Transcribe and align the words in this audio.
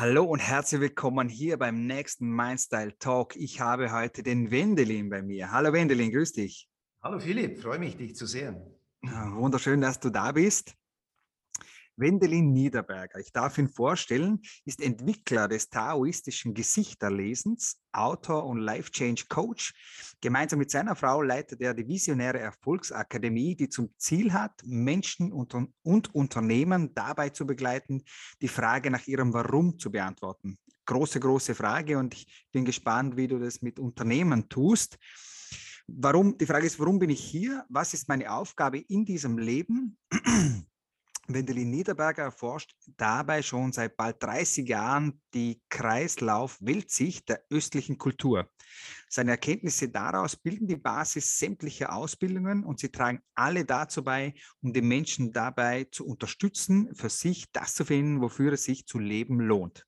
Hallo 0.00 0.24
und 0.24 0.38
herzlich 0.38 0.80
willkommen 0.80 1.28
hier 1.28 1.58
beim 1.58 1.86
nächsten 1.86 2.34
Mindstyle 2.34 2.96
Talk. 2.98 3.36
Ich 3.36 3.60
habe 3.60 3.92
heute 3.92 4.22
den 4.22 4.50
Wendelin 4.50 5.10
bei 5.10 5.20
mir. 5.20 5.50
Hallo 5.50 5.74
Wendelin, 5.74 6.10
grüß 6.10 6.32
dich. 6.32 6.70
Hallo 7.02 7.20
Philipp, 7.20 7.60
freue 7.60 7.78
mich, 7.78 7.98
dich 7.98 8.16
zu 8.16 8.24
sehen. 8.24 8.56
wunderschön, 9.02 9.82
dass 9.82 10.00
du 10.00 10.08
da 10.08 10.32
bist. 10.32 10.74
Wendelin 11.96 12.52
Niederberger, 12.52 13.18
ich 13.20 13.32
darf 13.32 13.58
ihn 13.58 13.68
vorstellen, 13.68 14.40
ist 14.64 14.80
Entwickler 14.80 15.48
des 15.48 15.68
taoistischen 15.68 16.54
Gesichterlesens, 16.54 17.80
Autor 17.92 18.46
und 18.46 18.58
Life 18.58 18.90
Change 18.90 19.24
Coach. 19.28 19.74
Gemeinsam 20.20 20.58
mit 20.58 20.70
seiner 20.70 20.96
Frau 20.96 21.22
leitet 21.22 21.60
er 21.60 21.74
die 21.74 21.86
Visionäre 21.86 22.38
Erfolgsakademie, 22.38 23.56
die 23.56 23.68
zum 23.68 23.90
Ziel 23.98 24.32
hat, 24.32 24.62
Menschen 24.64 25.32
und, 25.32 25.54
und 25.82 26.14
Unternehmen 26.14 26.94
dabei 26.94 27.30
zu 27.30 27.46
begleiten, 27.46 28.02
die 28.40 28.48
Frage 28.48 28.90
nach 28.90 29.06
ihrem 29.06 29.32
Warum 29.32 29.78
zu 29.78 29.90
beantworten. 29.90 30.58
Große, 30.86 31.20
große 31.20 31.54
Frage 31.54 31.98
und 31.98 32.14
ich 32.14 32.46
bin 32.50 32.64
gespannt, 32.64 33.16
wie 33.16 33.28
du 33.28 33.38
das 33.38 33.62
mit 33.62 33.78
Unternehmen 33.78 34.48
tust. 34.48 34.98
Warum, 35.86 36.38
die 36.38 36.46
Frage 36.46 36.66
ist, 36.66 36.78
warum 36.78 36.98
bin 36.98 37.10
ich 37.10 37.22
hier? 37.22 37.64
Was 37.68 37.94
ist 37.94 38.08
meine 38.08 38.32
Aufgabe 38.32 38.78
in 38.78 39.04
diesem 39.04 39.38
Leben? 39.38 39.96
Wendelin 41.34 41.70
Niederberger 41.70 42.22
erforscht 42.22 42.74
dabei 42.96 43.42
schon 43.42 43.72
seit 43.72 43.96
bald 43.96 44.22
30 44.22 44.68
Jahren 44.68 45.20
die 45.34 45.60
Kreislauf-Weltsicht 45.68 47.28
der 47.28 47.44
östlichen 47.50 47.98
Kultur. 47.98 48.48
Seine 49.08 49.32
Erkenntnisse 49.32 49.88
daraus 49.88 50.36
bilden 50.36 50.66
die 50.66 50.76
Basis 50.76 51.38
sämtlicher 51.38 51.94
Ausbildungen 51.94 52.64
und 52.64 52.78
sie 52.78 52.90
tragen 52.90 53.20
alle 53.34 53.64
dazu 53.64 54.04
bei, 54.04 54.34
um 54.62 54.72
den 54.72 54.88
Menschen 54.88 55.32
dabei 55.32 55.84
zu 55.90 56.06
unterstützen, 56.06 56.94
für 56.94 57.10
sich 57.10 57.50
das 57.52 57.74
zu 57.74 57.84
finden, 57.84 58.20
wofür 58.20 58.52
es 58.52 58.64
sich 58.64 58.86
zu 58.86 58.98
leben 58.98 59.40
lohnt. 59.40 59.86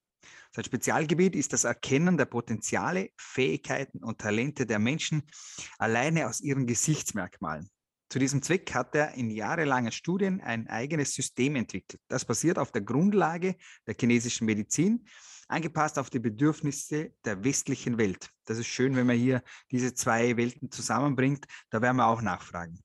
Sein 0.55 0.65
Spezialgebiet 0.65 1.35
ist 1.35 1.53
das 1.53 1.65
Erkennen 1.65 2.19
der 2.19 2.27
Potenziale, 2.27 3.11
Fähigkeiten 3.17 4.05
und 4.05 4.19
Talente 4.19 4.67
der 4.67 4.79
Menschen 4.79 5.23
alleine 5.79 6.29
aus 6.29 6.41
ihren 6.41 6.67
Gesichtsmerkmalen. 6.67 7.71
Zu 8.13 8.19
diesem 8.19 8.43
Zweck 8.43 8.75
hat 8.75 8.95
er 8.95 9.15
in 9.15 9.31
jahrelangen 9.31 9.91
Studien 9.91 10.43
ein 10.43 10.69
eigenes 10.69 11.15
System 11.15 11.57
entwickelt. 11.57 11.99
Das 12.09 12.27
basiert 12.27 12.59
auf 12.59 12.71
der 12.71 12.83
Grundlage 12.83 13.57
der 13.87 13.95
chinesischen 13.99 14.45
Medizin, 14.45 15.09
angepasst 15.49 15.99
auf 15.99 16.11
die 16.11 16.19
Bedürfnisse 16.19 17.15
der 17.25 17.43
westlichen 17.43 17.97
Welt. 17.97 18.29
Das 18.45 18.59
ist 18.59 18.67
schön, 18.67 18.95
wenn 18.97 19.07
man 19.07 19.17
hier 19.17 19.43
diese 19.71 19.95
zwei 19.95 20.37
Welten 20.37 20.71
zusammenbringt. 20.71 21.47
Da 21.71 21.81
werden 21.81 21.97
wir 21.97 22.07
auch 22.07 22.21
nachfragen. 22.21 22.83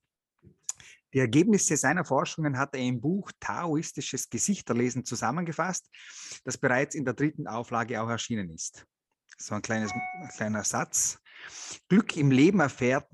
Die 1.12 1.18
Ergebnisse 1.18 1.76
seiner 1.76 2.06
Forschungen 2.06 2.56
hat 2.56 2.74
er 2.74 2.80
im 2.80 2.98
Buch 2.98 3.30
Taoistisches 3.38 4.30
Gesichterlesen 4.30 5.04
zusammengefasst, 5.04 5.90
das 6.44 6.56
bereits 6.56 6.94
in 6.94 7.04
der 7.04 7.12
dritten 7.12 7.46
Auflage 7.46 8.00
auch 8.00 8.08
erschienen 8.08 8.48
ist. 8.48 8.86
So 9.36 9.54
ein, 9.54 9.60
kleines, 9.60 9.92
ein 9.92 10.30
kleiner 10.34 10.64
Satz. 10.64 11.18
Glück 11.90 12.16
im 12.16 12.30
Leben 12.30 12.60
erfährt 12.60 13.06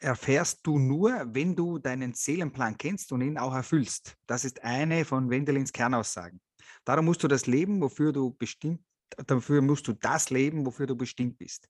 erfährst 0.00 0.60
du 0.62 0.78
nur, 0.78 1.26
wenn 1.32 1.54
du 1.54 1.78
deinen 1.78 2.14
Seelenplan 2.14 2.76
kennst 2.76 3.12
und 3.12 3.20
ihn 3.20 3.38
auch 3.38 3.54
erfüllst. 3.54 4.16
Das 4.26 4.44
ist 4.44 4.62
eine 4.64 5.04
von 5.04 5.30
Wendelins 5.30 5.72
Kernaussagen. 5.72 6.40
Darum 6.84 7.04
musst 7.04 7.22
du 7.22 7.28
das 7.28 7.46
leben, 7.46 7.80
wofür 7.80 8.12
du 8.12 8.30
bestimmt, 8.32 8.80
dafür 9.26 9.60
musst 9.60 9.86
du 9.86 9.92
das 9.92 10.30
leben, 10.30 10.64
wofür 10.64 10.86
du 10.86 10.96
bestimmt 10.96 11.38
bist. 11.38 11.68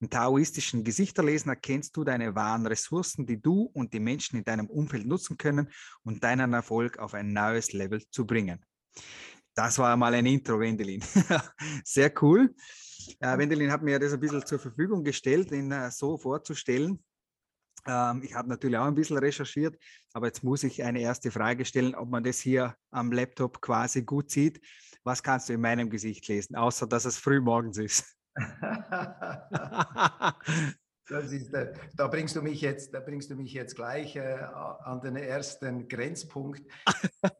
Im 0.00 0.10
taoistischen 0.10 0.84
Gesichterlesen 0.84 1.48
erkennst 1.48 1.96
du 1.96 2.04
deine 2.04 2.34
wahren 2.34 2.66
Ressourcen, 2.66 3.26
die 3.26 3.40
du 3.40 3.62
und 3.72 3.92
die 3.92 4.00
Menschen 4.00 4.38
in 4.38 4.44
deinem 4.44 4.66
Umfeld 4.66 5.06
nutzen 5.06 5.36
können 5.36 5.70
und 6.04 6.22
deinen 6.22 6.52
Erfolg 6.52 6.98
auf 6.98 7.14
ein 7.14 7.32
neues 7.32 7.72
Level 7.72 8.02
zu 8.10 8.26
bringen. 8.26 8.64
Das 9.54 9.78
war 9.78 9.96
mal 9.96 10.12
ein 10.12 10.26
Intro, 10.26 10.60
Wendelin. 10.60 11.02
Sehr 11.84 12.12
cool. 12.22 12.54
Äh, 13.20 13.38
Wendelin 13.38 13.72
hat 13.72 13.82
mir 13.82 13.98
das 13.98 14.12
ein 14.12 14.20
bisschen 14.20 14.44
zur 14.44 14.58
Verfügung 14.58 15.02
gestellt, 15.02 15.50
ihn 15.50 15.72
äh, 15.72 15.90
so 15.90 16.18
vorzustellen. 16.18 17.02
Ähm, 17.86 18.22
ich 18.22 18.34
habe 18.34 18.48
natürlich 18.48 18.76
auch 18.76 18.86
ein 18.86 18.94
bisschen 18.94 19.18
recherchiert, 19.18 19.78
aber 20.12 20.26
jetzt 20.26 20.44
muss 20.44 20.64
ich 20.64 20.82
eine 20.82 21.00
erste 21.00 21.30
Frage 21.30 21.64
stellen, 21.64 21.94
ob 21.94 22.08
man 22.08 22.24
das 22.24 22.40
hier 22.40 22.76
am 22.90 23.12
Laptop 23.12 23.60
quasi 23.60 24.02
gut 24.02 24.30
sieht. 24.30 24.60
Was 25.04 25.22
kannst 25.22 25.48
du 25.48 25.52
in 25.52 25.60
meinem 25.60 25.88
Gesicht 25.88 26.26
lesen, 26.28 26.56
außer 26.56 26.86
dass 26.86 27.04
es 27.04 27.16
früh 27.16 27.40
morgens 27.40 27.78
ist? 27.78 28.16
Ist, 31.08 31.54
da 31.94 32.08
bringst 32.08 32.34
du 32.34 32.42
mich 32.42 32.60
jetzt, 32.60 32.92
da 32.92 32.98
bringst 32.98 33.30
du 33.30 33.36
mich 33.36 33.52
jetzt 33.52 33.76
gleich 33.76 34.16
äh, 34.16 34.40
an 34.82 35.00
den 35.00 35.14
ersten 35.14 35.86
Grenzpunkt. 35.86 36.62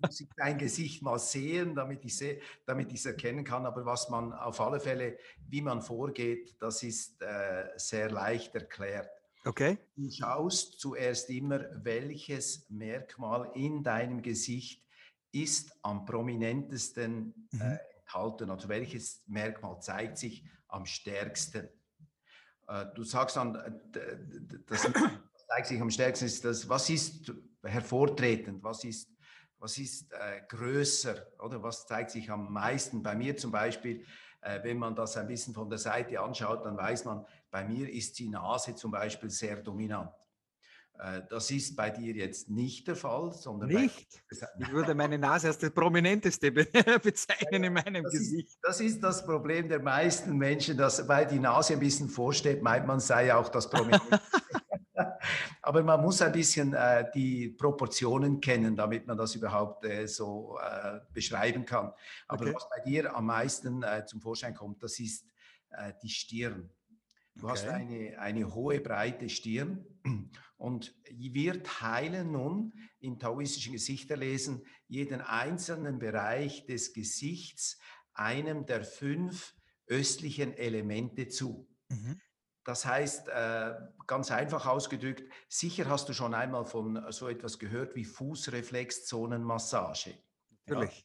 muss 0.00 0.20
ich 0.20 0.28
dein 0.36 0.56
Gesicht 0.56 1.02
mal 1.02 1.18
sehen, 1.18 1.74
damit 1.74 2.04
ich 2.04 2.16
seh, 2.16 2.40
damit 2.64 2.92
ich 2.92 3.00
es 3.00 3.06
erkennen 3.06 3.42
kann. 3.42 3.66
Aber 3.66 3.84
was 3.84 4.08
man 4.08 4.32
auf 4.32 4.60
alle 4.60 4.78
Fälle, 4.78 5.18
wie 5.48 5.62
man 5.62 5.82
vorgeht, 5.82 6.54
das 6.60 6.84
ist 6.84 7.20
äh, 7.22 7.70
sehr 7.76 8.08
leicht 8.08 8.54
erklärt. 8.54 9.10
Okay. 9.46 9.78
Du 9.94 10.10
schaust 10.10 10.80
zuerst 10.80 11.30
immer, 11.30 11.60
welches 11.84 12.68
Merkmal 12.68 13.52
in 13.54 13.84
deinem 13.84 14.20
Gesicht 14.20 14.84
ist 15.30 15.72
am 15.82 16.04
prominentesten 16.04 17.48
mhm. 17.52 17.60
äh, 17.60 17.78
enthalten, 18.00 18.50
also 18.50 18.68
welches 18.68 19.22
Merkmal 19.28 19.80
zeigt 19.80 20.18
sich 20.18 20.44
am 20.66 20.84
stärksten. 20.84 21.68
Äh, 22.66 22.86
du 22.96 23.04
sagst 23.04 23.36
dann, 23.36 23.54
äh, 23.54 24.60
das 24.66 24.82
zeigt 25.48 25.66
sich 25.68 25.80
am 25.80 25.90
stärksten, 25.90 26.26
ist 26.26 26.44
das, 26.44 26.68
was 26.68 26.90
ist 26.90 27.32
hervortretend, 27.62 28.64
was 28.64 28.82
ist, 28.82 29.12
was 29.58 29.78
ist 29.78 30.12
äh, 30.12 30.42
größer 30.48 31.24
oder 31.38 31.62
was 31.62 31.86
zeigt 31.86 32.10
sich 32.10 32.28
am 32.32 32.52
meisten. 32.52 33.00
Bei 33.00 33.14
mir 33.14 33.36
zum 33.36 33.52
Beispiel 33.52 34.04
äh, 34.46 34.62
wenn 34.62 34.78
man 34.78 34.94
das 34.94 35.16
ein 35.16 35.26
bisschen 35.26 35.54
von 35.54 35.68
der 35.68 35.78
Seite 35.78 36.20
anschaut, 36.20 36.64
dann 36.64 36.76
weiß 36.76 37.04
man, 37.04 37.26
bei 37.56 37.64
mir 37.64 37.90
ist 37.90 38.18
die 38.18 38.28
Nase 38.28 38.74
zum 38.74 38.90
Beispiel 38.90 39.30
sehr 39.30 39.56
dominant. 39.62 40.10
Äh, 40.98 41.22
das 41.30 41.50
ist 41.50 41.74
bei 41.74 41.88
dir 41.88 42.14
jetzt 42.14 42.50
nicht 42.50 42.86
der 42.86 42.96
Fall, 42.96 43.32
sondern. 43.32 43.70
Nicht? 43.70 44.22
ich 44.60 44.70
würde 44.72 44.94
meine 44.94 45.16
Nase 45.16 45.46
als 45.46 45.56
das 45.56 45.70
Prominenteste 45.70 46.52
bezeichnen 47.02 47.64
in 47.64 47.72
meinem 47.72 48.04
das 48.04 48.12
Gesicht. 48.12 48.48
Ist, 48.48 48.58
das 48.62 48.80
ist 48.82 49.02
das 49.02 49.24
Problem 49.24 49.70
der 49.70 49.80
meisten 49.80 50.36
Menschen, 50.36 50.76
dass, 50.76 51.08
weil 51.08 51.26
die 51.26 51.38
Nase 51.38 51.72
ein 51.72 51.80
bisschen 51.80 52.10
vorsteht, 52.10 52.62
meint 52.62 52.86
man 52.86 53.00
sei 53.00 53.34
auch 53.34 53.48
das 53.48 53.70
Prominenteste. 53.70 54.20
Aber 55.62 55.82
man 55.82 56.02
muss 56.02 56.20
ein 56.20 56.32
bisschen 56.32 56.74
äh, 56.74 57.10
die 57.14 57.48
Proportionen 57.48 58.42
kennen, 58.42 58.76
damit 58.76 59.06
man 59.06 59.16
das 59.16 59.34
überhaupt 59.34 59.86
äh, 59.86 60.06
so 60.06 60.58
äh, 60.62 61.00
beschreiben 61.14 61.64
kann. 61.64 61.94
Aber 62.28 62.44
okay. 62.44 62.54
was 62.54 62.68
bei 62.68 62.80
dir 62.82 63.16
am 63.16 63.24
meisten 63.24 63.82
äh, 63.82 64.04
zum 64.04 64.20
Vorschein 64.20 64.54
kommt, 64.54 64.82
das 64.82 65.00
ist 65.00 65.24
äh, 65.70 65.94
die 66.02 66.10
Stirn. 66.10 66.70
Du 67.36 67.48
okay. 67.48 67.52
hast 67.52 67.68
eine, 67.68 68.18
eine 68.18 68.54
hohe, 68.54 68.80
breite 68.80 69.28
Stirn 69.28 69.84
und 70.56 70.94
wir 71.10 71.62
teilen 71.62 72.32
nun 72.32 72.72
im 72.98 73.18
taoistischen 73.18 73.72
Gesichterlesen 73.72 74.64
jeden 74.88 75.20
einzelnen 75.20 75.98
Bereich 75.98 76.64
des 76.66 76.94
Gesichts 76.94 77.78
einem 78.14 78.64
der 78.66 78.84
fünf 78.84 79.54
östlichen 79.86 80.54
Elemente 80.54 81.28
zu. 81.28 81.68
Mhm. 81.88 82.20
Das 82.64 82.84
heißt, 82.84 83.28
äh, 83.28 83.74
ganz 84.08 84.32
einfach 84.32 84.66
ausgedrückt, 84.66 85.22
sicher 85.48 85.88
hast 85.88 86.08
du 86.08 86.12
schon 86.12 86.34
einmal 86.34 86.64
von 86.64 87.00
so 87.12 87.28
etwas 87.28 87.60
gehört 87.60 87.94
wie 87.94 88.04
Fußreflexzonenmassage. 88.04 90.18
Natürlich. 90.66 90.98
Ja, 90.98 91.04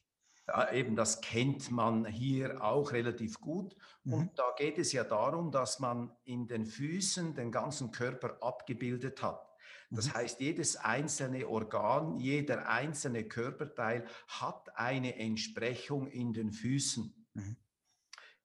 eben, 0.72 0.96
das 0.96 1.20
kennt 1.20 1.70
man 1.70 2.04
hier 2.04 2.62
auch 2.62 2.92
relativ 2.92 3.40
gut. 3.40 3.76
Mhm. 4.04 4.12
Und 4.12 4.38
da 4.38 4.52
geht 4.56 4.78
es 4.78 4.92
ja 4.92 5.04
darum, 5.04 5.50
dass 5.50 5.78
man 5.78 6.12
in 6.24 6.46
den 6.46 6.66
Füßen 6.66 7.34
den 7.34 7.52
ganzen 7.52 7.90
Körper 7.90 8.38
abgebildet 8.40 9.22
hat. 9.22 9.48
Das 9.90 10.08
mhm. 10.08 10.14
heißt, 10.14 10.40
jedes 10.40 10.76
einzelne 10.76 11.46
Organ, 11.46 12.16
jeder 12.16 12.68
einzelne 12.68 13.24
Körperteil 13.24 14.06
hat 14.26 14.76
eine 14.76 15.16
Entsprechung 15.16 16.06
in 16.08 16.32
den 16.32 16.50
Füßen. 16.50 17.14
Mhm. 17.34 17.56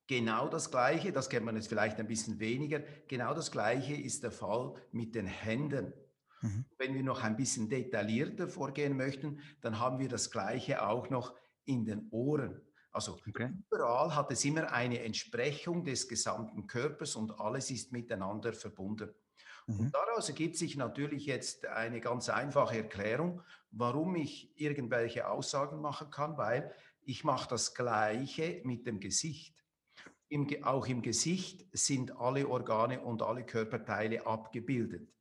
Genau 0.08 0.48
das 0.48 0.72
Gleiche, 0.72 1.12
das 1.12 1.30
kennt 1.30 1.46
man 1.46 1.56
jetzt 1.56 1.68
vielleicht 1.68 2.00
ein 2.00 2.08
bisschen 2.08 2.40
weniger, 2.40 2.80
genau 3.08 3.34
das 3.34 3.52
Gleiche 3.52 3.94
ist 3.94 4.24
der 4.24 4.32
Fall 4.32 4.74
mit 4.92 5.16
den 5.16 5.26
Händen. 5.26 5.94
Mhm. 6.42 6.66
Wenn 6.78 6.94
wir 6.94 7.04
noch 7.04 7.24
ein 7.24 7.36
bisschen 7.36 7.70
detaillierter 7.70 8.48
vorgehen 8.48 8.96
möchten, 8.96 9.40
dann 9.62 9.80
haben 9.80 10.00
wir 10.00 10.08
das 10.08 10.32
Gleiche 10.32 10.86
auch 10.86 11.10
noch 11.10 11.34
in 11.68 11.86
den 11.86 12.08
Ohren. 12.12 12.62
Also 12.92 13.14
okay. 13.28 13.52
überall 13.70 14.16
hat 14.16 14.32
es 14.32 14.44
immer 14.44 14.72
eine 14.72 15.04
Entsprechung 15.04 15.84
des 15.84 16.08
gesamten 16.08 16.66
Körpers 16.66 17.16
und 17.16 17.40
alles 17.40 17.70
ist 17.70 17.92
miteinander 17.92 18.54
verbunden. 18.54 19.10
Mhm. 19.68 19.80
Und 19.80 19.96
daraus 19.96 20.30
ergibt 20.30 20.58
sich 20.58 20.76
natürlich 20.78 21.26
jetzt 21.26 21.68
eine 21.68 22.02
ganz 22.02 22.30
einfache 22.30 22.78
Erklärung, 22.78 23.42
warum 23.72 24.16
ich 24.16 24.52
irgendwelche 24.60 25.28
Aussagen 25.30 25.80
machen 25.82 26.10
kann, 26.10 26.38
weil 26.38 26.74
ich 27.02 27.24
mache 27.24 27.50
das 27.50 27.76
Gleiche 27.76 28.62
mit 28.64 28.88
dem 28.88 29.00
Gesicht. 29.00 29.64
Im, 30.30 30.48
auch 30.64 30.88
im 30.88 31.02
Gesicht 31.02 31.66
sind 31.72 32.18
alle 32.18 32.48
Organe 32.50 33.02
und 33.02 33.22
alle 33.22 33.46
Körperteile 33.46 34.26
abgebildet. 34.26 35.14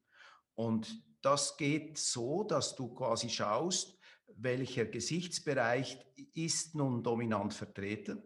Und 0.54 1.04
das 1.22 1.56
geht 1.56 1.98
so, 1.98 2.42
dass 2.44 2.74
du 2.74 2.92
quasi 2.94 3.28
schaust, 3.28 3.95
welcher 4.36 4.84
Gesichtsbereich 4.86 5.98
ist 6.34 6.74
nun 6.74 7.02
dominant 7.02 7.54
vertreten 7.54 8.22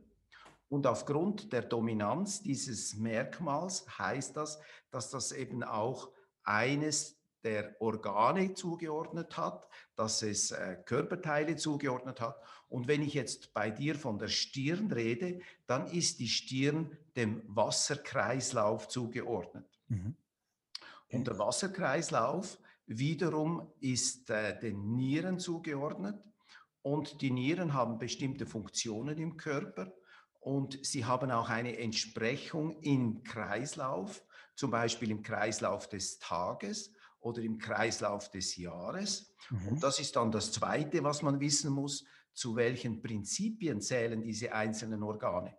Und 0.68 0.86
aufgrund 0.86 1.52
der 1.52 1.62
Dominanz 1.62 2.42
dieses 2.42 2.94
Merkmals 2.94 3.86
heißt 3.98 4.36
das, 4.36 4.60
dass 4.90 5.10
das 5.10 5.32
eben 5.32 5.62
auch 5.62 6.10
eines 6.44 7.20
der 7.42 7.80
Organe 7.80 8.54
zugeordnet 8.54 9.36
hat, 9.36 9.66
dass 9.96 10.22
es 10.22 10.50
äh, 10.50 10.76
Körperteile 10.84 11.56
zugeordnet 11.56 12.20
hat. 12.20 12.40
Und 12.68 12.86
wenn 12.86 13.02
ich 13.02 13.14
jetzt 13.14 13.54
bei 13.54 13.70
dir 13.70 13.94
von 13.94 14.18
der 14.18 14.28
Stirn 14.28 14.92
rede, 14.92 15.40
dann 15.66 15.86
ist 15.86 16.20
die 16.20 16.28
Stirn 16.28 16.96
dem 17.16 17.42
Wasserkreislauf 17.46 18.88
zugeordnet. 18.88 19.66
Mhm. 19.88 20.16
Und 21.12 21.26
der 21.26 21.38
Wasserkreislauf 21.38 22.58
wiederum 22.98 23.72
ist 23.80 24.30
äh, 24.30 24.58
den 24.58 24.96
Nieren 24.96 25.38
zugeordnet. 25.38 26.16
Und 26.82 27.20
die 27.20 27.30
Nieren 27.30 27.74
haben 27.74 27.98
bestimmte 27.98 28.46
Funktionen 28.46 29.18
im 29.18 29.36
Körper 29.36 29.92
und 30.40 30.84
sie 30.84 31.04
haben 31.04 31.30
auch 31.30 31.50
eine 31.50 31.76
Entsprechung 31.76 32.80
im 32.80 33.22
Kreislauf, 33.22 34.24
zum 34.56 34.70
Beispiel 34.70 35.10
im 35.10 35.22
Kreislauf 35.22 35.88
des 35.88 36.18
Tages 36.18 36.92
oder 37.20 37.42
im 37.42 37.58
Kreislauf 37.58 38.30
des 38.30 38.56
Jahres. 38.56 39.34
Mhm. 39.50 39.68
Und 39.68 39.82
das 39.82 40.00
ist 40.00 40.16
dann 40.16 40.32
das 40.32 40.52
Zweite, 40.52 41.04
was 41.04 41.22
man 41.22 41.38
wissen 41.38 41.70
muss, 41.70 42.04
zu 42.32 42.56
welchen 42.56 43.02
Prinzipien 43.02 43.82
zählen 43.82 44.22
diese 44.22 44.52
einzelnen 44.52 45.02
Organe. 45.02 45.54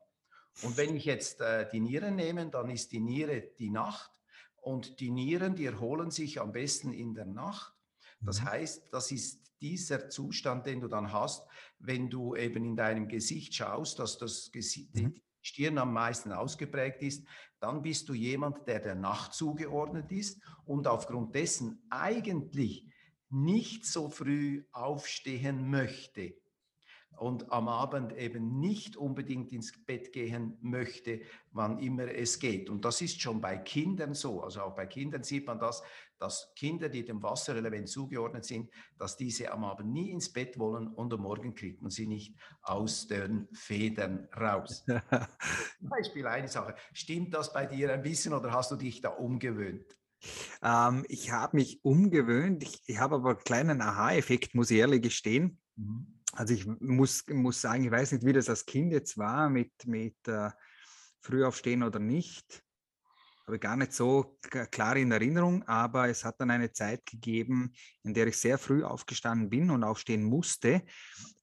Und 0.64 0.76
wenn 0.78 0.96
ich 0.96 1.06
jetzt 1.06 1.40
äh, 1.42 1.70
die 1.70 1.80
Nieren 1.80 2.16
nehme, 2.16 2.50
dann 2.50 2.70
ist 2.70 2.92
die 2.92 3.00
Niere 3.00 3.52
die 3.60 3.70
Nacht 3.70 4.12
und 4.62 5.00
die 5.00 5.12
Nieren, 5.12 5.56
die 5.56 5.66
erholen 5.66 6.12
sich 6.12 6.40
am 6.40 6.52
besten 6.52 6.94
in 6.94 7.14
der 7.14 7.26
Nacht. 7.26 7.74
Das 8.22 8.42
mhm. 8.42 8.46
heißt, 8.46 8.94
das 8.94 9.12
ist 9.12 9.42
dieser 9.60 10.10
Zustand, 10.10 10.66
den 10.66 10.80
du 10.80 10.88
dann 10.88 11.12
hast, 11.12 11.46
wenn 11.80 12.10
du 12.10 12.36
eben 12.36 12.64
in 12.64 12.76
deinem 12.76 13.08
Gesicht 13.08 13.54
schaust, 13.54 14.00
dass 14.00 14.18
das 14.18 14.52
Gesicht, 14.52 14.94
mhm. 14.96 15.14
die 15.14 15.24
Stirn 15.42 15.78
am 15.78 15.94
meisten 15.94 16.32
ausgeprägt 16.32 17.02
ist, 17.02 17.26
dann 17.60 17.82
bist 17.82 18.10
du 18.10 18.14
jemand, 18.14 18.68
der 18.68 18.80
der 18.80 18.96
Nacht 18.96 19.34
zugeordnet 19.34 20.12
ist 20.12 20.42
und 20.66 20.88
aufgrund 20.88 21.36
dessen 21.36 21.84
eigentlich 21.90 22.88
nicht 23.30 23.86
so 23.86 24.10
früh 24.10 24.66
aufstehen 24.72 25.70
möchte 25.70 26.41
und 27.22 27.52
am 27.52 27.68
Abend 27.68 28.18
eben 28.18 28.60
nicht 28.60 28.98
unbedingt 28.98 29.52
ins 29.52 29.72
Bett 29.86 30.12
gehen 30.12 30.58
möchte, 30.60 31.22
wann 31.52 31.78
immer 31.78 32.06
es 32.06 32.40
geht. 32.40 32.68
Und 32.68 32.84
das 32.84 33.00
ist 33.00 33.22
schon 33.22 33.40
bei 33.40 33.58
Kindern 33.58 34.16
so. 34.16 34.42
Also 34.42 34.62
auch 34.62 34.74
bei 34.74 34.88
Kindern 34.88 35.24
sieht 35.24 35.46
man 35.46 35.60
das, 35.60 35.84
dass 36.18 36.52
Kinder, 36.56 36.90
die 36.90 37.06
dem 37.06 37.22
Wasserelement 37.22 37.88
zugeordnet 37.88 38.46
sind, 38.46 38.72
dass 38.98 39.18
diese 39.18 39.52
am 39.52 39.64
Abend 39.66 39.94
nie 39.94 40.10
ins 40.10 40.34
Bett 40.34 40.58
wollen 40.58 40.88
und 40.88 41.14
am 41.14 41.22
Morgen 41.22 41.54
kriegt 41.54 41.84
man 41.84 41.92
sie 41.92 42.08
nicht 42.08 42.36
aus 42.64 43.06
den 43.06 43.48
Federn 43.54 44.28
raus. 44.36 44.84
Zum 44.84 45.00
Beispiel 45.90 46.26
eine 46.26 46.48
Sache. 46.48 46.74
Stimmt 46.92 47.36
das 47.36 47.54
bei 47.54 47.68
dir 47.68 47.94
ein 47.94 48.02
bisschen 48.02 48.34
oder 48.34 48.52
hast 48.52 48.72
du 48.72 48.78
dich 48.78 49.00
da 49.00 49.10
umgewöhnt? 49.10 49.96
Ähm, 50.64 51.06
ich 51.08 51.32
habe 51.32 51.58
mich 51.58 51.86
umgewöhnt. 51.86 52.64
Ich, 52.64 52.82
ich 52.88 52.98
habe 52.98 53.16
aber 53.16 53.30
einen 53.30 53.40
kleinen 53.40 53.82
Aha-Effekt, 53.82 54.56
muss 54.56 54.72
ich 54.72 54.80
ehrlich 54.80 55.04
gestehen. 55.04 55.60
Mhm 55.76 56.18
also 56.34 56.54
ich 56.54 56.66
muss, 56.66 57.24
muss 57.28 57.62
sagen, 57.62 57.84
ich 57.84 57.92
weiß 57.92 58.14
nicht, 58.14 58.26
wie 58.26 58.34
das 58.34 58.50
als 58.50 58.66
Kind 58.66 58.92
jetzt 58.92 59.18
war 59.18 59.50
mit, 59.50 59.72
mit 59.86 60.16
äh, 60.28 60.50
Frühaufstehen 61.20 61.84
oder 61.84 62.00
nicht. 62.00 62.64
Habe 63.48 63.60
gar 63.60 63.76
nicht 63.76 63.94
so 63.94 64.38
klar 64.72 64.96
in 64.96 65.12
Erinnerung, 65.12 65.64
aber 65.64 66.08
es 66.08 66.24
hat 66.24 66.40
dann 66.40 66.52
eine 66.52 66.72
Zeit 66.72 67.06
gegeben, 67.06 67.74
in 68.04 68.14
der 68.14 68.28
ich 68.28 68.38
sehr 68.38 68.58
früh 68.58 68.84
aufgestanden 68.84 69.50
bin 69.50 69.70
und 69.72 69.84
aufstehen 69.84 70.24
musste. 70.24 70.84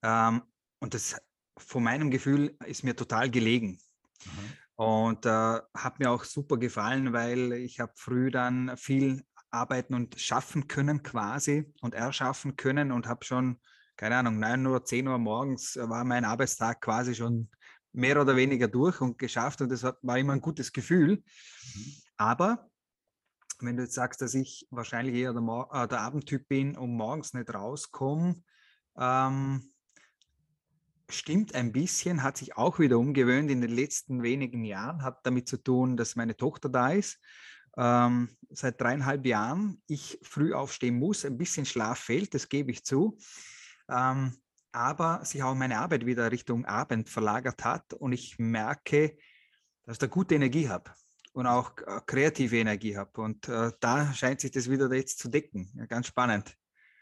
Ähm, 0.02 0.43
und 0.79 0.94
das 0.94 1.17
von 1.58 1.82
meinem 1.82 2.11
Gefühl 2.11 2.56
ist 2.67 2.84
mir 2.84 2.96
total 2.96 3.31
gelegen. 3.31 3.79
Mhm. 4.25 4.52
Und 4.76 5.26
äh, 5.26 5.61
hat 5.75 5.99
mir 5.99 6.11
auch 6.11 6.25
super 6.25 6.56
gefallen, 6.56 7.12
weil 7.12 7.52
ich 7.52 7.81
habe 7.81 7.93
früh 7.96 8.31
dann 8.31 8.76
viel 8.76 9.25
arbeiten 9.50 9.94
und 9.94 10.20
schaffen 10.20 10.69
können 10.69 11.02
quasi 11.02 11.73
und 11.81 11.94
erschaffen 11.94 12.56
können 12.56 12.93
und 12.93 13.06
habe 13.06 13.25
schon 13.25 13.58
keine 13.98 14.16
Ahnung, 14.16 14.38
9 14.38 14.64
Uhr, 14.64 14.84
10 14.84 15.08
Uhr 15.08 15.18
morgens 15.18 15.76
war 15.76 16.04
mein 16.04 16.24
Arbeitstag 16.24 16.80
quasi 16.80 17.16
schon 17.16 17.50
mehr 17.92 18.20
oder 18.20 18.36
weniger 18.36 18.68
durch 18.68 19.00
und 19.00 19.18
geschafft 19.18 19.60
und 19.60 19.70
das 19.70 19.82
war 19.82 20.18
immer 20.18 20.34
ein 20.34 20.40
gutes 20.40 20.72
Gefühl. 20.72 21.16
Mhm. 21.16 21.92
Aber 22.16 22.70
wenn 23.58 23.76
du 23.76 23.82
jetzt 23.82 23.94
sagst, 23.94 24.22
dass 24.22 24.34
ich 24.34 24.68
wahrscheinlich 24.70 25.16
eher 25.16 25.32
der, 25.32 25.42
Mor 25.42 25.68
äh, 25.72 25.88
der 25.88 26.00
Abendtyp 26.00 26.46
bin 26.48 26.76
und 26.76 26.94
morgens 26.94 27.34
nicht 27.34 27.52
rauskomme, 27.52 28.36
ähm, 28.96 29.68
stimmt 31.10 31.56
ein 31.56 31.72
bisschen, 31.72 32.22
hat 32.22 32.36
sich 32.36 32.56
auch 32.56 32.78
wieder 32.78 33.00
umgewöhnt 33.00 33.50
in 33.50 33.60
den 33.60 33.74
letzten 33.74 34.22
wenigen 34.22 34.64
Jahren, 34.64 35.02
hat 35.02 35.26
damit 35.26 35.48
zu 35.48 35.56
tun, 35.56 35.96
dass 35.96 36.14
meine 36.14 36.36
Tochter 36.36 36.68
da 36.68 36.90
ist. 36.90 37.18
Ähm, 37.76 38.28
seit 38.50 38.80
dreieinhalb 38.80 39.26
Jahren 39.26 39.82
ich 39.88 40.20
früh 40.22 40.54
aufstehen 40.54 41.00
muss, 41.00 41.24
ein 41.24 41.36
bisschen 41.36 41.66
Schlaf 41.66 41.98
fehlt, 41.98 42.32
das 42.34 42.48
gebe 42.48 42.70
ich 42.70 42.84
zu 42.84 43.18
ähm, 43.88 44.37
aber 44.73 45.25
sich 45.25 45.43
auch 45.43 45.55
meine 45.55 45.79
Arbeit 45.79 46.06
wieder 46.06 46.31
Richtung 46.31 46.64
Abend 46.64 47.08
verlagert 47.08 47.64
hat 47.64 47.94
und 47.94 48.12
ich 48.12 48.38
merke, 48.38 49.17
dass 49.85 49.94
ich 49.94 49.99
da 49.99 50.06
gute 50.06 50.35
Energie 50.35 50.69
habe 50.69 50.90
und 51.32 51.46
auch 51.46 51.73
äh, 51.79 52.00
kreative 52.06 52.56
Energie 52.56 52.96
habe. 52.96 53.20
Und 53.20 53.49
äh, 53.49 53.70
da 53.81 54.12
scheint 54.12 54.40
sich 54.40 54.50
das 54.50 54.69
wieder 54.69 54.93
jetzt 54.93 55.19
zu 55.19 55.29
decken. 55.29 55.70
Ja, 55.76 55.87
ganz 55.87 56.08
spannend. 56.08 56.56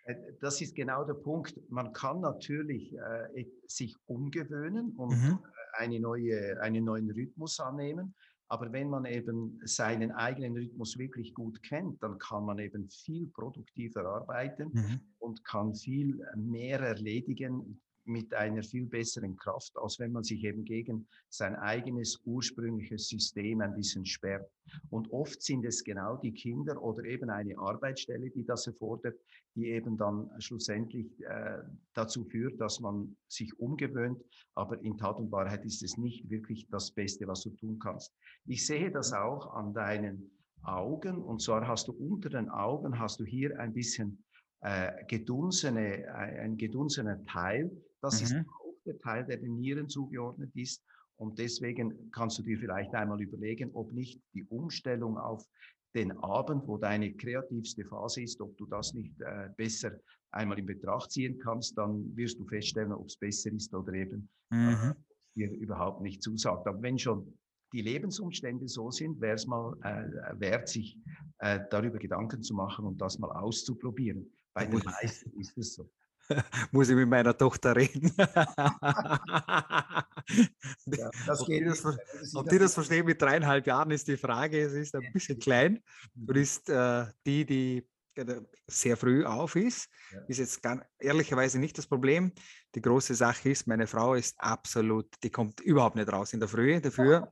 Äh, 0.05 0.15
das 0.41 0.61
ist 0.61 0.75
genau 0.75 1.05
der 1.05 1.15
Punkt. 1.15 1.59
Man 1.71 1.93
kann 1.93 2.21
natürlich 2.21 2.95
äh, 2.95 3.47
sich 3.67 3.97
umgewöhnen 4.07 4.93
und 4.97 5.11
mhm. 5.11 5.39
eine 5.73 6.01
neue, 6.01 6.61
einen 6.61 6.85
neuen 6.85 7.11
Rhythmus 7.11 7.59
annehmen. 7.61 8.15
Aber 8.49 8.73
wenn 8.73 8.89
man 8.89 9.05
eben 9.07 9.61
seinen 9.65 10.13
eigenen 10.13 10.57
Rhythmus 10.57 10.99
wirklich 10.99 11.35
gut 11.35 11.63
kennt, 11.63 12.03
dann 12.03 12.19
kann 12.19 12.45
man 12.45 12.59
eben 12.59 12.89
viel 12.89 13.27
produktiver 13.29 14.05
arbeiten 14.05 14.71
mhm. 14.73 15.01
und 15.19 15.45
kann 15.45 15.75
viel 15.75 16.25
mehr 16.37 16.81
erledigen, 16.81 17.81
mit 18.07 18.33
einer 18.35 18.63
viel 18.63 18.87
besseren 18.87 19.37
Kraft, 19.37 19.73
als 19.77 19.99
wenn 19.99 20.13
man 20.13 20.23
sich 20.23 20.45
eben 20.45 20.65
gegen 20.65 21.07
sein 21.29 21.57
eigenes 21.57 22.21
ursprüngliches 22.25 23.09
System 23.09 23.61
ein 23.61 23.75
bisschen 23.75 24.07
sperrt. 24.07 24.51
Und 24.91 25.11
oft 25.13 25.43
sind 25.43 25.65
es 25.65 25.85
genau 25.85 26.17
die 26.17 26.33
Kinder 26.33 26.83
oder 26.83 27.05
eben 27.05 27.31
eine 27.31 27.59
Arbeitsstelle, 27.59 28.31
die 28.31 28.45
das 28.45 28.67
erfordert, 28.67 29.19
die 29.55 29.67
eben 29.67 29.97
dann 29.97 30.31
schlussendlich 30.39 31.07
äh, 31.23 31.59
dazu 31.95 32.25
führt, 32.25 32.61
dass 32.61 32.81
man 32.81 33.17
sich 33.29 33.59
umgewöhnt. 33.59 34.23
Aber 34.55 34.81
in 34.83 34.99
Tat 34.99 35.17
und 35.17 35.31
Wahrheit 35.33 35.65
ist 35.65 35.83
es 35.83 35.97
nicht 35.97 36.29
wirklich 36.29 36.69
das 36.71 36.91
Beste, 36.93 37.27
was 37.27 37.43
du 37.43 37.51
tun 37.51 37.79
kannst. 37.79 38.13
Ich 38.47 38.67
sehe 38.67 38.91
das 38.91 39.13
auch 39.13 39.55
an 39.55 39.73
deinen 39.73 40.31
Augen. 40.63 41.23
Und 41.23 41.41
zwar 41.41 41.67
hast 41.67 41.89
du 41.89 41.93
unter 41.93 42.29
den 42.29 42.49
Augen, 42.49 42.99
hast 42.99 43.21
du 43.21 43.25
hier 43.25 43.59
ein 43.61 43.73
bisschen 43.73 44.25
äh, 44.61 45.05
gedunsene, 45.07 46.05
äh, 46.05 46.41
ein 46.41 46.57
gedunsener 46.57 47.25
Teil. 47.27 47.71
Das 48.01 48.21
mhm. 48.21 48.27
ist 48.27 48.35
auch 48.35 48.75
der 48.85 48.99
Teil, 48.99 49.25
der 49.27 49.39
den 49.39 49.57
Nieren 49.57 49.89
zugeordnet 49.89 50.51
ist. 50.55 50.83
Und 51.17 51.39
deswegen 51.39 52.11
kannst 52.11 52.39
du 52.39 52.43
dir 52.43 52.59
vielleicht 52.59 52.95
einmal 52.95 53.21
überlegen, 53.21 53.71
ob 53.73 53.93
nicht 53.93 54.21
die 54.35 54.45
Umstellung 54.45 55.17
auf 55.19 55.47
den 55.95 56.13
Abend, 56.19 56.69
wo 56.69 56.77
deine 56.77 57.15
kreativste 57.15 57.85
Phase 57.87 58.23
ist, 58.23 58.41
ob 58.41 58.57
du 58.59 58.67
das 58.67 58.93
nicht 58.93 59.19
äh, 59.23 59.49
besser 59.57 59.93
einmal 60.31 60.59
in 60.59 60.67
Betracht 60.67 61.11
ziehen 61.11 61.39
kannst, 61.39 61.79
dann 61.79 62.15
wirst 62.15 62.39
du 62.39 62.45
feststellen, 62.47 62.93
ob 62.93 63.07
es 63.07 63.17
besser 63.17 63.51
ist 63.53 63.75
oder 63.75 63.93
eben 63.95 64.29
äh, 64.53 64.57
mhm. 64.57 64.95
dir 65.35 65.51
überhaupt 65.51 66.03
nicht 66.03 66.23
zusagt. 66.23 66.67
Aber 66.67 66.83
wenn 66.83 66.99
schon 66.99 67.39
die 67.73 67.81
Lebensumstände 67.81 68.69
so 68.69 68.91
sind, 68.91 69.21
wäre 69.21 69.35
es 69.35 69.47
mal 69.47 69.75
äh, 69.83 70.41
wert, 70.41 70.69
sich 70.69 70.99
äh, 71.39 71.61
darüber 71.71 71.99
Gedanken 71.99 72.43
zu 72.43 72.55
machen 72.55 72.85
und 72.85 73.01
das 73.01 73.19
mal 73.19 73.31
auszuprobieren. 73.31 74.31
Bei 74.57 74.65
den 74.65 74.83
meisten 74.83 75.39
ist 75.39 75.59
es 75.59 75.75
so. 75.75 75.91
muss 76.73 76.89
ich 76.89 76.97
mit 76.97 77.09
meiner 77.11 77.37
Tochter 77.37 77.77
reden. 77.77 78.11
ja, 78.17 78.31
ob, 81.29 81.47
die 81.47 81.63
das, 81.63 81.85
ob 82.35 82.49
die 82.49 82.59
das 82.59 82.73
verstehen 82.73 83.05
mit 83.05 83.21
dreieinhalb 83.21 83.67
Jahren, 83.67 83.91
ist 83.91 84.09
die 84.09 84.17
Frage. 84.17 84.59
Es 84.63 84.73
ist 84.73 84.95
ein 84.95 85.13
bisschen 85.13 85.39
klein 85.39 85.83
und 86.15 86.35
mhm. 86.35 86.43
ist 86.43 86.71
äh, 86.71 87.05
die, 87.27 87.45
die 87.45 87.87
sehr 88.67 88.97
früh 88.97 89.27
auf 89.27 89.57
ist, 89.57 89.91
ja. 90.11 90.21
ist 90.27 90.39
jetzt 90.39 90.63
ganz, 90.63 90.83
ehrlicherweise 90.99 91.59
nicht 91.59 91.77
das 91.77 91.87
Problem. 91.87 92.33
Die 92.75 92.81
große 92.81 93.15
Sache 93.15 93.51
ist, 93.51 93.67
meine 93.67 93.87
Frau 93.87 94.15
ist 94.15 94.41
absolut, 94.41 95.07
die 95.23 95.29
kommt 95.29 95.61
überhaupt 95.61 95.97
nicht 95.97 96.11
raus 96.11 96.33
in 96.33 96.41
der 96.41 96.49
Früh. 96.49 96.81
Dafür, 96.81 97.31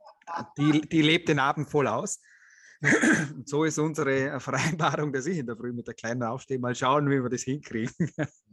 die, 0.59 0.83
die 0.83 1.00
lebt 1.00 1.31
den 1.31 1.38
Abend 1.38 1.71
voll 1.71 1.88
aus. 1.88 2.21
Und 3.35 3.49
so 3.49 3.64
ist 3.64 3.79
unsere 3.79 4.38
Vereinbarung, 4.41 5.12
dass 5.12 5.26
ich 5.26 5.38
in 5.38 5.47
der 5.47 5.57
Früh 5.57 5.73
mit 5.73 5.87
der 5.87 5.95
Kleinen 5.95 6.23
aufstehe. 6.23 6.59
Mal 6.59 6.75
schauen, 6.75 7.09
wie 7.11 7.23
wir 7.23 7.31
das 7.31 7.43
hinkriegen. 7.43 7.95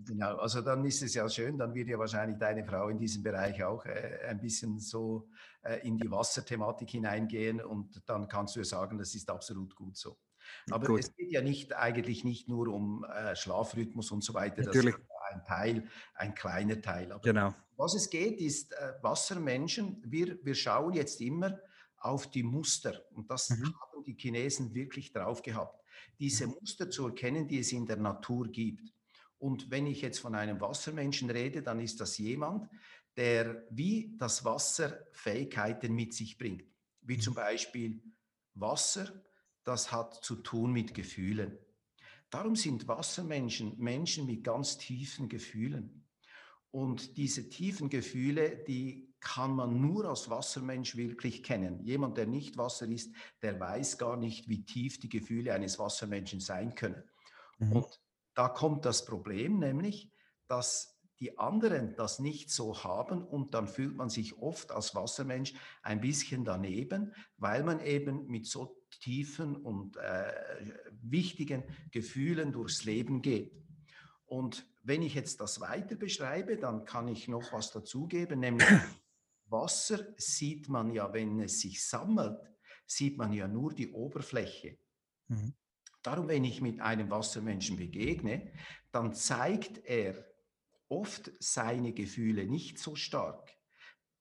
Genau, 0.04 0.38
also 0.38 0.62
dann 0.62 0.84
ist 0.86 1.04
es 1.04 1.14
ja 1.14 1.30
schön, 1.30 1.58
dann 1.58 1.74
wird 1.76 1.88
ja 1.88 2.00
wahrscheinlich 2.00 2.38
deine 2.40 2.66
Frau 2.66 2.90
in 2.90 2.98
diesem 2.98 3.22
Bereich 3.22 3.64
auch 3.64 3.86
äh, 3.86 4.20
ein 4.28 4.42
bisschen 4.42 4.80
so 4.80 5.30
äh, 5.62 5.88
in 5.88 5.98
die 5.98 6.10
Wasserthematik 6.10 6.90
hineingehen 6.90 7.62
und 7.62 8.02
dann 8.08 8.28
kannst 8.28 8.56
du 8.56 8.62
ja 8.62 8.66
sagen, 8.66 8.98
das 8.98 9.14
ist 9.14 9.30
absolut 9.30 9.76
gut 9.76 9.96
so. 9.96 10.18
Aber 10.72 10.88
gut. 10.88 11.02
es 11.02 11.16
geht 11.16 11.32
ja 11.32 11.42
nicht 11.42 11.76
eigentlich 11.76 12.24
nicht 12.24 12.50
nur 12.50 12.68
um 12.70 13.06
äh, 13.06 13.36
Schlafrhythmus 13.36 14.12
und 14.12 14.24
so 14.24 14.34
weiter. 14.34 14.64
Natürlich. 14.64 14.96
Das 14.96 15.04
ein 15.32 15.44
Teil, 15.46 15.88
ein 16.16 16.36
kleiner 16.36 16.82
Teil. 16.82 17.12
Aber 17.12 17.22
genau. 17.22 17.54
Was 17.78 17.96
es 17.96 18.10
geht, 18.10 18.40
ist 18.40 18.74
äh, 18.74 18.94
Wassermenschen. 19.02 20.02
Wir, 20.06 20.38
wir 20.44 20.56
schauen 20.56 20.94
jetzt 20.94 21.22
immer 21.22 21.58
auf 22.02 22.30
die 22.30 22.44
Muster. 22.44 23.02
Und 23.12 23.30
das 23.30 23.50
mhm. 23.50 23.74
haben 23.80 24.04
die 24.06 24.16
Chinesen 24.18 24.74
wirklich 24.74 25.12
drauf 25.12 25.42
gehabt. 25.42 25.84
Diese 26.20 26.48
mhm. 26.48 26.56
Muster 26.60 26.90
zu 26.90 27.08
erkennen, 27.08 27.48
die 27.48 27.60
es 27.60 27.72
in 27.72 27.86
der 27.86 27.98
Natur 27.98 28.48
gibt. 28.48 28.94
Und 29.38 29.72
wenn 29.72 29.88
ich 29.88 30.02
jetzt 30.02 30.20
von 30.20 30.36
einem 30.36 30.60
Wassermenschen 30.62 31.30
rede, 31.30 31.64
dann 31.64 31.80
ist 31.80 32.00
das 32.00 32.18
jemand, 32.18 32.70
der 33.16 33.66
wie 33.72 34.16
das 34.18 34.46
Wasser 34.46 35.06
Fähigkeiten 35.12 35.94
mit 35.94 36.14
sich 36.14 36.38
bringt. 36.38 36.64
Wie 37.02 37.18
zum 37.18 37.34
mhm. 37.34 37.38
Beispiel 37.38 38.04
Wasser, 38.54 39.24
das 39.64 39.92
hat 39.92 40.24
zu 40.24 40.36
tun 40.38 40.72
mit 40.72 40.94
Gefühlen. 40.94 41.58
Darum 42.30 42.56
sind 42.56 42.88
Wassermenschen 42.88 43.78
Menschen 43.78 44.26
mit 44.26 44.44
ganz 44.44 44.78
tiefen 44.78 45.28
Gefühlen. 45.28 46.06
Und 46.72 47.18
diese 47.18 47.50
tiefen 47.50 47.90
Gefühle, 47.90 48.64
die 48.68 49.11
kann 49.22 49.56
man 49.56 49.80
nur 49.80 50.06
als 50.06 50.30
Wassermensch 50.30 50.98
wirklich 50.98 51.44
kennen. 51.44 51.80
Jemand, 51.84 52.18
der 52.18 52.26
nicht 52.28 52.58
Wasser 52.58 52.88
ist, 52.88 53.14
der 53.42 53.60
weiß 53.60 53.98
gar 53.98 54.18
nicht, 54.18 54.50
wie 54.50 54.66
tief 54.66 55.00
die 55.00 55.10
Gefühle 55.10 55.54
eines 55.54 55.80
Wassermenschen 55.80 56.40
sein 56.40 56.76
können. 56.76 57.04
Mhm. 57.60 57.72
Und 57.74 58.02
da 58.34 58.50
kommt 58.50 58.86
das 58.86 59.06
Problem, 59.06 59.60
nämlich, 59.60 60.12
dass 60.48 61.00
die 61.20 61.38
anderen 61.38 61.96
das 61.96 62.18
nicht 62.18 62.50
so 62.50 62.84
haben 62.84 63.24
und 63.24 63.54
dann 63.54 63.68
fühlt 63.68 63.96
man 63.96 64.10
sich 64.10 64.40
oft 64.40 64.72
als 64.72 64.96
Wassermensch 64.96 65.54
ein 65.84 66.02
bisschen 66.02 66.44
daneben, 66.44 67.14
weil 67.38 67.64
man 67.64 67.80
eben 67.80 68.26
mit 68.26 68.48
so 68.48 68.76
tiefen 69.02 69.56
und 69.56 69.98
äh, 69.98 70.34
wichtigen 71.04 71.64
Gefühlen 71.92 72.52
durchs 72.52 72.86
Leben 72.86 73.22
geht. 73.22 73.54
Und 74.26 74.66
wenn 74.82 75.04
ich 75.04 75.14
jetzt 75.14 75.42
das 75.42 75.62
weiter 75.62 75.96
beschreibe, 75.96 76.58
dann 76.58 76.86
kann 76.86 77.08
ich 77.08 77.28
noch 77.28 77.54
was 77.54 77.72
dazugeben, 77.72 78.40
nämlich 78.40 78.68
Wasser 79.52 80.14
sieht 80.18 80.70
man 80.70 80.92
ja, 80.92 81.12
wenn 81.14 81.40
es 81.40 81.60
sich 81.60 81.86
sammelt, 81.86 82.40
sieht 82.86 83.18
man 83.18 83.34
ja 83.34 83.48
nur 83.48 83.74
die 83.74 83.92
Oberfläche. 83.92 84.78
Mhm. 85.28 85.54
Darum, 86.02 86.28
wenn 86.28 86.44
ich 86.44 86.62
mit 86.62 86.80
einem 86.80 87.10
Wassermenschen 87.12 87.78
begegne, 87.78 88.52
dann 88.92 89.14
zeigt 89.14 89.86
er 89.86 90.26
oft 90.88 91.32
seine 91.40 91.94
Gefühle 91.94 92.46
nicht 92.46 92.80
so 92.80 92.96
stark. 92.96 93.56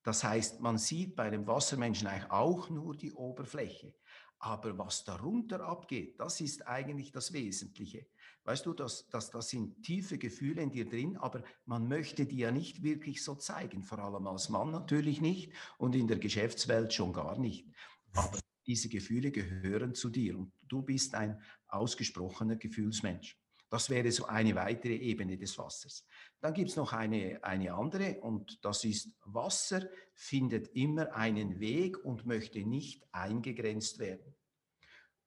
Das 0.03 0.25
heißt, 0.25 0.61
man 0.61 0.79
sieht 0.79 1.17
bei 1.17 1.31
dem 1.31 1.47
Wassermenschen 1.47 2.07
eigentlich 2.07 2.31
auch 2.31 2.71
nur 2.71 2.97
die 2.97 3.13
Oberfläche. 3.13 3.95
Aber 4.39 4.79
was 4.79 5.05
darunter 5.05 5.61
abgeht, 5.61 6.19
das 6.19 6.41
ist 6.41 6.67
eigentlich 6.67 7.13
das 7.13 7.33
Wesentliche. 7.33 8.07
Weißt 8.45 8.65
du, 8.67 8.73
das, 8.73 9.07
das, 9.09 9.31
das 9.31 9.49
sind 9.51 9.83
tiefe 9.83 10.17
Gefühle 10.19 10.63
in 10.63 10.71
dir 10.71 10.89
drin, 10.89 11.17
aber 11.19 11.43
man 11.67 11.89
möchte 11.89 12.27
die 12.27 12.39
ja 12.39 12.51
nicht 12.51 12.83
wirklich 12.83 13.23
so 13.23 13.35
zeigen, 13.35 13.83
vor 13.83 13.99
allem 13.99 14.27
als 14.27 14.49
Mann 14.49 14.71
natürlich 14.71 15.21
nicht 15.21 15.53
und 15.79 15.95
in 15.95 16.09
der 16.09 16.19
Geschäftswelt 16.19 16.93
schon 16.93 17.13
gar 17.13 17.39
nicht. 17.39 17.67
Aber 18.13 18.39
diese 18.67 18.89
Gefühle 18.89 19.31
gehören 19.31 19.95
zu 19.95 20.09
dir 20.09 20.39
und 20.39 20.53
du 20.63 20.83
bist 20.83 21.15
ein 21.15 21.41
ausgesprochener 21.69 22.57
Gefühlsmensch. 22.57 23.39
Das 23.69 23.89
wäre 23.89 24.11
so 24.11 24.27
eine 24.27 24.57
weitere 24.57 24.97
Ebene 24.97 25.39
des 25.39 25.57
Wassers. 25.57 26.05
Dann 26.41 26.55
gibt 26.55 26.71
es 26.71 26.77
noch 26.77 26.93
eine, 26.93 27.39
eine 27.45 27.73
andere 27.73 28.21
und 28.21 28.65
das 28.65 28.85
ist, 28.85 29.15
Wasser 29.25 29.89
findet 30.13 30.69
immer 30.75 31.15
einen 31.15 31.61
Weg 31.61 32.05
und 32.05 32.27
möchte 32.27 32.65
nicht 32.65 33.07
eingegrenzt 33.13 34.01
werden. 34.01 34.35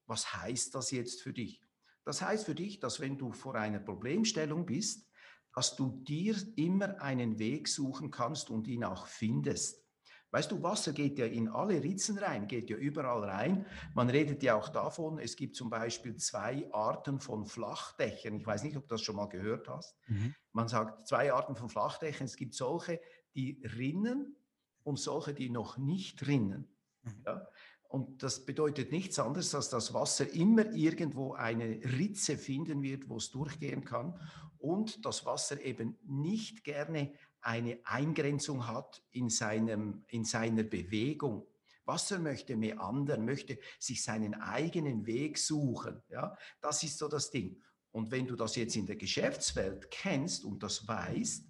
Was 0.07 0.33
heißt 0.33 0.75
das 0.75 0.91
jetzt 0.91 1.21
für 1.21 1.31
dich? 1.31 1.61
Das 2.05 2.21
heißt 2.21 2.45
für 2.45 2.55
dich, 2.55 2.79
dass 2.79 2.99
wenn 2.99 3.17
du 3.17 3.31
vor 3.31 3.55
einer 3.55 3.79
Problemstellung 3.79 4.65
bist, 4.65 5.07
dass 5.53 5.75
du 5.75 6.01
dir 6.03 6.35
immer 6.55 7.01
einen 7.01 7.39
Weg 7.39 7.67
suchen 7.67 8.11
kannst 8.11 8.49
und 8.49 8.67
ihn 8.67 8.83
auch 8.83 9.07
findest. 9.07 9.83
Weißt 10.31 10.51
du, 10.51 10.63
Wasser 10.63 10.93
geht 10.93 11.19
ja 11.19 11.27
in 11.27 11.47
alle 11.47 11.83
Ritzen 11.83 12.17
rein, 12.17 12.47
geht 12.47 12.71
ja 12.71 12.75
überall 12.75 13.23
rein. 13.23 13.67
Man 13.93 14.09
redet 14.09 14.41
ja 14.41 14.55
auch 14.55 14.69
davon, 14.69 15.19
es 15.19 15.35
gibt 15.35 15.55
zum 15.55 15.69
Beispiel 15.69 16.15
zwei 16.15 16.67
Arten 16.73 17.19
von 17.19 17.45
Flachdächern. 17.45 18.33
Ich 18.37 18.45
weiß 18.45 18.63
nicht, 18.63 18.75
ob 18.75 18.87
du 18.87 18.95
das 18.95 19.03
schon 19.03 19.15
mal 19.15 19.27
gehört 19.29 19.69
hast. 19.69 19.95
Mhm. 20.07 20.33
Man 20.51 20.67
sagt 20.67 21.07
zwei 21.07 21.31
Arten 21.31 21.55
von 21.55 21.69
Flachdächern. 21.69 22.25
Es 22.25 22.35
gibt 22.35 22.55
solche, 22.55 22.99
die 23.35 23.61
rinnen 23.77 24.35
und 24.81 24.97
solche, 24.97 25.35
die 25.35 25.51
noch 25.51 25.77
nicht 25.77 26.25
rinnen. 26.25 26.67
Mhm. 27.03 27.23
Ja? 27.27 27.47
Und 27.93 28.23
das 28.23 28.43
bedeutet 28.43 28.91
nichts 28.91 29.19
anderes, 29.19 29.53
als 29.53 29.69
dass 29.69 29.85
das 29.85 29.93
Wasser 29.93 30.27
immer 30.33 30.65
irgendwo 30.73 31.33
eine 31.33 31.79
Ritze 31.99 32.39
finden 32.39 32.81
wird, 32.81 33.07
wo 33.07 33.17
es 33.17 33.29
durchgehen 33.29 33.85
kann 33.85 34.19
und 34.57 35.05
das 35.05 35.27
Wasser 35.27 35.61
eben 35.61 35.99
nicht 36.01 36.63
gerne 36.63 37.13
eine 37.41 37.77
Eingrenzung 37.83 38.65
hat 38.65 39.03
in, 39.11 39.29
seinem, 39.29 40.05
in 40.07 40.25
seiner 40.25 40.63
Bewegung. 40.63 41.45
Wasser 41.85 42.17
möchte 42.17 42.55
mehr 42.55 42.81
anderen, 42.81 43.25
möchte 43.25 43.59
sich 43.77 44.01
seinen 44.01 44.33
eigenen 44.33 45.05
Weg 45.05 45.37
suchen. 45.37 46.01
Ja? 46.09 46.35
Das 46.61 46.81
ist 46.81 46.97
so 46.97 47.07
das 47.07 47.29
Ding. 47.29 47.61
Und 47.91 48.09
wenn 48.09 48.25
du 48.25 48.35
das 48.35 48.55
jetzt 48.55 48.75
in 48.75 48.87
der 48.87 48.95
Geschäftswelt 48.95 49.91
kennst 49.91 50.45
und 50.45 50.63
das 50.63 50.87
weißt, 50.87 51.45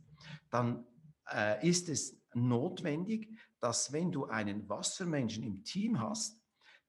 dann 0.50 0.86
äh, 1.32 1.66
ist 1.66 1.88
es 1.88 2.18
notwendig, 2.36 3.30
dass 3.60 3.92
wenn 3.92 4.12
du 4.12 4.26
einen 4.26 4.68
Wassermenschen 4.70 5.44
im 5.44 5.64
Team 5.64 6.00
hast, 6.00 6.40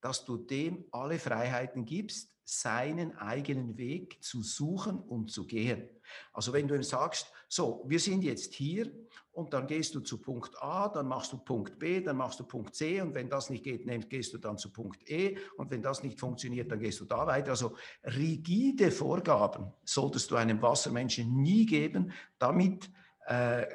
dass 0.01 0.25
du 0.25 0.37
dem 0.37 0.85
alle 0.93 1.19
Freiheiten 1.19 1.87
gibst, 1.87 2.35
seinen 2.45 3.17
eigenen 3.17 3.79
Weg 3.79 4.23
zu 4.23 4.43
suchen 4.43 4.99
und 4.99 5.31
zu 5.31 5.47
gehen. 5.47 5.89
Also 6.33 6.53
wenn 6.53 6.69
du 6.69 6.75
ihm 6.75 6.83
sagst, 6.83 7.33
so, 7.49 7.83
wir 7.87 7.99
sind 7.99 8.23
jetzt 8.23 8.53
hier 8.53 8.93
und 9.33 9.55
dann 9.55 9.67
gehst 9.67 9.95
du 9.95 10.01
zu 10.01 10.21
Punkt 10.21 10.55
A, 10.63 10.89
dann 10.89 11.09
machst 11.09 11.33
du 11.33 11.39
Punkt 11.39 11.79
B, 11.79 12.03
dann 12.03 12.19
machst 12.19 12.39
du 12.39 12.45
Punkt 12.45 12.75
C 12.75 13.01
und 13.01 13.15
wenn 13.15 13.31
das 13.31 13.49
nicht 13.49 13.65
geht, 13.65 13.87
gehst 14.11 14.35
du 14.35 14.39
dann 14.39 14.59
zu 14.59 14.71
Punkt 14.71 15.09
E 15.09 15.39
und 15.57 15.71
wenn 15.71 15.81
das 15.81 16.03
nicht 16.03 16.21
funktioniert, 16.21 16.71
dann 16.71 16.81
gehst 16.81 17.01
du 17.01 17.07
da 17.07 17.27
weiter. 17.27 17.53
Also 17.53 17.75
rigide 18.05 18.91
Vorgaben 18.91 19.73
solltest 19.85 20.31
du 20.31 20.37
einem 20.37 20.61
Wassermenschen 20.61 21.41
nie 21.41 21.65
geben, 21.65 22.13
damit 22.39 22.91
äh, 23.26 23.66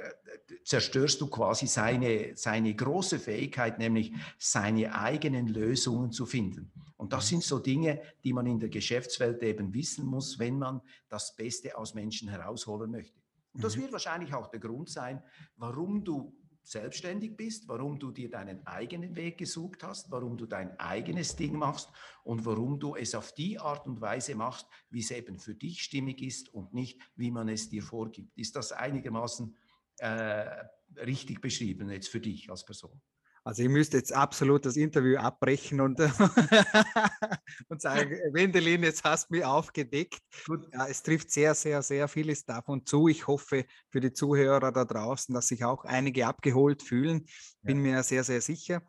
zerstörst 0.63 1.21
du 1.21 1.27
quasi 1.27 1.67
seine, 1.67 2.35
seine 2.35 2.73
große 2.73 3.19
Fähigkeit, 3.19 3.79
nämlich 3.79 4.13
seine 4.37 4.95
eigenen 4.95 5.47
Lösungen 5.47 6.11
zu 6.11 6.25
finden. 6.25 6.71
Und 6.97 7.13
das 7.13 7.25
mhm. 7.25 7.29
sind 7.29 7.43
so 7.43 7.59
Dinge, 7.59 8.01
die 8.23 8.33
man 8.33 8.45
in 8.45 8.59
der 8.59 8.69
Geschäftswelt 8.69 9.41
eben 9.43 9.73
wissen 9.73 10.05
muss, 10.05 10.37
wenn 10.37 10.59
man 10.59 10.81
das 11.07 11.35
Beste 11.35 11.77
aus 11.77 11.93
Menschen 11.93 12.29
herausholen 12.29 12.91
möchte. 12.91 13.19
Und 13.53 13.63
das 13.63 13.75
mhm. 13.75 13.81
wird 13.81 13.93
wahrscheinlich 13.93 14.33
auch 14.33 14.47
der 14.47 14.59
Grund 14.59 14.89
sein, 14.89 15.23
warum 15.57 16.03
du 16.03 16.33
selbstständig 16.63 17.35
bist, 17.35 17.67
warum 17.67 17.99
du 17.99 18.11
dir 18.11 18.29
deinen 18.29 18.65
eigenen 18.67 19.15
Weg 19.15 19.37
gesucht 19.37 19.83
hast, 19.83 20.11
warum 20.11 20.37
du 20.37 20.45
dein 20.45 20.79
eigenes 20.79 21.35
Ding 21.35 21.57
machst 21.57 21.89
und 22.23 22.45
warum 22.45 22.79
du 22.79 22.95
es 22.95 23.15
auf 23.15 23.33
die 23.33 23.59
Art 23.59 23.87
und 23.87 24.01
Weise 24.01 24.35
machst, 24.35 24.67
wie 24.89 24.99
es 24.99 25.11
eben 25.11 25.39
für 25.39 25.55
dich 25.55 25.81
stimmig 25.81 26.21
ist 26.21 26.53
und 26.53 26.73
nicht, 26.73 27.01
wie 27.15 27.31
man 27.31 27.49
es 27.49 27.69
dir 27.69 27.81
vorgibt. 27.81 28.37
Ist 28.37 28.55
das 28.55 28.71
einigermaßen 28.71 29.55
äh, 29.97 30.65
richtig 30.97 31.41
beschrieben 31.41 31.89
jetzt 31.89 32.09
für 32.09 32.19
dich 32.19 32.49
als 32.49 32.65
Person? 32.65 33.01
Also 33.43 33.63
ich 33.63 33.69
müsste 33.69 33.97
jetzt 33.97 34.13
absolut 34.13 34.65
das 34.65 34.75
Interview 34.75 35.17
abbrechen 35.17 35.81
und, 35.81 35.99
und 37.69 37.81
sagen, 37.81 38.11
Wendelin, 38.33 38.83
jetzt 38.83 39.03
hast 39.03 39.29
du 39.29 39.35
mich 39.35 39.45
aufgedeckt. 39.45 40.19
Ja, 40.73 40.87
es 40.87 41.01
trifft 41.01 41.31
sehr, 41.31 41.55
sehr, 41.55 41.81
sehr 41.81 42.07
vieles 42.07 42.45
davon 42.45 42.85
zu. 42.85 43.07
Ich 43.07 43.27
hoffe 43.27 43.65
für 43.89 43.99
die 43.99 44.13
Zuhörer 44.13 44.71
da 44.71 44.85
draußen, 44.85 45.33
dass 45.33 45.47
sich 45.47 45.63
auch 45.63 45.85
einige 45.85 46.27
abgeholt 46.27 46.83
fühlen. 46.83 47.25
Bin 47.61 47.83
ja. 47.85 47.95
mir 47.95 48.03
sehr, 48.03 48.23
sehr 48.23 48.41
sicher. 48.41 48.81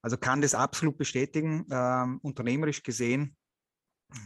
Also 0.00 0.16
kann 0.16 0.40
das 0.40 0.54
absolut 0.54 0.98
bestätigen, 0.98 1.66
ähm, 1.70 2.18
unternehmerisch 2.22 2.82
gesehen, 2.82 3.36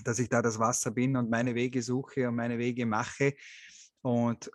dass 0.04 0.18
ich 0.18 0.28
da 0.28 0.42
das 0.42 0.58
Wasser 0.58 0.90
bin 0.90 1.16
und 1.16 1.30
meine 1.30 1.54
Wege 1.54 1.82
suche 1.82 2.28
und 2.28 2.37
meine 2.37 2.58
Wege 2.58 2.87
mache. 2.87 3.35
Und 4.02 4.50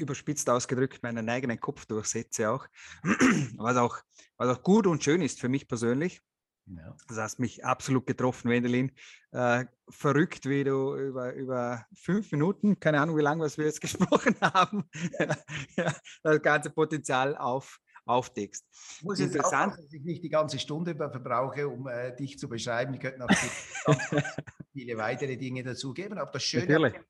überspitzt 0.00 0.48
ausgedrückt 0.50 1.02
meinen 1.02 1.28
eigenen 1.28 1.60
Kopf 1.60 1.86
durchsetze 1.86 2.50
auch, 2.50 2.66
was 3.56 3.76
auch, 3.76 3.98
was 4.36 4.48
auch 4.48 4.62
gut 4.62 4.86
und 4.86 5.04
schön 5.04 5.22
ist 5.22 5.40
für 5.40 5.48
mich 5.48 5.68
persönlich. 5.68 6.20
Ja. 6.66 6.96
Das 7.08 7.18
hast 7.18 7.38
mich 7.40 7.64
absolut 7.64 8.06
getroffen, 8.06 8.50
Wendelin. 8.50 8.92
Äh, 9.32 9.64
verrückt, 9.88 10.48
wie 10.48 10.62
du 10.62 10.94
über, 10.96 11.34
über 11.34 11.86
fünf 11.94 12.30
Minuten, 12.30 12.78
keine 12.78 13.00
Ahnung, 13.00 13.16
wie 13.16 13.22
lange 13.22 13.44
wir 13.44 13.64
jetzt 13.64 13.80
gesprochen 13.80 14.36
haben, 14.40 14.88
ja, 15.76 15.94
das 16.22 16.42
ganze 16.42 16.70
Potenzial 16.70 17.36
auf, 17.36 17.78
aufdeckst. 18.04 18.64
Ich 18.98 19.02
muss 19.02 19.18
jetzt 19.18 19.34
Interessant. 19.34 19.72
Auch, 19.72 19.76
dass 19.76 19.92
ich 19.92 20.02
nicht 20.02 20.22
die 20.22 20.28
ganze 20.28 20.58
Stunde 20.58 20.94
verbrauche, 20.94 21.68
um 21.68 21.88
äh, 21.88 22.14
dich 22.14 22.38
zu 22.38 22.48
beschreiben. 22.48 22.94
Ich 22.94 23.00
könnte 23.00 23.18
noch 23.18 23.28
viele 24.72 24.96
weitere 24.96 25.36
Dinge 25.36 25.62
dazugeben. 25.62 26.18
Aber 26.18 26.30
das 26.30 26.42
Schöne 26.42 26.66
Natürlich. 26.66 27.00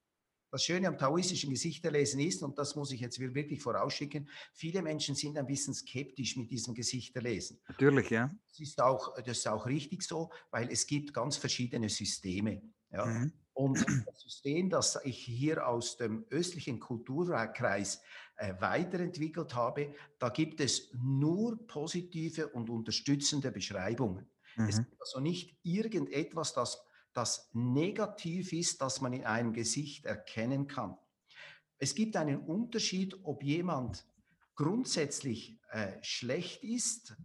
Das 0.50 0.64
Schöne 0.64 0.88
am 0.88 0.98
taoistischen 0.98 1.50
Gesichterlesen 1.50 2.20
ist, 2.20 2.42
und 2.42 2.58
das 2.58 2.74
muss 2.74 2.90
ich 2.92 3.00
jetzt 3.00 3.20
wirklich 3.20 3.62
vorausschicken, 3.62 4.28
viele 4.52 4.82
Menschen 4.82 5.14
sind 5.14 5.38
ein 5.38 5.46
bisschen 5.46 5.74
skeptisch 5.74 6.36
mit 6.36 6.50
diesem 6.50 6.74
Gesichterlesen. 6.74 7.60
Natürlich, 7.68 8.10
ja. 8.10 8.30
Das 8.48 8.60
ist 8.60 8.80
auch, 8.80 9.14
das 9.16 9.38
ist 9.38 9.48
auch 9.48 9.66
richtig 9.66 10.02
so, 10.02 10.30
weil 10.50 10.70
es 10.70 10.86
gibt 10.86 11.14
ganz 11.14 11.36
verschiedene 11.36 11.88
Systeme. 11.88 12.62
Ja. 12.90 13.06
Mhm. 13.06 13.32
Und 13.52 13.84
das 14.06 14.20
System, 14.20 14.70
das 14.70 14.98
ich 15.04 15.18
hier 15.18 15.66
aus 15.66 15.96
dem 15.96 16.24
östlichen 16.30 16.80
Kulturkreis 16.80 18.00
äh, 18.36 18.54
weiterentwickelt 18.58 19.54
habe, 19.54 19.94
da 20.18 20.30
gibt 20.30 20.60
es 20.60 20.90
nur 20.94 21.66
positive 21.66 22.48
und 22.48 22.70
unterstützende 22.70 23.52
Beschreibungen. 23.52 24.30
Mhm. 24.56 24.64
Es 24.68 24.78
gibt 24.78 25.00
also 25.00 25.20
nicht 25.20 25.58
irgendetwas, 25.62 26.54
das, 26.54 26.82
das 27.12 27.50
negativ 27.52 28.52
ist, 28.52 28.80
das 28.80 29.00
man 29.00 29.12
in 29.12 29.24
einem 29.24 29.52
Gesicht 29.52 30.04
erkennen 30.06 30.66
kann. 30.66 30.96
Es 31.78 31.94
gibt 31.94 32.16
einen 32.16 32.40
Unterschied, 32.40 33.18
ob 33.22 33.42
jemand 33.42 34.06
grundsätzlich 34.54 35.58
äh, 35.70 35.92
schlecht 36.02 36.62
ist, 36.62 37.16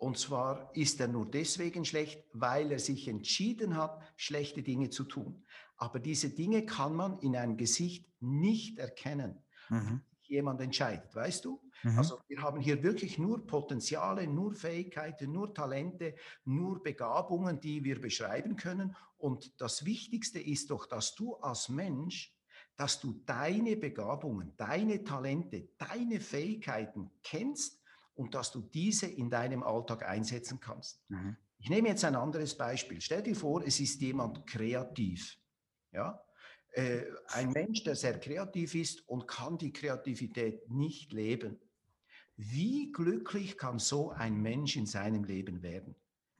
und 0.00 0.16
zwar 0.16 0.74
ist 0.74 0.98
er 0.98 1.08
nur 1.08 1.30
deswegen 1.30 1.84
schlecht, 1.84 2.24
weil 2.32 2.72
er 2.72 2.78
sich 2.78 3.06
entschieden 3.06 3.76
hat, 3.76 4.00
schlechte 4.16 4.62
Dinge 4.62 4.88
zu 4.88 5.04
tun. 5.04 5.44
Aber 5.76 6.00
diese 6.00 6.30
Dinge 6.30 6.64
kann 6.64 6.96
man 6.96 7.18
in 7.18 7.36
einem 7.36 7.58
Gesicht 7.58 8.08
nicht 8.18 8.78
erkennen. 8.78 9.44
Mhm. 9.68 10.00
Jemand 10.22 10.62
entscheidet, 10.62 11.14
weißt 11.14 11.44
du? 11.44 11.60
Mhm. 11.82 11.98
Also 11.98 12.18
wir 12.28 12.42
haben 12.42 12.60
hier 12.60 12.82
wirklich 12.82 13.18
nur 13.18 13.46
Potenziale, 13.46 14.26
nur 14.26 14.54
Fähigkeiten, 14.54 15.32
nur 15.32 15.54
Talente, 15.54 16.14
nur 16.44 16.82
Begabungen, 16.82 17.60
die 17.60 17.84
wir 17.84 18.00
beschreiben 18.00 18.56
können. 18.56 18.96
Und 19.18 19.60
das 19.60 19.84
Wichtigste 19.84 20.40
ist 20.40 20.70
doch, 20.70 20.86
dass 20.86 21.14
du 21.14 21.36
als 21.36 21.68
Mensch 21.68 22.36
dass 22.80 22.98
du 22.98 23.12
deine 23.26 23.76
Begabungen, 23.76 24.54
deine 24.56 25.04
Talente, 25.04 25.68
deine 25.76 26.18
Fähigkeiten 26.18 27.10
kennst 27.22 27.78
und 28.14 28.34
dass 28.34 28.52
du 28.52 28.62
diese 28.62 29.06
in 29.06 29.28
deinem 29.28 29.62
Alltag 29.62 30.08
einsetzen 30.08 30.60
kannst. 30.60 31.02
Mhm. 31.10 31.36
Ich 31.58 31.68
nehme 31.68 31.88
jetzt 31.88 32.06
ein 32.06 32.16
anderes 32.16 32.56
Beispiel. 32.56 33.02
Stell 33.02 33.22
dir 33.22 33.36
vor, 33.36 33.62
es 33.66 33.80
ist 33.80 34.00
jemand 34.00 34.46
kreativ. 34.46 35.36
Ja? 35.92 36.24
Äh, 36.72 37.02
ein 37.26 37.50
Mensch, 37.50 37.84
der 37.84 37.96
sehr 37.96 38.18
kreativ 38.18 38.74
ist 38.74 39.06
und 39.06 39.28
kann 39.28 39.58
die 39.58 39.74
Kreativität 39.74 40.70
nicht 40.70 41.12
leben. 41.12 41.60
Wie 42.42 42.90
glücklich 42.90 43.58
kann 43.58 43.78
so 43.78 44.12
ein 44.12 44.40
Mensch 44.40 44.74
in 44.76 44.86
seinem 44.86 45.24
Leben 45.24 45.62
werden? 45.62 45.94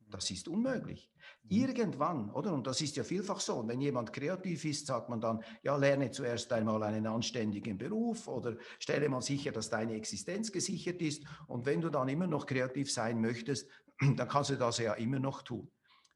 Das 0.09 0.31
ist 0.31 0.49
unmöglich. 0.49 1.11
Mhm. 1.43 1.57
Irgendwann, 1.59 2.31
oder? 2.31 2.55
Und 2.55 2.67
das 2.67 2.81
ist 2.81 2.97
ja 2.97 3.05
vielfach 3.05 3.39
so. 3.39 3.57
Und 3.57 3.69
wenn 3.69 3.83
jemand 3.83 4.11
kreativ 4.11 4.65
ist, 4.65 4.87
sagt 4.87 5.11
man 5.11 5.21
dann, 5.21 5.45
ja, 5.63 5.77
lerne 5.77 6.11
zuerst 6.11 6.51
einmal 6.55 6.83
einen 6.85 7.07
anständigen 7.07 7.77
Beruf 7.77 8.29
oder 8.29 8.57
stelle 8.79 9.11
mal 9.11 9.21
sicher, 9.21 9.53
dass 9.53 9.69
deine 9.69 9.93
Existenz 9.93 10.51
gesichert 10.51 11.03
ist. 11.03 11.23
Und 11.49 11.67
wenn 11.67 11.83
du 11.83 11.91
dann 11.91 12.09
immer 12.09 12.27
noch 12.27 12.47
kreativ 12.47 12.91
sein 12.91 13.21
möchtest, 13.21 13.69
dann 14.01 14.27
kannst 14.27 14.49
du 14.49 14.57
das 14.57 14.79
ja 14.79 14.95
immer 14.95 15.19
noch 15.19 15.43
tun. 15.43 15.71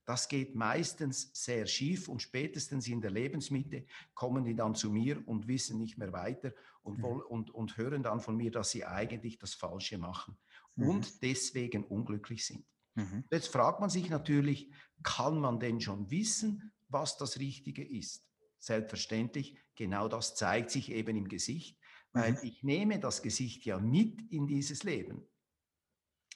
Das 0.06 0.28
geht 0.28 0.54
meistens 0.54 1.30
sehr 1.34 1.66
schief 1.66 2.08
und 2.08 2.22
spätestens 2.22 2.88
in 2.88 3.02
der 3.02 3.10
Lebensmitte 3.10 3.84
kommen 4.14 4.44
die 4.44 4.56
dann 4.56 4.74
zu 4.74 4.90
mir 4.90 5.22
und 5.26 5.46
wissen 5.46 5.78
nicht 5.78 5.98
mehr 5.98 6.12
weiter 6.12 6.52
und, 6.84 6.98
mhm. 6.98 7.04
und, 7.04 7.50
und 7.50 7.76
hören 7.76 8.02
dann 8.02 8.20
von 8.20 8.36
mir, 8.36 8.50
dass 8.50 8.70
sie 8.70 8.84
eigentlich 8.84 9.38
das 9.38 9.54
Falsche 9.54 9.98
machen 9.98 10.36
mhm. 10.76 10.88
und 10.88 11.22
deswegen 11.22 11.84
unglücklich 11.84 12.46
sind. 12.46 12.64
Mhm. 12.94 13.24
Jetzt 13.30 13.48
fragt 13.48 13.80
man 13.80 13.90
sich 13.90 14.08
natürlich, 14.10 14.70
kann 15.02 15.40
man 15.40 15.58
denn 15.58 15.80
schon 15.80 16.10
wissen, 16.10 16.72
was 16.88 17.16
das 17.16 17.40
Richtige 17.40 17.84
ist? 17.84 18.24
Selbstverständlich, 18.58 19.58
genau 19.74 20.08
das 20.08 20.36
zeigt 20.36 20.70
sich 20.70 20.92
eben 20.92 21.16
im 21.16 21.28
Gesicht, 21.28 21.78
weil 22.12 22.32
mhm. 22.32 22.38
ich 22.42 22.62
nehme 22.62 23.00
das 23.00 23.22
Gesicht 23.22 23.64
ja 23.64 23.80
mit 23.80 24.20
in 24.30 24.46
dieses 24.46 24.84
Leben. 24.84 25.26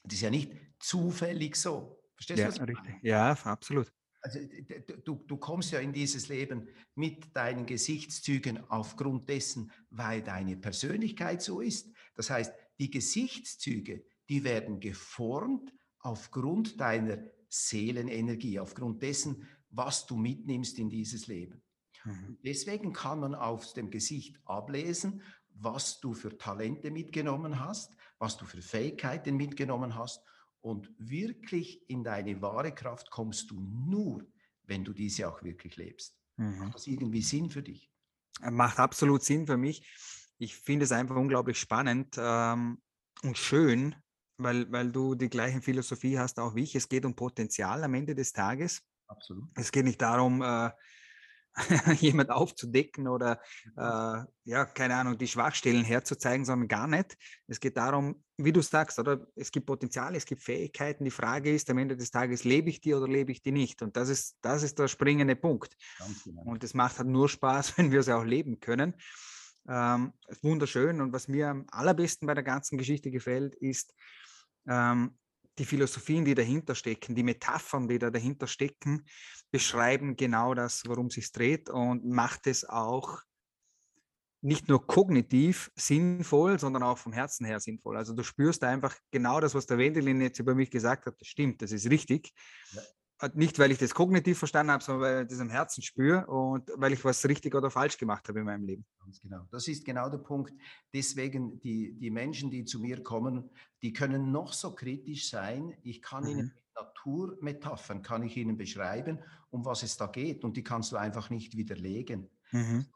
Das 0.02 0.14
ist 0.14 0.22
ja 0.22 0.30
nicht 0.30 0.52
zufällig 0.80 1.56
so. 1.56 2.02
Verstehst 2.14 2.40
ja, 2.40 2.50
du, 2.50 2.60
was 2.60 2.68
ich 2.68 2.74
meine? 2.74 2.98
Ja, 3.02 3.32
absolut. 3.44 3.92
Also, 4.20 4.40
du, 5.04 5.14
du 5.26 5.36
kommst 5.36 5.70
ja 5.70 5.78
in 5.78 5.92
dieses 5.92 6.28
Leben 6.28 6.68
mit 6.94 7.36
deinen 7.36 7.66
Gesichtszügen 7.66 8.68
aufgrund 8.68 9.28
dessen, 9.28 9.70
weil 9.90 10.22
deine 10.22 10.56
Persönlichkeit 10.56 11.40
so 11.40 11.60
ist. 11.60 11.90
Das 12.14 12.30
heißt, 12.30 12.52
die 12.78 12.90
Gesichtszüge, 12.90 14.04
die 14.28 14.44
werden 14.44 14.80
geformt 14.80 15.72
aufgrund 16.00 16.80
deiner 16.80 17.18
Seelenenergie, 17.48 18.60
aufgrund 18.60 19.02
dessen, 19.02 19.46
was 19.70 20.06
du 20.06 20.16
mitnimmst 20.16 20.78
in 20.78 20.90
dieses 20.90 21.26
Leben. 21.26 21.62
Mhm. 22.04 22.38
Deswegen 22.44 22.92
kann 22.92 23.20
man 23.20 23.34
aus 23.34 23.74
dem 23.74 23.90
Gesicht 23.90 24.38
ablesen, 24.44 25.22
was 25.54 26.00
du 26.00 26.14
für 26.14 26.36
Talente 26.36 26.90
mitgenommen 26.90 27.60
hast, 27.60 27.96
was 28.18 28.36
du 28.36 28.44
für 28.44 28.62
Fähigkeiten 28.62 29.36
mitgenommen 29.36 29.94
hast. 29.96 30.22
Und 30.68 30.92
wirklich 30.98 31.88
in 31.88 32.04
deine 32.04 32.42
wahre 32.42 32.74
Kraft 32.74 33.10
kommst 33.10 33.50
du 33.50 33.58
nur, 33.58 34.22
wenn 34.64 34.84
du 34.84 34.92
diese 34.92 35.26
auch 35.26 35.42
wirklich 35.42 35.76
lebst. 35.76 36.14
Mhm. 36.36 36.58
Macht 36.58 36.74
das 36.74 36.86
irgendwie 36.86 37.22
Sinn 37.22 37.48
für 37.48 37.62
dich? 37.62 37.90
Macht 38.42 38.78
absolut 38.78 39.22
Sinn 39.22 39.46
für 39.46 39.56
mich. 39.56 39.88
Ich 40.36 40.54
finde 40.54 40.84
es 40.84 40.92
einfach 40.92 41.16
unglaublich 41.16 41.58
spannend 41.58 42.16
ähm, 42.18 42.82
und 43.22 43.38
schön, 43.38 43.94
weil, 44.36 44.70
weil 44.70 44.92
du 44.92 45.14
die 45.14 45.30
gleiche 45.30 45.62
Philosophie 45.62 46.18
hast 46.18 46.38
auch 46.38 46.54
wie 46.54 46.64
ich. 46.64 46.74
Es 46.74 46.86
geht 46.86 47.06
um 47.06 47.16
Potenzial 47.16 47.82
am 47.82 47.94
Ende 47.94 48.14
des 48.14 48.34
Tages. 48.34 48.82
Absolut. 49.06 49.48
Es 49.54 49.72
geht 49.72 49.86
nicht 49.86 50.02
darum, 50.02 50.42
äh, 50.42 50.70
jemand 52.00 52.30
aufzudecken 52.30 53.08
oder 53.08 53.40
äh, 53.76 54.24
ja, 54.44 54.64
keine 54.64 54.94
Ahnung, 54.96 55.18
die 55.18 55.26
Schwachstellen 55.26 55.84
herzuzeigen, 55.84 56.44
sondern 56.44 56.68
gar 56.68 56.86
nicht. 56.86 57.16
Es 57.46 57.60
geht 57.60 57.76
darum, 57.76 58.22
wie 58.36 58.52
du 58.52 58.60
sagst, 58.62 58.98
oder 58.98 59.26
es 59.34 59.50
gibt 59.50 59.66
Potenzial, 59.66 60.14
es 60.14 60.24
gibt 60.24 60.42
Fähigkeiten. 60.42 61.04
Die 61.04 61.10
Frage 61.10 61.52
ist 61.52 61.68
am 61.70 61.78
Ende 61.78 61.96
des 61.96 62.10
Tages, 62.10 62.44
lebe 62.44 62.70
ich 62.70 62.80
die 62.80 62.94
oder 62.94 63.08
lebe 63.08 63.32
ich 63.32 63.42
die 63.42 63.52
nicht? 63.52 63.82
Und 63.82 63.96
das 63.96 64.08
ist, 64.08 64.36
das 64.40 64.62
ist 64.62 64.78
der 64.78 64.88
springende 64.88 65.36
Punkt. 65.36 65.76
Genau. 66.24 66.42
Und 66.42 66.62
es 66.62 66.74
macht 66.74 66.98
halt 66.98 67.08
nur 67.08 67.28
Spaß, 67.28 67.76
wenn 67.78 67.90
wir 67.90 68.02
sie 68.02 68.14
auch 68.14 68.24
leben 68.24 68.60
können. 68.60 68.94
Ähm, 69.68 70.12
wunderschön. 70.42 71.00
Und 71.00 71.12
was 71.12 71.28
mir 71.28 71.48
am 71.48 71.66
allerbesten 71.70 72.26
bei 72.26 72.34
der 72.34 72.44
ganzen 72.44 72.78
Geschichte 72.78 73.10
gefällt, 73.10 73.54
ist, 73.56 73.94
ähm, 74.66 75.18
die 75.58 75.64
Philosophien, 75.64 76.24
die 76.24 76.34
dahinter 76.34 76.74
stecken, 76.74 77.14
die 77.14 77.22
Metaphern, 77.22 77.88
die 77.88 77.98
da 77.98 78.10
dahinter 78.10 78.46
stecken, 78.46 79.04
beschreiben 79.50 80.16
genau 80.16 80.54
das, 80.54 80.82
worum 80.86 81.06
es 81.06 81.14
sich 81.14 81.32
dreht 81.32 81.70
und 81.70 82.04
macht 82.04 82.46
es 82.46 82.64
auch 82.64 83.22
nicht 84.40 84.68
nur 84.68 84.86
kognitiv 84.86 85.70
sinnvoll, 85.74 86.58
sondern 86.60 86.84
auch 86.84 86.98
vom 86.98 87.12
Herzen 87.12 87.44
her 87.44 87.58
sinnvoll. 87.58 87.96
Also 87.96 88.12
du 88.12 88.22
spürst 88.22 88.62
einfach 88.62 88.96
genau 89.10 89.40
das, 89.40 89.54
was 89.54 89.66
der 89.66 89.78
Wendelin 89.78 90.20
jetzt 90.20 90.38
über 90.38 90.54
mich 90.54 90.70
gesagt 90.70 91.06
hat, 91.06 91.20
das 91.20 91.26
stimmt, 91.26 91.60
das 91.60 91.72
ist 91.72 91.90
richtig. 91.90 92.32
Ja. 92.72 92.82
Äh, 93.20 93.30
nicht, 93.34 93.58
weil 93.58 93.70
ich 93.70 93.78
das 93.78 93.94
kognitiv 93.94 94.38
verstanden 94.38 94.72
habe, 94.72 94.82
sondern 94.82 95.02
weil 95.02 95.22
ich 95.22 95.28
das 95.28 95.40
im 95.40 95.50
Herzen 95.50 95.82
spüre 95.82 96.26
und 96.26 96.70
weil 96.76 96.92
ich 96.92 97.04
was 97.04 97.26
richtig 97.28 97.54
oder 97.54 97.70
falsch 97.70 97.98
gemacht 97.98 98.28
habe 98.28 98.40
in 98.40 98.44
meinem 98.44 98.64
Leben. 98.64 98.84
Ganz 99.00 99.20
genau. 99.20 99.46
Das 99.50 99.66
ist 99.68 99.84
genau 99.84 100.08
der 100.08 100.18
Punkt. 100.18 100.52
Deswegen, 100.92 101.58
die, 101.60 101.98
die 101.98 102.10
Menschen, 102.10 102.50
die 102.50 102.64
zu 102.64 102.78
mir 102.80 103.02
kommen, 103.02 103.50
die 103.82 103.92
können 103.92 104.30
noch 104.30 104.52
so 104.52 104.74
kritisch 104.74 105.30
sein. 105.30 105.76
Ich 105.82 106.02
kann 106.02 106.24
mhm. 106.24 106.30
ihnen 106.30 106.52
mit 106.54 106.64
Naturmetaphern, 106.76 108.02
kann 108.02 108.22
ich 108.22 108.36
ihnen 108.36 108.56
beschreiben, 108.56 109.18
um 109.50 109.64
was 109.64 109.82
es 109.82 109.96
da 109.96 110.06
geht. 110.06 110.44
Und 110.44 110.56
die 110.56 110.64
kannst 110.64 110.92
du 110.92 110.96
einfach 110.96 111.30
nicht 111.30 111.56
widerlegen. 111.56 112.30
Mhm. 112.52 112.86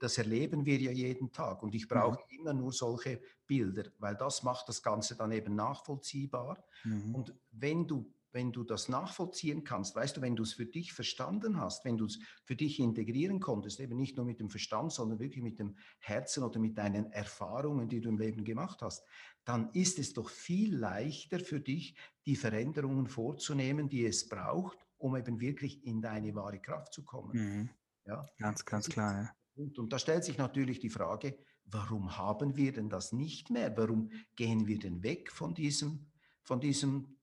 Das 0.00 0.18
erleben 0.18 0.66
wir 0.66 0.78
ja 0.78 0.90
jeden 0.90 1.32
Tag. 1.32 1.62
Und 1.62 1.74
ich 1.74 1.88
brauche 1.88 2.18
mhm. 2.30 2.38
immer 2.38 2.52
nur 2.52 2.72
solche 2.72 3.20
Bilder, 3.46 3.84
weil 3.98 4.16
das 4.16 4.42
macht 4.42 4.68
das 4.68 4.82
Ganze 4.82 5.16
dann 5.16 5.32
eben 5.32 5.54
nachvollziehbar. 5.54 6.64
Mhm. 6.84 7.14
Und 7.14 7.34
wenn 7.50 7.86
du 7.86 8.12
wenn 8.34 8.50
du 8.50 8.64
das 8.64 8.88
nachvollziehen 8.88 9.62
kannst, 9.62 9.94
weißt 9.94 10.16
du, 10.16 10.20
wenn 10.20 10.34
du 10.34 10.42
es 10.42 10.54
für 10.54 10.66
dich 10.66 10.92
verstanden 10.92 11.60
hast, 11.60 11.84
wenn 11.84 11.96
du 11.96 12.06
es 12.06 12.18
für 12.42 12.56
dich 12.56 12.80
integrieren 12.80 13.38
konntest, 13.38 13.78
eben 13.78 13.96
nicht 13.96 14.16
nur 14.16 14.26
mit 14.26 14.40
dem 14.40 14.50
Verstand, 14.50 14.92
sondern 14.92 15.20
wirklich 15.20 15.42
mit 15.42 15.60
dem 15.60 15.76
Herzen 16.00 16.42
oder 16.42 16.58
mit 16.58 16.76
deinen 16.76 17.12
Erfahrungen, 17.12 17.88
die 17.88 18.00
du 18.00 18.08
im 18.08 18.18
Leben 18.18 18.44
gemacht 18.44 18.82
hast, 18.82 19.04
dann 19.44 19.70
ist 19.70 20.00
es 20.00 20.12
doch 20.12 20.28
viel 20.28 20.76
leichter 20.76 21.38
für 21.38 21.60
dich, 21.60 21.96
die 22.26 22.34
Veränderungen 22.34 23.06
vorzunehmen, 23.06 23.88
die 23.88 24.04
es 24.04 24.28
braucht, 24.28 24.84
um 24.98 25.16
eben 25.16 25.40
wirklich 25.40 25.86
in 25.86 26.02
deine 26.02 26.34
wahre 26.34 26.60
Kraft 26.60 26.92
zu 26.92 27.04
kommen. 27.04 27.30
Mhm. 27.32 27.70
Ja? 28.04 28.26
Ganz, 28.38 28.64
ganz 28.64 28.88
klar. 28.88 29.22
Ja. 29.22 29.36
Und, 29.54 29.78
und 29.78 29.92
da 29.92 29.98
stellt 30.00 30.24
sich 30.24 30.38
natürlich 30.38 30.80
die 30.80 30.90
Frage, 30.90 31.38
warum 31.66 32.18
haben 32.18 32.56
wir 32.56 32.72
denn 32.72 32.90
das 32.90 33.12
nicht 33.12 33.50
mehr? 33.50 33.76
Warum 33.76 34.10
gehen 34.34 34.66
wir 34.66 34.80
denn 34.80 35.04
weg 35.04 35.30
von 35.30 35.54
diesem, 35.54 36.10
von 36.42 36.60
diesem 36.60 37.13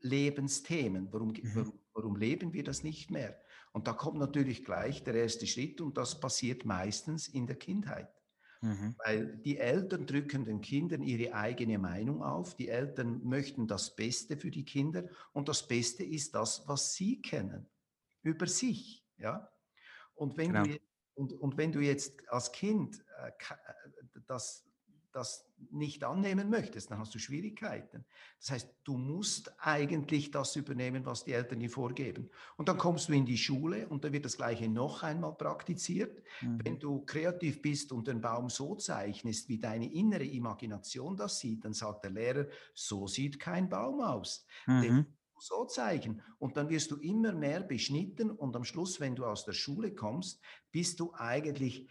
Lebensthemen. 0.00 1.12
Warum, 1.12 1.28
mhm. 1.28 1.50
warum, 1.54 1.80
warum, 1.94 2.16
leben 2.16 2.52
wir 2.52 2.64
das 2.64 2.82
nicht 2.82 3.10
mehr? 3.10 3.40
Und 3.72 3.86
da 3.86 3.92
kommt 3.92 4.18
natürlich 4.18 4.64
gleich 4.64 5.04
der 5.04 5.14
erste 5.14 5.46
Schritt 5.46 5.80
und 5.80 5.96
das 5.96 6.18
passiert 6.18 6.64
meistens 6.64 7.28
in 7.28 7.46
der 7.46 7.56
Kindheit. 7.56 8.08
Mhm. 8.62 8.94
Weil 9.04 9.36
die 9.38 9.56
Eltern 9.56 10.06
drücken 10.06 10.44
den 10.44 10.60
Kindern 10.60 11.02
ihre 11.02 11.34
eigene 11.34 11.78
Meinung 11.78 12.22
auf. 12.22 12.54
Die 12.56 12.68
Eltern 12.68 13.22
möchten 13.24 13.66
das 13.66 13.96
Beste 13.96 14.36
für 14.36 14.50
die 14.50 14.64
Kinder 14.64 15.08
und 15.32 15.48
das 15.48 15.66
Beste 15.66 16.04
ist 16.04 16.34
das, 16.34 16.66
was 16.66 16.94
sie 16.94 17.22
kennen 17.22 17.66
über 18.22 18.46
sich. 18.46 19.06
Ja? 19.16 19.50
Und, 20.14 20.36
wenn 20.36 20.52
genau. 20.52 20.64
du, 20.64 20.78
und, 21.14 21.32
und 21.32 21.56
wenn 21.56 21.72
du 21.72 21.80
jetzt 21.80 22.28
als 22.28 22.52
Kind 22.52 23.02
äh, 23.18 23.30
das 24.26 24.69
das 25.12 25.50
nicht 25.70 26.04
annehmen 26.04 26.48
möchtest, 26.50 26.90
dann 26.90 26.98
hast 26.98 27.14
du 27.14 27.18
Schwierigkeiten. 27.18 28.04
Das 28.38 28.50
heißt, 28.50 28.74
du 28.84 28.96
musst 28.96 29.52
eigentlich 29.58 30.30
das 30.30 30.56
übernehmen, 30.56 31.04
was 31.04 31.24
die 31.24 31.32
Eltern 31.32 31.60
dir 31.60 31.70
vorgeben. 31.70 32.30
Und 32.56 32.68
dann 32.68 32.78
kommst 32.78 33.08
du 33.08 33.12
in 33.12 33.26
die 33.26 33.36
Schule 33.36 33.88
und 33.88 34.04
da 34.04 34.12
wird 34.12 34.24
das 34.24 34.36
Gleiche 34.36 34.68
noch 34.68 35.02
einmal 35.02 35.34
praktiziert. 35.36 36.22
Mhm. 36.40 36.60
Wenn 36.64 36.78
du 36.78 37.04
kreativ 37.04 37.60
bist 37.62 37.92
und 37.92 38.08
den 38.08 38.20
Baum 38.20 38.48
so 38.48 38.74
zeichnest, 38.76 39.48
wie 39.48 39.58
deine 39.58 39.92
innere 39.92 40.24
Imagination 40.24 41.16
das 41.16 41.38
sieht, 41.38 41.64
dann 41.64 41.72
sagt 41.72 42.04
der 42.04 42.12
Lehrer, 42.12 42.46
so 42.74 43.06
sieht 43.06 43.38
kein 43.38 43.68
Baum 43.68 44.00
aus. 44.00 44.46
Mhm. 44.66 45.06
so 45.42 45.64
zeichnen. 45.64 46.22
Und 46.38 46.56
dann 46.56 46.68
wirst 46.68 46.90
du 46.90 46.96
immer 46.96 47.32
mehr 47.32 47.60
beschnitten 47.60 48.30
und 48.30 48.54
am 48.56 48.64
Schluss, 48.64 49.00
wenn 49.00 49.16
du 49.16 49.24
aus 49.24 49.44
der 49.44 49.52
Schule 49.52 49.94
kommst, 49.94 50.40
bist 50.70 51.00
du 51.00 51.12
eigentlich 51.14 51.88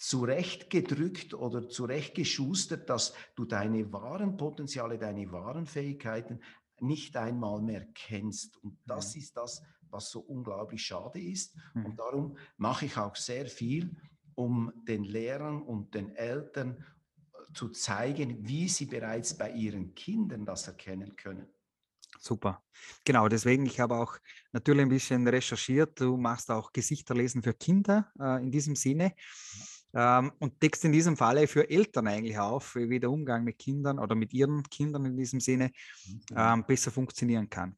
zurechtgedrückt 0.00 1.34
oder 1.34 1.68
zurechtgeschustert, 1.68 2.88
dass 2.88 3.12
du 3.34 3.44
deine 3.44 3.92
wahren 3.92 4.38
Potenziale, 4.38 4.98
deine 4.98 5.30
wahren 5.30 5.66
Fähigkeiten 5.66 6.40
nicht 6.80 7.18
einmal 7.18 7.60
mehr 7.60 7.86
kennst. 7.94 8.56
Und 8.56 8.78
das 8.86 9.14
mhm. 9.14 9.20
ist 9.20 9.36
das, 9.36 9.62
was 9.90 10.10
so 10.10 10.20
unglaublich 10.20 10.82
schade 10.82 11.20
ist. 11.20 11.54
Mhm. 11.74 11.84
Und 11.84 11.98
darum 11.98 12.36
mache 12.56 12.86
ich 12.86 12.96
auch 12.96 13.14
sehr 13.14 13.44
viel, 13.44 13.94
um 14.34 14.72
den 14.88 15.04
Lehrern 15.04 15.60
und 15.60 15.94
den 15.94 16.16
Eltern 16.16 16.82
äh, 17.34 17.52
zu 17.52 17.68
zeigen, 17.68 18.48
wie 18.48 18.68
sie 18.68 18.86
bereits 18.86 19.36
bei 19.36 19.52
ihren 19.52 19.94
Kindern 19.94 20.46
das 20.46 20.66
erkennen 20.66 21.14
können. 21.14 21.46
Super. 22.18 22.62
Genau, 23.04 23.28
deswegen, 23.28 23.66
ich 23.66 23.80
habe 23.80 23.96
auch 23.96 24.16
natürlich 24.52 24.82
ein 24.82 24.88
bisschen 24.88 25.28
recherchiert. 25.28 26.00
Du 26.00 26.16
machst 26.16 26.50
auch 26.50 26.72
Gesichterlesen 26.72 27.42
für 27.42 27.52
Kinder 27.52 28.10
äh, 28.18 28.42
in 28.42 28.50
diesem 28.50 28.76
Sinne. 28.76 29.14
Ähm, 29.94 30.32
und 30.38 30.62
deckst 30.62 30.84
in 30.84 30.92
diesem 30.92 31.16
Falle 31.16 31.46
für 31.46 31.68
Eltern 31.68 32.06
eigentlich 32.06 32.38
auf, 32.38 32.76
wie 32.76 33.00
der 33.00 33.10
Umgang 33.10 33.44
mit 33.44 33.58
Kindern 33.58 33.98
oder 33.98 34.14
mit 34.14 34.32
ihren 34.32 34.62
Kindern 34.64 35.04
in 35.06 35.16
diesem 35.16 35.40
Sinne 35.40 35.72
ähm, 36.34 36.64
besser 36.66 36.90
funktionieren 36.90 37.48
kann. 37.50 37.76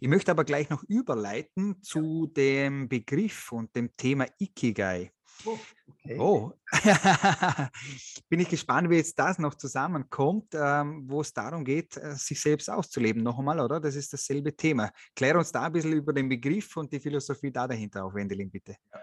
Ich 0.00 0.08
möchte 0.08 0.30
aber 0.30 0.44
gleich 0.44 0.70
noch 0.70 0.82
überleiten 0.84 1.82
zu 1.82 2.26
dem 2.26 2.88
Begriff 2.88 3.52
und 3.52 3.74
dem 3.76 3.94
Thema 3.96 4.26
Ikigai. 4.38 5.12
Oh, 5.46 5.58
okay. 5.86 6.18
oh. 6.18 6.52
bin 8.28 8.40
ich 8.40 8.48
gespannt, 8.48 8.90
wie 8.90 8.96
jetzt 8.96 9.18
das 9.18 9.38
noch 9.38 9.54
zusammenkommt, 9.54 10.54
ähm, 10.54 11.04
wo 11.06 11.20
es 11.20 11.32
darum 11.32 11.64
geht, 11.64 11.96
äh, 11.96 12.14
sich 12.14 12.40
selbst 12.40 12.68
auszuleben. 12.68 13.22
Noch 13.22 13.38
einmal, 13.38 13.60
oder? 13.60 13.80
Das 13.80 13.94
ist 13.94 14.12
dasselbe 14.12 14.54
Thema. 14.54 14.90
Klär 15.14 15.38
uns 15.38 15.52
da 15.52 15.62
ein 15.62 15.72
bisschen 15.72 15.92
über 15.92 16.12
den 16.12 16.28
Begriff 16.28 16.76
und 16.76 16.92
die 16.92 17.00
Philosophie 17.00 17.50
da 17.50 17.66
dahinter 17.66 18.04
auf, 18.04 18.14
Wendelin, 18.14 18.50
bitte. 18.50 18.76
Ja. 18.92 19.00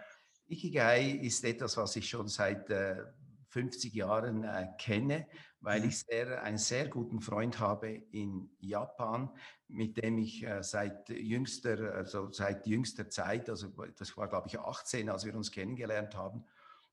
Ikigai 0.48 1.12
ist 1.22 1.44
etwas, 1.44 1.78
was 1.78 1.96
ich 1.96 2.10
schon 2.10 2.28
seit 2.28 2.70
äh, 2.70 3.04
50 3.50 3.94
Jahren 3.94 4.44
äh, 4.44 4.68
kenne, 4.78 5.28
weil 5.62 5.82
mhm. 5.82 5.90
ich 5.90 6.00
sehr, 6.00 6.44
einen 6.44 6.58
sehr 6.58 6.88
guten 6.88 7.22
Freund 7.22 7.60
habe 7.60 7.90
in 8.12 8.50
Japan, 8.60 9.30
mit 9.68 9.98
dem 10.02 10.18
ich 10.18 10.44
äh, 10.44 10.64
seit 10.64 11.10
jüngster, 11.10 11.94
also 11.94 12.32
seit 12.32 12.68
jüngster 12.68 13.10
Zeit, 13.10 13.50
also 13.50 13.70
das 13.98 14.16
war 14.16 14.28
glaube 14.28 14.48
ich 14.48 14.60
18, 14.60 15.10
als 15.10 15.26
wir 15.26 15.36
uns 15.36 15.52
kennengelernt 15.52 16.16
haben, 16.16 16.46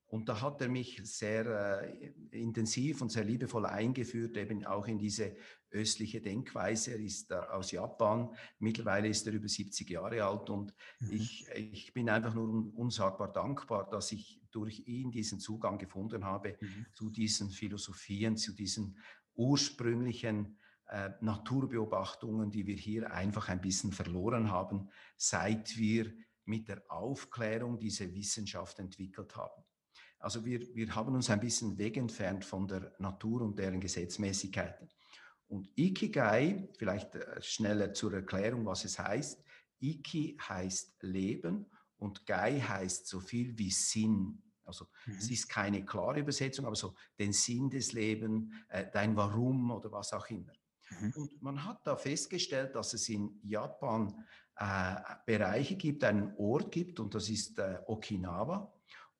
und 0.07 0.29
da 0.29 0.39
hat 0.41 0.61
er 0.61 0.69
mich 0.69 1.01
sehr 1.03 1.81
äh, 1.81 2.13
intensiv 2.31 3.01
und 3.01 3.11
sehr 3.11 3.23
liebevoll 3.23 3.65
eingeführt, 3.65 4.37
eben 4.37 4.65
auch 4.65 4.87
in 4.87 4.97
diese 4.97 5.35
östliche 5.75 6.21
Denkweise. 6.21 6.91
Er 6.91 6.99
ist 6.99 7.31
aus 7.33 7.71
Japan, 7.71 8.35
mittlerweile 8.59 9.07
ist 9.07 9.27
er 9.27 9.33
über 9.33 9.47
70 9.47 9.89
Jahre 9.89 10.23
alt 10.23 10.49
und 10.49 10.73
mhm. 10.99 11.11
ich, 11.11 11.47
ich 11.53 11.93
bin 11.93 12.09
einfach 12.09 12.33
nur 12.33 12.73
unsagbar 12.75 13.31
dankbar, 13.31 13.89
dass 13.89 14.11
ich 14.11 14.41
durch 14.51 14.87
ihn 14.87 15.11
diesen 15.11 15.39
Zugang 15.39 15.77
gefunden 15.77 16.25
habe 16.25 16.57
mhm. 16.59 16.85
zu 16.93 17.09
diesen 17.09 17.49
Philosophien, 17.49 18.37
zu 18.37 18.53
diesen 18.53 18.97
ursprünglichen 19.35 20.57
äh, 20.87 21.09
Naturbeobachtungen, 21.19 22.51
die 22.51 22.65
wir 22.65 22.75
hier 22.75 23.11
einfach 23.11 23.49
ein 23.49 23.61
bisschen 23.61 23.91
verloren 23.91 24.51
haben, 24.51 24.89
seit 25.17 25.77
wir 25.77 26.13
mit 26.45 26.69
der 26.69 26.83
Aufklärung 26.89 27.79
diese 27.79 28.13
Wissenschaft 28.13 28.79
entwickelt 28.79 29.35
haben. 29.35 29.63
Also 30.19 30.45
wir, 30.45 30.61
wir 30.75 30.95
haben 30.95 31.13
uns 31.13 31.29
ein 31.29 31.39
bisschen 31.39 31.77
wegentfernt 31.77 32.45
von 32.45 32.67
der 32.67 32.93
Natur 32.99 33.41
und 33.41 33.59
deren 33.59 33.79
Gesetzmäßigkeiten. 33.79 34.89
Und 35.47 35.69
Ikigai, 35.77 36.67
vielleicht 36.77 37.15
äh, 37.15 37.41
schneller 37.41 37.93
zur 37.93 38.13
Erklärung, 38.13 38.65
was 38.65 38.85
es 38.85 38.97
heißt. 38.99 39.43
Iki 39.79 40.37
heißt 40.41 41.03
Leben 41.03 41.65
und 41.97 42.25
Gai 42.25 42.59
heißt 42.59 43.07
so 43.07 43.19
viel 43.19 43.57
wie 43.57 43.71
Sinn. 43.71 44.41
Also 44.63 44.87
mhm. 45.05 45.15
es 45.17 45.29
ist 45.29 45.47
keine 45.47 45.85
klare 45.85 46.19
Übersetzung, 46.19 46.65
aber 46.65 46.75
so 46.75 46.95
den 47.19 47.33
Sinn 47.33 47.69
des 47.69 47.93
Lebens, 47.93 48.51
äh, 48.69 48.85
dein 48.91 49.15
Warum 49.15 49.71
oder 49.71 49.91
was 49.91 50.13
auch 50.13 50.27
immer. 50.29 50.53
Mhm. 50.89 51.13
Und 51.15 51.41
man 51.41 51.63
hat 51.63 51.85
da 51.85 51.95
festgestellt, 51.95 52.75
dass 52.75 52.93
es 52.93 53.07
in 53.09 53.39
Japan 53.43 54.25
äh, 54.57 54.95
Bereiche 55.25 55.75
gibt, 55.75 56.03
einen 56.03 56.33
Ort 56.37 56.71
gibt 56.71 56.99
und 56.99 57.13
das 57.13 57.29
ist 57.29 57.59
äh, 57.59 57.79
Okinawa. 57.87 58.71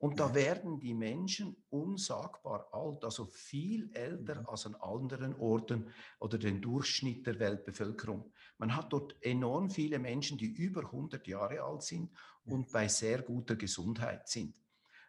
Und 0.05 0.19
da 0.19 0.35
werden 0.35 0.79
die 0.79 0.93
Menschen 0.93 1.57
unsagbar 1.71 2.67
alt, 2.71 3.03
also 3.03 3.25
viel 3.25 3.89
älter 3.95 4.41
mhm. 4.41 4.45
als 4.45 4.67
an 4.67 4.75
anderen 4.75 5.35
Orten 5.39 5.87
oder 6.19 6.37
den 6.37 6.61
Durchschnitt 6.61 7.25
der 7.25 7.39
Weltbevölkerung. 7.39 8.31
Man 8.59 8.75
hat 8.75 8.93
dort 8.93 9.15
enorm 9.21 9.71
viele 9.71 9.97
Menschen, 9.97 10.37
die 10.37 10.45
über 10.45 10.81
100 10.81 11.25
Jahre 11.25 11.63
alt 11.63 11.81
sind 11.81 12.11
und 12.45 12.71
bei 12.71 12.87
sehr 12.87 13.23
guter 13.23 13.55
Gesundheit 13.55 14.29
sind. 14.29 14.53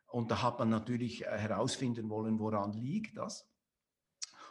Und 0.06 0.30
da 0.30 0.40
hat 0.40 0.60
man 0.60 0.70
natürlich 0.70 1.26
äh, 1.26 1.26
herausfinden 1.26 2.08
wollen, 2.08 2.38
woran 2.38 2.72
liegt 2.72 3.18
das. 3.18 3.46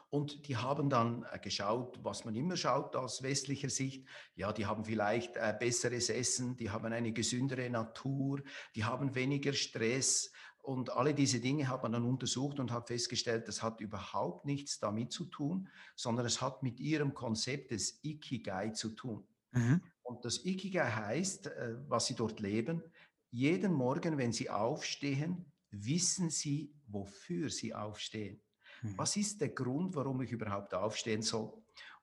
Und 0.10 0.48
die 0.48 0.56
haben 0.56 0.90
dann 0.90 1.26
äh, 1.32 1.40
geschaut, 1.40 2.00
was 2.04 2.26
man 2.26 2.36
immer 2.36 2.56
schaut 2.56 2.96
aus 2.96 3.24
westlicher 3.24 3.70
Sicht. 3.70 4.06
Ja, 4.36 4.54
die 4.54 4.66
haben 4.66 4.86
vielleicht 4.86 5.36
äh, 5.36 5.54
besseres 5.58 6.10
Essen, 6.10 6.56
die 6.58 6.70
haben 6.70 6.94
eine 6.94 7.12
gesündere 7.12 7.70
Natur, 7.70 8.42
die 8.76 8.84
haben 8.84 9.16
weniger 9.16 9.54
Stress. 9.54 10.32
Und 10.62 10.92
alle 10.92 11.14
diese 11.14 11.40
Dinge 11.40 11.68
hat 11.68 11.84
man 11.84 11.92
dann 11.92 12.06
untersucht 12.06 12.60
und 12.60 12.72
hat 12.72 12.88
festgestellt, 12.88 13.48
das 13.48 13.62
hat 13.62 13.82
überhaupt 13.82 14.46
nichts 14.46 14.80
damit 14.80 15.12
zu 15.12 15.26
tun, 15.26 15.70
sondern 15.96 16.26
es 16.26 16.42
hat 16.42 16.64
mit 16.64 16.80
ihrem 16.80 17.14
Konzept 17.14 17.72
des 17.72 18.00
Ikigai 18.04 18.70
zu 18.70 18.90
tun. 18.92 19.28
Mhm. 19.52 19.82
Und 20.02 20.26
das 20.26 20.44
Ikigai 20.46 20.90
heißt, 20.90 21.48
äh, 21.48 21.76
was 21.88 22.08
sie 22.08 22.16
dort 22.16 22.40
leben, 22.40 22.84
jeden 23.32 23.74
Morgen, 23.74 24.18
wenn 24.18 24.32
sie 24.32 24.50
aufstehen, 24.50 25.46
wissen 25.72 26.30
sie, 26.30 26.74
wofür 26.88 27.50
sie 27.50 27.74
aufstehen. 27.74 28.42
Mhm. 28.82 28.98
Was 28.98 29.16
ist 29.16 29.42
der 29.42 29.50
Grund, 29.50 29.96
warum 29.96 30.22
ich 30.22 30.32
überhaupt 30.32 30.74
aufstehen 30.74 31.22
soll? 31.22 31.54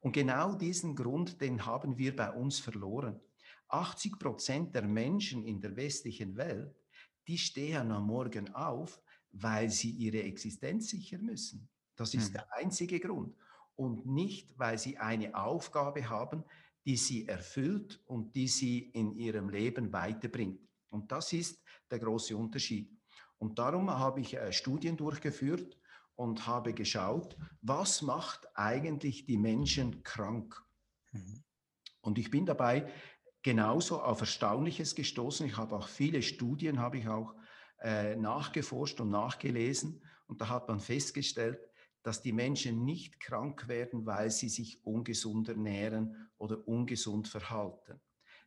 Und 0.00 0.12
genau 0.12 0.54
diesen 0.54 0.96
Grund, 0.96 1.40
den 1.40 1.64
haben 1.64 1.96
wir 1.96 2.14
bei 2.14 2.30
uns 2.32 2.58
verloren. 2.58 3.20
80 3.68 4.18
Prozent 4.18 4.74
der 4.74 4.82
Menschen 4.82 5.44
in 5.44 5.60
der 5.60 5.76
westlichen 5.76 6.36
Welt, 6.36 6.74
die 7.26 7.38
stehen 7.38 7.90
am 7.92 8.06
Morgen 8.06 8.52
auf, 8.54 9.00
weil 9.30 9.70
sie 9.70 9.90
ihre 9.90 10.22
Existenz 10.22 10.90
sichern 10.90 11.24
müssen. 11.24 11.68
Das 11.96 12.14
ist 12.14 12.30
mhm. 12.30 12.34
der 12.34 12.52
einzige 12.54 13.00
Grund. 13.00 13.34
Und 13.76 14.06
nicht, 14.06 14.58
weil 14.58 14.76
sie 14.76 14.98
eine 14.98 15.34
Aufgabe 15.34 16.08
haben, 16.08 16.44
die 16.84 16.96
sie 16.96 17.26
erfüllt 17.28 18.02
und 18.06 18.34
die 18.34 18.48
sie 18.48 18.90
in 18.90 19.14
ihrem 19.14 19.48
Leben 19.48 19.92
weiterbringt. 19.92 20.60
Und 20.90 21.10
das 21.10 21.32
ist 21.32 21.62
der 21.90 22.00
große 22.00 22.36
Unterschied. 22.36 22.90
Und 23.38 23.58
darum 23.58 23.90
habe 23.90 24.20
ich 24.20 24.34
äh, 24.34 24.52
Studien 24.52 24.96
durchgeführt 24.96 25.78
und 26.22 26.46
habe 26.46 26.72
geschaut, 26.72 27.36
was 27.62 28.00
macht 28.00 28.46
eigentlich 28.54 29.26
die 29.26 29.36
Menschen 29.36 30.04
krank? 30.04 30.64
Mhm. 31.10 31.42
Und 32.00 32.18
ich 32.18 32.30
bin 32.30 32.46
dabei 32.46 32.88
genauso 33.42 34.00
auf 34.00 34.20
Erstaunliches 34.20 34.94
gestoßen. 34.94 35.46
Ich 35.46 35.56
habe 35.56 35.74
auch 35.74 35.88
viele 35.88 36.22
Studien, 36.22 36.78
habe 36.78 36.98
ich 36.98 37.08
auch 37.08 37.34
äh, 37.80 38.14
nachgeforscht 38.14 39.00
und 39.00 39.10
nachgelesen. 39.10 40.00
Und 40.28 40.40
da 40.40 40.48
hat 40.48 40.68
man 40.68 40.78
festgestellt, 40.78 41.58
dass 42.04 42.22
die 42.22 42.32
Menschen 42.32 42.84
nicht 42.84 43.18
krank 43.18 43.66
werden, 43.66 44.06
weil 44.06 44.30
sie 44.30 44.48
sich 44.48 44.84
ungesund 44.86 45.48
ernähren 45.48 46.30
oder 46.38 46.66
ungesund 46.68 47.26
verhalten, 47.26 48.00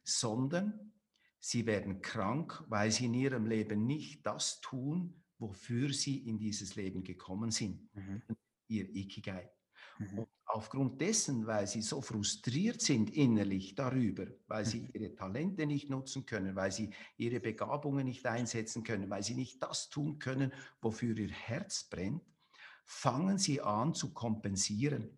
sondern 0.04 0.94
sie 1.40 1.66
werden 1.66 2.02
krank, 2.02 2.64
weil 2.68 2.90
sie 2.92 3.06
in 3.06 3.14
ihrem 3.14 3.46
Leben 3.46 3.86
nicht 3.86 4.26
das 4.26 4.62
tun, 4.62 5.25
wofür 5.38 5.92
sie 5.92 6.18
in 6.18 6.38
dieses 6.38 6.76
Leben 6.76 7.04
gekommen 7.04 7.52
sind, 7.52 7.90
mhm. 7.96 8.22
ihr 8.68 8.90
Ikigai. 8.96 9.50
Mhm. 10.00 10.20
Und 10.20 10.28
aufgrund 10.46 11.02
dessen, 11.02 11.46
weil 11.48 11.68
sie 11.68 11.82
so 11.82 12.02
frustriert 12.02 12.82
sind 12.82 13.10
innerlich 13.10 13.76
darüber, 13.76 14.26
weil 14.48 14.66
sie 14.66 14.82
mhm. 14.82 14.90
ihre 14.94 15.16
Talente 15.16 15.66
nicht 15.66 15.90
nutzen 15.90 16.26
können, 16.26 16.56
weil 16.56 16.72
sie 16.72 16.92
ihre 17.18 17.40
Begabungen 17.40 18.06
nicht 18.06 18.26
einsetzen 18.26 18.84
können, 18.84 19.10
weil 19.10 19.24
sie 19.24 19.36
nicht 19.36 19.62
das 19.62 19.90
tun 19.90 20.20
können, 20.20 20.54
wofür 20.82 21.18
ihr 21.18 21.32
Herz 21.32 21.84
brennt, 21.84 22.24
fangen 22.86 23.38
sie 23.38 23.62
an 23.62 23.94
zu 23.94 24.14
kompensieren. 24.14 25.18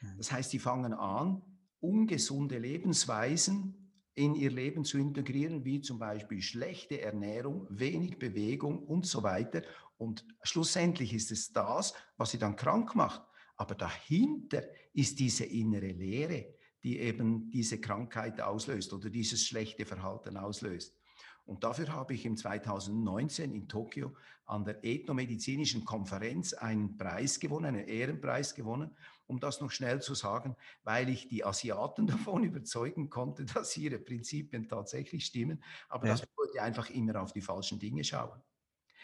Mhm. 0.00 0.18
Das 0.18 0.32
heißt, 0.32 0.50
sie 0.50 0.58
fangen 0.58 0.92
an, 0.92 1.42
ungesunde 1.80 2.58
Lebensweisen 2.58 3.85
in 4.16 4.34
ihr 4.34 4.50
Leben 4.50 4.84
zu 4.84 4.98
integrieren, 4.98 5.64
wie 5.64 5.82
zum 5.82 5.98
Beispiel 5.98 6.40
schlechte 6.40 7.00
Ernährung, 7.00 7.66
wenig 7.68 8.18
Bewegung 8.18 8.78
und 8.78 9.06
so 9.06 9.22
weiter. 9.22 9.62
Und 9.98 10.26
schlussendlich 10.42 11.12
ist 11.12 11.30
es 11.30 11.52
das, 11.52 11.92
was 12.16 12.30
sie 12.30 12.38
dann 12.38 12.56
krank 12.56 12.94
macht. 12.94 13.22
Aber 13.56 13.74
dahinter 13.74 14.62
ist 14.94 15.18
diese 15.18 15.44
innere 15.44 15.92
Leere, 15.92 16.46
die 16.82 16.98
eben 16.98 17.50
diese 17.50 17.78
Krankheit 17.78 18.40
auslöst 18.40 18.92
oder 18.94 19.10
dieses 19.10 19.44
schlechte 19.44 19.84
Verhalten 19.84 20.38
auslöst. 20.38 20.96
Und 21.44 21.62
dafür 21.62 21.92
habe 21.92 22.14
ich 22.14 22.24
im 22.24 22.36
2019 22.36 23.54
in 23.54 23.68
Tokio 23.68 24.16
an 24.46 24.64
der 24.64 24.82
Ethnomedizinischen 24.82 25.84
Konferenz 25.84 26.54
einen 26.54 26.96
Preis 26.96 27.38
gewonnen, 27.38 27.76
einen 27.76 27.86
Ehrenpreis 27.86 28.54
gewonnen, 28.54 28.96
um 29.26 29.40
das 29.40 29.60
noch 29.60 29.70
schnell 29.70 30.00
zu 30.00 30.14
sagen, 30.14 30.56
weil 30.84 31.08
ich 31.08 31.28
die 31.28 31.44
Asiaten 31.44 32.06
davon 32.06 32.44
überzeugen 32.44 33.10
konnte, 33.10 33.44
dass 33.44 33.76
ihre 33.76 33.98
Prinzipien 33.98 34.68
tatsächlich 34.68 35.26
stimmen, 35.26 35.62
aber 35.88 36.06
ja. 36.06 36.12
dass 36.12 36.26
wir 36.52 36.62
einfach 36.62 36.90
immer 36.90 37.20
auf 37.20 37.32
die 37.32 37.42
falschen 37.42 37.78
Dinge 37.78 38.04
schauen. 38.04 38.40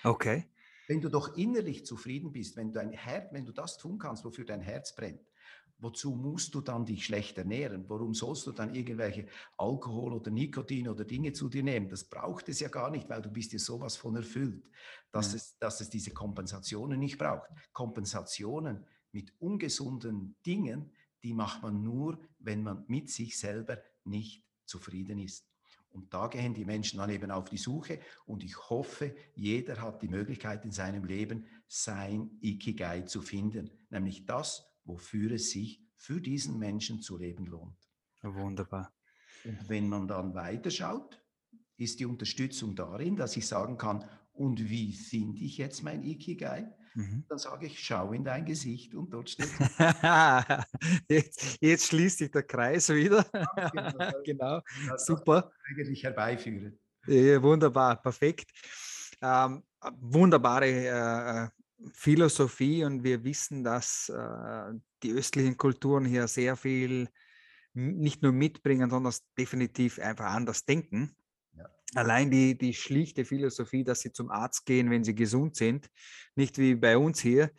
Okay. 0.04 0.46
Wenn 0.88 1.00
du 1.00 1.08
doch 1.08 1.36
innerlich 1.36 1.86
zufrieden 1.86 2.32
bist, 2.32 2.56
wenn, 2.56 2.72
dein 2.72 2.92
Herz, 2.92 3.32
wenn 3.32 3.44
du 3.44 3.52
das 3.52 3.78
tun 3.78 3.98
kannst, 3.98 4.24
wofür 4.24 4.44
dein 4.44 4.60
Herz 4.60 4.94
brennt, 4.94 5.20
wozu 5.78 6.14
musst 6.14 6.54
du 6.54 6.60
dann 6.60 6.86
dich 6.86 7.04
schlecht 7.04 7.38
ernähren? 7.38 7.84
Warum 7.88 8.14
sollst 8.14 8.46
du 8.46 8.52
dann 8.52 8.74
irgendwelche 8.74 9.26
Alkohol 9.58 10.12
oder 10.12 10.30
Nikotin 10.30 10.88
oder 10.88 11.04
Dinge 11.04 11.32
zu 11.32 11.48
dir 11.48 11.62
nehmen? 11.62 11.88
Das 11.88 12.04
braucht 12.04 12.48
es 12.48 12.60
ja 12.60 12.68
gar 12.68 12.90
nicht, 12.90 13.08
weil 13.08 13.20
du 13.20 13.30
bist 13.30 13.52
dir 13.52 13.58
sowas 13.58 13.96
von 13.96 14.16
erfüllt, 14.16 14.64
dass, 15.10 15.32
ja. 15.32 15.36
es, 15.36 15.58
dass 15.58 15.80
es 15.80 15.90
diese 15.90 16.12
Kompensationen 16.12 16.98
nicht 16.98 17.18
braucht. 17.18 17.50
Kompensationen 17.72 18.86
mit 19.12 19.32
ungesunden 19.40 20.36
Dingen, 20.44 20.90
die 21.22 21.34
macht 21.34 21.62
man 21.62 21.82
nur, 21.82 22.18
wenn 22.38 22.62
man 22.62 22.84
mit 22.88 23.10
sich 23.10 23.38
selber 23.38 23.78
nicht 24.04 24.44
zufrieden 24.64 25.18
ist. 25.18 25.46
Und 25.90 26.12
da 26.14 26.26
gehen 26.26 26.54
die 26.54 26.64
Menschen 26.64 26.98
dann 26.98 27.10
eben 27.10 27.30
auf 27.30 27.50
die 27.50 27.58
Suche 27.58 28.00
und 28.24 28.42
ich 28.42 28.56
hoffe, 28.70 29.14
jeder 29.34 29.80
hat 29.80 30.02
die 30.02 30.08
Möglichkeit 30.08 30.64
in 30.64 30.72
seinem 30.72 31.04
Leben, 31.04 31.46
sein 31.68 32.30
Ikigai 32.40 33.02
zu 33.02 33.20
finden, 33.20 33.70
nämlich 33.90 34.24
das, 34.24 34.64
wofür 34.84 35.32
es 35.32 35.50
sich 35.50 35.82
für 35.94 36.20
diesen 36.20 36.58
Menschen 36.58 37.02
zu 37.02 37.18
leben 37.18 37.46
lohnt. 37.46 37.76
Wunderbar. 38.22 38.92
Und 39.44 39.68
wenn 39.68 39.88
man 39.88 40.08
dann 40.08 40.34
weiterschaut, 40.34 41.20
ist 41.76 42.00
die 42.00 42.06
Unterstützung 42.06 42.74
darin, 42.74 43.16
dass 43.16 43.36
ich 43.36 43.46
sagen 43.46 43.76
kann, 43.76 44.08
und 44.32 44.70
wie 44.70 44.92
finde 44.94 45.40
ich 45.40 45.58
jetzt 45.58 45.82
mein 45.82 46.02
Ikigai? 46.02 46.72
Mhm. 46.94 47.24
Dann 47.28 47.38
sage 47.38 47.66
ich, 47.66 47.78
schau 47.78 48.12
in 48.12 48.24
dein 48.24 48.44
Gesicht 48.44 48.94
und 48.94 49.10
dort 49.10 49.30
steht. 49.30 49.48
jetzt, 51.08 51.58
jetzt, 51.60 51.86
schließt 51.86 52.18
sich 52.18 52.30
der 52.30 52.42
Kreis 52.42 52.88
wieder. 52.90 53.24
genau, 53.72 54.12
genau. 54.24 54.60
super. 54.96 55.52
Eigentlich 55.68 56.02
herbeiführen. 56.04 56.78
Ja, 57.06 57.42
wunderbar, 57.42 58.00
perfekt. 58.00 58.50
Ähm, 59.20 59.62
wunderbare 60.00 60.66
äh, 60.66 61.44
äh 61.44 61.48
Philosophie 61.94 62.84
und 62.84 63.02
wir 63.02 63.24
wissen, 63.24 63.64
dass 63.64 64.08
äh, 64.08 64.72
die 65.02 65.12
östlichen 65.12 65.56
Kulturen 65.56 66.04
hier 66.04 66.28
sehr 66.28 66.54
viel 66.54 67.08
nicht 67.74 68.22
nur 68.22 68.30
mitbringen, 68.30 68.88
sondern 68.88 69.12
definitiv 69.36 69.98
einfach 69.98 70.26
anders 70.26 70.64
denken. 70.64 71.16
Allein 71.94 72.30
die, 72.30 72.56
die 72.56 72.72
schlichte 72.72 73.24
Philosophie, 73.24 73.84
dass 73.84 74.00
sie 74.00 74.12
zum 74.12 74.30
Arzt 74.30 74.64
gehen, 74.64 74.90
wenn 74.90 75.04
sie 75.04 75.14
gesund 75.14 75.56
sind, 75.56 75.90
nicht 76.34 76.56
wie 76.56 76.74
bei 76.74 76.96
uns 76.96 77.20
hier, 77.20 77.50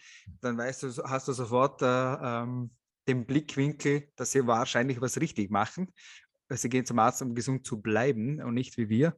dann 0.41 0.57
weißt 0.57 0.83
du, 0.83 1.03
hast 1.03 1.27
du 1.27 1.33
sofort 1.33 1.81
äh, 1.83 1.85
ähm, 1.85 2.71
den 3.07 3.25
Blickwinkel, 3.25 4.09
dass 4.15 4.31
sie 4.31 4.47
wahrscheinlich 4.47 4.99
was 5.01 5.19
richtig 5.19 5.51
machen. 5.51 5.93
Sie 6.49 6.69
gehen 6.69 6.85
zum 6.85 6.99
Arzt, 6.99 7.21
um 7.21 7.35
gesund 7.35 7.65
zu 7.65 7.81
bleiben 7.81 8.41
und 8.41 8.53
nicht 8.53 8.77
wie 8.77 8.89
wir. 8.89 9.17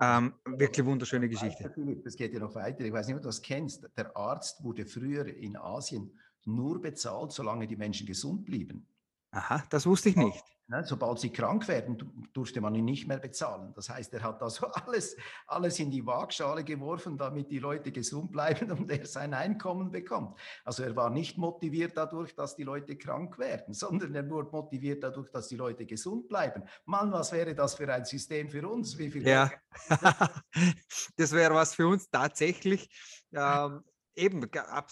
Ähm, 0.00 0.34
wirklich 0.44 0.86
wunderschöne 0.86 1.28
Geschichte. 1.28 1.74
Es 2.04 2.16
geht 2.16 2.32
ja 2.32 2.38
noch 2.38 2.54
weiter. 2.54 2.84
Ich 2.84 2.92
weiß 2.92 3.06
nicht, 3.06 3.16
ob 3.16 3.22
du 3.22 3.28
das 3.28 3.42
kennst. 3.42 3.88
Der 3.96 4.16
Arzt 4.16 4.62
wurde 4.62 4.86
früher 4.86 5.26
in 5.26 5.56
Asien 5.56 6.16
nur 6.44 6.80
bezahlt, 6.80 7.32
solange 7.32 7.66
die 7.66 7.76
Menschen 7.76 8.06
gesund 8.06 8.44
blieben. 8.44 8.86
Aha, 9.30 9.64
das 9.70 9.86
wusste 9.86 10.10
ich 10.10 10.16
nicht. 10.16 10.44
Ne, 10.70 10.84
sobald 10.84 11.18
sie 11.18 11.30
krank 11.30 11.66
werden, 11.66 12.28
durfte 12.34 12.60
man 12.60 12.74
ihn 12.74 12.84
nicht 12.84 13.08
mehr 13.08 13.16
bezahlen. 13.16 13.72
Das 13.74 13.88
heißt, 13.88 14.12
er 14.12 14.22
hat 14.22 14.42
also 14.42 14.66
alles, 14.72 15.16
alles 15.46 15.78
in 15.78 15.90
die 15.90 16.04
Waagschale 16.04 16.62
geworfen, 16.62 17.16
damit 17.16 17.50
die 17.50 17.58
Leute 17.58 17.90
gesund 17.90 18.30
bleiben 18.32 18.70
und 18.72 18.90
er 18.90 19.06
sein 19.06 19.32
Einkommen 19.32 19.90
bekommt. 19.90 20.38
Also 20.64 20.82
er 20.82 20.94
war 20.94 21.08
nicht 21.08 21.38
motiviert 21.38 21.96
dadurch, 21.96 22.34
dass 22.34 22.54
die 22.54 22.64
Leute 22.64 22.98
krank 22.98 23.38
werden, 23.38 23.72
sondern 23.72 24.14
er 24.14 24.28
wurde 24.28 24.50
motiviert 24.50 25.02
dadurch, 25.02 25.30
dass 25.30 25.48
die 25.48 25.56
Leute 25.56 25.86
gesund 25.86 26.28
bleiben. 26.28 26.62
Mann, 26.84 27.10
was 27.12 27.32
wäre 27.32 27.54
das 27.54 27.74
für 27.74 27.90
ein 27.90 28.04
System 28.04 28.50
für 28.50 28.68
uns? 28.68 28.98
Wie 28.98 29.10
viel 29.10 29.26
ja, 29.26 29.50
das 31.16 31.32
wäre 31.32 31.54
was 31.54 31.74
für 31.74 31.88
uns 31.88 32.10
tatsächlich. 32.10 32.90
Ähm, 33.32 33.82
eben, 34.18 34.46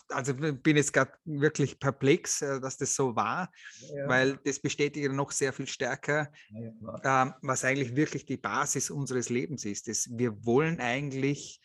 also 0.08 0.34
bin 0.34 0.76
jetzt 0.76 0.92
gerade 0.92 1.12
wirklich 1.24 1.78
perplex, 1.78 2.42
äh, 2.42 2.60
dass 2.60 2.76
das 2.76 2.94
so 2.94 3.16
war, 3.16 3.50
ja. 3.80 4.08
weil 4.08 4.36
das 4.44 4.60
bestätigt 4.60 5.10
noch 5.12 5.32
sehr 5.32 5.52
viel 5.52 5.66
stärker, 5.66 6.32
ja, 6.50 7.22
ähm, 7.22 7.34
was 7.42 7.64
eigentlich 7.64 7.96
wirklich 7.96 8.24
die 8.26 8.36
Basis 8.36 8.90
unseres 8.90 9.28
Lebens 9.28 9.64
ist. 9.64 9.88
Das, 9.88 10.08
wir 10.10 10.44
wollen 10.44 10.80
eigentlich, 10.80 11.60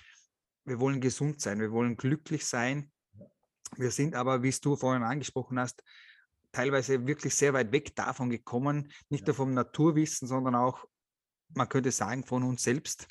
wir 0.66 0.80
wollen 0.80 1.00
gesund 1.00 1.42
sein, 1.42 1.60
wir 1.60 1.72
wollen 1.72 1.96
glücklich 1.96 2.46
sein. 2.46 2.92
Wir 3.78 3.92
sind 3.92 4.16
aber, 4.16 4.44
wie 4.44 4.52
du 4.52 4.76
vorhin 4.76 5.04
angesprochen 5.04 5.60
hast, 5.60 5.82
teilweise 6.52 7.08
wirklich 7.08 7.34
sehr 7.36 7.54
weit 7.54 7.72
weg 7.72 7.96
davon 7.96 8.30
gekommen, 8.30 8.92
nicht 9.10 9.26
nur 9.26 9.36
vom 9.36 9.54
Naturwissen, 9.54 10.28
sondern 10.28 10.56
auch, 10.56 10.86
man 11.54 11.70
könnte 11.70 11.92
sagen, 11.92 12.26
von 12.26 12.44
uns 12.44 12.64
selbst 12.64 13.08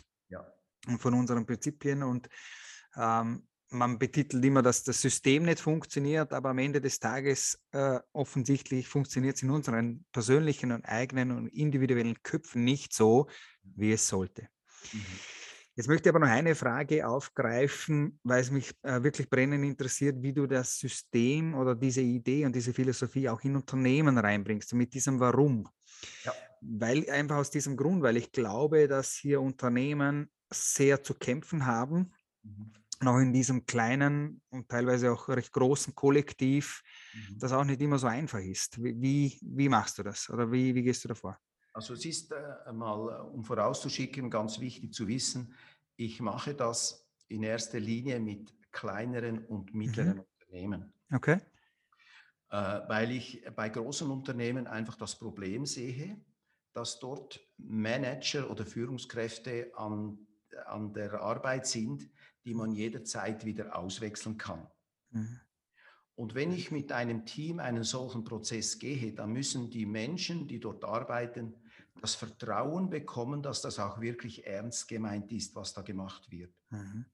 und 0.86 0.98
von 0.98 1.14
unseren 1.14 1.46
Prinzipien 1.46 2.02
und 2.02 2.28
ähm, 2.96 3.46
man 3.70 3.98
betitelt 3.98 4.44
immer, 4.44 4.62
dass 4.62 4.82
das 4.82 5.00
System 5.00 5.44
nicht 5.44 5.60
funktioniert, 5.60 6.32
aber 6.32 6.50
am 6.50 6.58
Ende 6.58 6.80
des 6.80 6.98
Tages 6.98 7.62
äh, 7.72 8.00
offensichtlich 8.12 8.88
funktioniert 8.88 9.36
es 9.36 9.42
in 9.42 9.50
unseren 9.50 10.04
persönlichen 10.12 10.72
und 10.72 10.84
eigenen 10.84 11.30
und 11.30 11.48
individuellen 11.48 12.20
Köpfen 12.22 12.64
nicht 12.64 12.92
so, 12.92 13.28
wie 13.62 13.92
es 13.92 14.08
sollte. 14.08 14.48
Mhm. 14.92 15.00
Jetzt 15.76 15.86
möchte 15.86 16.08
ich 16.08 16.14
aber 16.14 16.26
noch 16.26 16.32
eine 16.32 16.54
Frage 16.54 17.06
aufgreifen, 17.06 18.18
weil 18.24 18.40
es 18.40 18.50
mich 18.50 18.74
äh, 18.82 19.02
wirklich 19.02 19.30
brennend 19.30 19.64
interessiert, 19.64 20.20
wie 20.20 20.32
du 20.32 20.46
das 20.46 20.78
System 20.78 21.54
oder 21.54 21.74
diese 21.74 22.02
Idee 22.02 22.44
und 22.44 22.54
diese 22.54 22.74
Philosophie 22.74 23.28
auch 23.28 23.40
in 23.42 23.56
Unternehmen 23.56 24.18
reinbringst, 24.18 24.74
mit 24.74 24.92
diesem 24.92 25.20
Warum. 25.20 25.68
Ja. 26.24 26.32
Weil 26.60 27.08
einfach 27.08 27.36
aus 27.36 27.50
diesem 27.50 27.76
Grund, 27.76 28.02
weil 28.02 28.16
ich 28.16 28.32
glaube, 28.32 28.88
dass 28.88 29.14
hier 29.14 29.40
Unternehmen 29.40 30.28
sehr 30.52 31.02
zu 31.02 31.14
kämpfen 31.14 31.64
haben. 31.64 32.12
Mhm 32.42 32.72
noch 33.02 33.18
in 33.18 33.32
diesem 33.32 33.64
kleinen 33.64 34.42
und 34.50 34.68
teilweise 34.68 35.12
auch 35.12 35.28
recht 35.28 35.52
großen 35.52 35.94
Kollektiv, 35.94 36.82
mhm. 37.14 37.38
das 37.38 37.52
auch 37.52 37.64
nicht 37.64 37.80
immer 37.80 37.98
so 37.98 38.06
einfach 38.06 38.40
ist. 38.40 38.82
Wie, 38.82 39.38
wie 39.42 39.68
machst 39.68 39.98
du 39.98 40.02
das 40.02 40.28
oder 40.28 40.50
wie, 40.50 40.74
wie 40.74 40.82
gehst 40.82 41.04
du 41.04 41.08
davor? 41.08 41.38
Also 41.72 41.94
es 41.94 42.04
ist 42.04 42.32
äh, 42.32 42.72
mal, 42.72 43.20
um 43.32 43.44
vorauszuschicken, 43.44 44.28
ganz 44.30 44.60
wichtig 44.60 44.92
zu 44.92 45.06
wissen, 45.08 45.54
ich 45.96 46.20
mache 46.20 46.54
das 46.54 47.06
in 47.28 47.42
erster 47.42 47.78
Linie 47.78 48.20
mit 48.20 48.52
kleineren 48.72 49.44
und 49.46 49.74
mittleren 49.74 50.16
mhm. 50.16 50.24
Unternehmen. 50.40 50.92
Okay. 51.12 51.40
Äh, 52.50 52.80
weil 52.88 53.12
ich 53.12 53.44
bei 53.54 53.68
großen 53.68 54.10
Unternehmen 54.10 54.66
einfach 54.66 54.96
das 54.96 55.16
Problem 55.16 55.66
sehe, 55.66 56.20
dass 56.72 56.98
dort 56.98 57.40
Manager 57.58 58.50
oder 58.50 58.66
Führungskräfte 58.66 59.72
an, 59.76 60.18
an 60.66 60.92
der 60.92 61.20
Arbeit 61.20 61.66
sind, 61.66 62.08
die 62.50 62.54
man 62.56 62.72
jederzeit 62.72 63.44
wieder 63.44 63.78
auswechseln 63.78 64.36
kann. 64.36 64.66
Mhm. 65.10 65.38
Und 66.16 66.34
wenn 66.34 66.50
ich 66.50 66.72
mit 66.72 66.90
einem 66.90 67.24
Team 67.24 67.60
einen 67.60 67.84
solchen 67.84 68.24
Prozess 68.24 68.80
gehe, 68.80 69.12
dann 69.12 69.32
müssen 69.32 69.70
die 69.70 69.86
Menschen, 69.86 70.48
die 70.48 70.58
dort 70.58 70.82
arbeiten, 70.82 71.54
das 72.00 72.16
Vertrauen 72.16 72.90
bekommen, 72.90 73.40
dass 73.40 73.62
das 73.62 73.78
auch 73.78 74.00
wirklich 74.00 74.48
ernst 74.48 74.88
gemeint 74.88 75.30
ist, 75.30 75.54
was 75.54 75.74
da 75.74 75.82
gemacht 75.82 76.28
wird. 76.32 76.52
Mhm. 76.70 77.04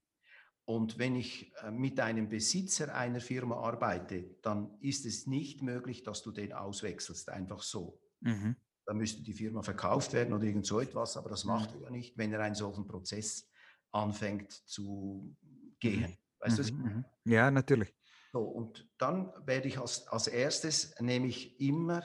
Und 0.65 0.99
wenn 0.99 1.15
ich 1.15 1.53
äh, 1.63 1.71
mit 1.71 2.01
einem 2.01 2.31
Besitzer 2.31 2.95
einer 2.95 3.21
Firma 3.21 3.57
arbeite, 3.57 4.39
dann 4.41 4.79
ist 4.81 5.05
es 5.05 5.27
nicht 5.27 5.61
möglich, 5.61 6.03
dass 6.03 6.23
du 6.23 6.33
den 6.33 6.55
auswechselst, 6.55 7.29
einfach 7.29 7.63
so. 7.63 8.01
Mhm. 8.21 8.57
Dann 8.87 8.97
müsste 8.97 9.23
die 9.23 9.35
Firma 9.35 9.61
verkauft 9.61 10.15
werden 10.15 10.33
oder 10.33 10.45
irgend 10.45 10.65
so 10.65 10.81
etwas, 10.81 11.19
aber 11.19 11.29
das 11.29 11.45
macht 11.45 11.75
er 11.75 11.83
ja 11.83 11.91
nicht, 11.91 12.17
wenn 12.17 12.33
er 12.33 12.41
einen 12.41 12.55
solchen 12.55 12.87
Prozess 12.87 13.51
anfängt 13.97 14.53
zu 14.53 15.35
gehen. 15.81 16.11
Mhm. 16.11 16.17
Weißt 16.41 16.59
du, 16.59 16.75
mhm. 16.75 16.83
mhm. 16.83 17.05
Ja, 17.25 17.51
natürlich. 17.51 17.95
So, 18.33 18.43
und 18.43 18.89
dann 18.99 19.33
werde 19.47 19.69
ich 19.69 19.79
als, 19.79 20.07
als 20.09 20.27
erstes, 20.27 20.95
nehme 21.01 21.27
ich 21.27 21.59
immer 21.61 22.03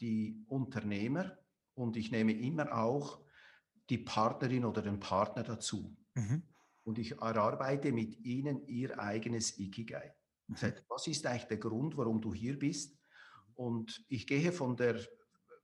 die 0.00 0.44
Unternehmer 0.48 1.36
und 1.74 1.96
ich 1.96 2.10
nehme 2.10 2.32
immer 2.32 2.72
auch 2.76 3.20
die 3.90 3.98
Partnerin 3.98 4.64
oder 4.64 4.82
den 4.82 5.00
Partner 5.00 5.42
dazu. 5.42 5.96
Mhm. 6.14 6.42
Und 6.84 6.98
ich 6.98 7.12
erarbeite 7.12 7.92
mit 7.92 8.16
ihnen 8.24 8.64
ihr 8.66 8.98
eigenes 8.98 9.58
Ikigai. 9.58 10.14
Mhm. 10.46 10.72
Was 10.88 11.06
ist 11.08 11.26
eigentlich 11.26 11.44
der 11.48 11.58
Grund, 11.58 11.96
warum 11.96 12.20
du 12.20 12.32
hier 12.32 12.58
bist? 12.58 12.96
Und 13.54 14.04
ich 14.08 14.26
gehe 14.26 14.52
von 14.52 14.76
der, 14.76 15.00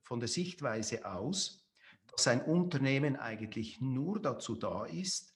von 0.01 0.19
der 0.19 0.27
Sichtweise 0.27 1.05
aus, 1.05 1.65
dass 2.11 2.27
ein 2.27 2.41
Unternehmen 2.41 3.15
eigentlich 3.15 3.79
nur 3.79 4.21
dazu 4.21 4.55
da 4.55 4.85
ist, 4.85 5.32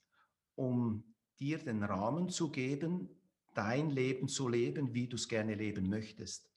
um 0.58 1.04
dir 1.40 1.60
den 1.60 1.84
Rahmen 1.84 2.30
zu 2.30 2.50
geben, 2.52 3.10
dein 3.54 3.90
Leben 3.90 4.28
zu 4.28 4.50
leben, 4.50 4.94
wie 4.94 5.08
du 5.08 5.16
es 5.16 5.28
gerne 5.28 5.56
leben 5.56 5.88
möchtest. 5.88 6.50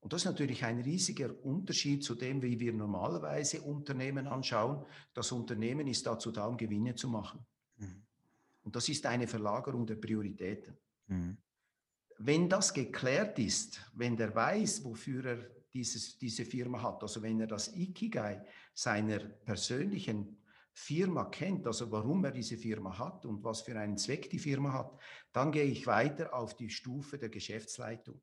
Und 0.00 0.12
das 0.12 0.22
ist 0.22 0.26
natürlich 0.26 0.64
ein 0.64 0.80
riesiger 0.80 1.34
Unterschied 1.44 2.04
zu 2.04 2.14
dem, 2.14 2.40
wie 2.42 2.58
wir 2.60 2.72
normalerweise 2.72 3.60
Unternehmen 3.62 4.26
anschauen. 4.26 4.84
Das 5.12 5.32
Unternehmen 5.32 5.88
ist 5.88 6.06
dazu 6.06 6.30
da, 6.30 6.46
um 6.46 6.56
Gewinne 6.56 6.94
zu 6.94 7.08
machen. 7.08 7.44
Mhm. 7.78 8.02
Und 8.62 8.76
das 8.76 8.88
ist 8.88 9.06
eine 9.06 9.26
Verlagerung 9.26 9.86
der 9.86 9.96
Prioritäten. 9.96 10.76
Mhm. 11.08 11.36
Wenn 12.18 12.48
das 12.48 12.72
geklärt 12.72 13.38
ist, 13.38 13.80
wenn 13.94 14.16
der 14.16 14.34
weiß, 14.34 14.84
wofür 14.84 15.24
er 15.24 15.50
dieses, 15.72 16.18
diese 16.18 16.44
Firma 16.44 16.82
hat, 16.82 17.02
also 17.02 17.22
wenn 17.22 17.40
er 17.40 17.46
das 17.46 17.74
Ikigai 17.76 18.44
seiner 18.74 19.18
persönlichen 19.18 20.37
Firma 20.78 21.24
kennt, 21.24 21.66
also 21.66 21.90
warum 21.90 22.24
er 22.24 22.30
diese 22.30 22.56
Firma 22.56 22.96
hat 22.96 23.26
und 23.26 23.42
was 23.42 23.62
für 23.62 23.78
einen 23.78 23.98
Zweck 23.98 24.30
die 24.30 24.38
Firma 24.38 24.72
hat, 24.72 24.96
dann 25.32 25.50
gehe 25.50 25.64
ich 25.64 25.86
weiter 25.86 26.32
auf 26.32 26.56
die 26.56 26.70
Stufe 26.70 27.18
der 27.18 27.28
Geschäftsleitung. 27.28 28.22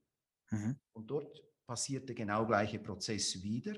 Mhm. 0.51 0.77
Und 0.93 1.11
dort 1.11 1.43
passiert 1.67 2.07
der 2.07 2.15
genau 2.15 2.45
gleiche 2.47 2.79
Prozess 2.79 3.43
wieder. 3.43 3.75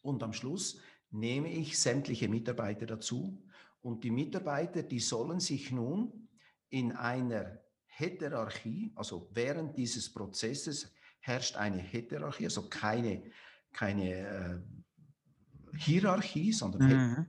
Und 0.00 0.22
am 0.22 0.32
Schluss 0.32 0.80
nehme 1.10 1.52
ich 1.52 1.78
sämtliche 1.78 2.28
Mitarbeiter 2.28 2.86
dazu. 2.86 3.46
Und 3.82 4.02
die 4.02 4.10
Mitarbeiter, 4.10 4.82
die 4.82 5.00
sollen 5.00 5.38
sich 5.38 5.70
nun 5.70 6.28
in 6.70 6.92
einer 6.92 7.60
Heterarchie, 7.86 8.92
also 8.94 9.28
während 9.32 9.76
dieses 9.76 10.12
Prozesses 10.12 10.92
herrscht 11.20 11.56
eine 11.56 11.78
Heterarchie, 11.78 12.44
also 12.44 12.68
keine, 12.68 13.30
keine 13.72 14.10
äh, 14.10 14.58
Hierarchie, 15.76 16.52
sondern 16.52 16.82
mhm. 16.88 17.26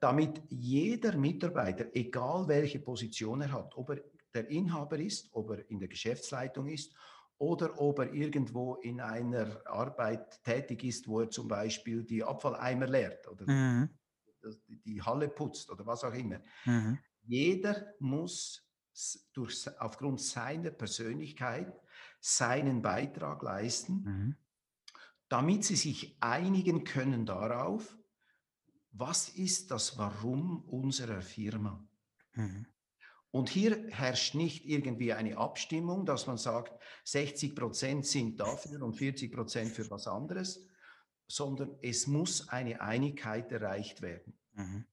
Damit 0.00 0.42
jeder 0.48 1.16
Mitarbeiter, 1.16 1.86
egal 1.94 2.48
welche 2.48 2.78
Position 2.78 3.40
er 3.40 3.52
hat, 3.52 3.76
ob 3.76 3.90
er 3.90 4.00
der 4.34 4.48
Inhaber 4.48 4.98
ist, 4.98 5.28
ob 5.32 5.50
er 5.50 5.70
in 5.70 5.78
der 5.78 5.88
Geschäftsleitung 5.88 6.68
ist 6.68 6.94
oder 7.38 7.80
ob 7.80 8.00
er 8.00 8.12
irgendwo 8.12 8.74
in 8.76 9.00
einer 9.00 9.60
Arbeit 9.66 10.42
tätig 10.44 10.84
ist, 10.84 11.08
wo 11.08 11.20
er 11.20 11.30
zum 11.30 11.48
Beispiel 11.48 12.04
die 12.04 12.22
Abfalleimer 12.22 12.86
leert 12.86 13.26
oder 13.28 13.50
mhm. 13.50 13.88
die 14.66 15.00
Halle 15.02 15.28
putzt 15.28 15.70
oder 15.70 15.86
was 15.86 16.04
auch 16.04 16.14
immer. 16.14 16.40
Mhm. 16.64 16.98
Jeder 17.22 17.94
muss 18.00 18.64
durch, 19.32 19.68
aufgrund 19.80 20.20
seiner 20.20 20.70
Persönlichkeit 20.70 21.72
seinen 22.20 22.82
Beitrag 22.82 23.42
leisten, 23.42 24.02
mhm. 24.04 24.36
damit 25.28 25.64
sie 25.64 25.76
sich 25.76 26.16
einigen 26.20 26.84
können 26.84 27.24
darauf, 27.24 27.97
was 28.98 29.28
ist 29.28 29.70
das 29.70 29.96
Warum 29.96 30.62
unserer 30.64 31.22
Firma. 31.22 31.86
Mhm. 32.34 32.66
Und 33.30 33.50
hier 33.50 33.86
herrscht 33.90 34.34
nicht 34.34 34.64
irgendwie 34.64 35.12
eine 35.12 35.36
Abstimmung, 35.36 36.04
dass 36.06 36.26
man 36.26 36.38
sagt, 36.38 36.72
60 37.04 37.54
Prozent 37.54 38.06
sind 38.06 38.40
dafür 38.40 38.82
und 38.82 38.94
40 38.94 39.32
Prozent 39.32 39.70
für 39.70 39.88
was 39.90 40.06
anderes, 40.06 40.66
sondern 41.28 41.78
es 41.82 42.06
muss 42.06 42.48
eine 42.48 42.80
Einigkeit 42.80 43.52
erreicht 43.52 44.02
werden. 44.02 44.38
Mhm. 44.54 44.86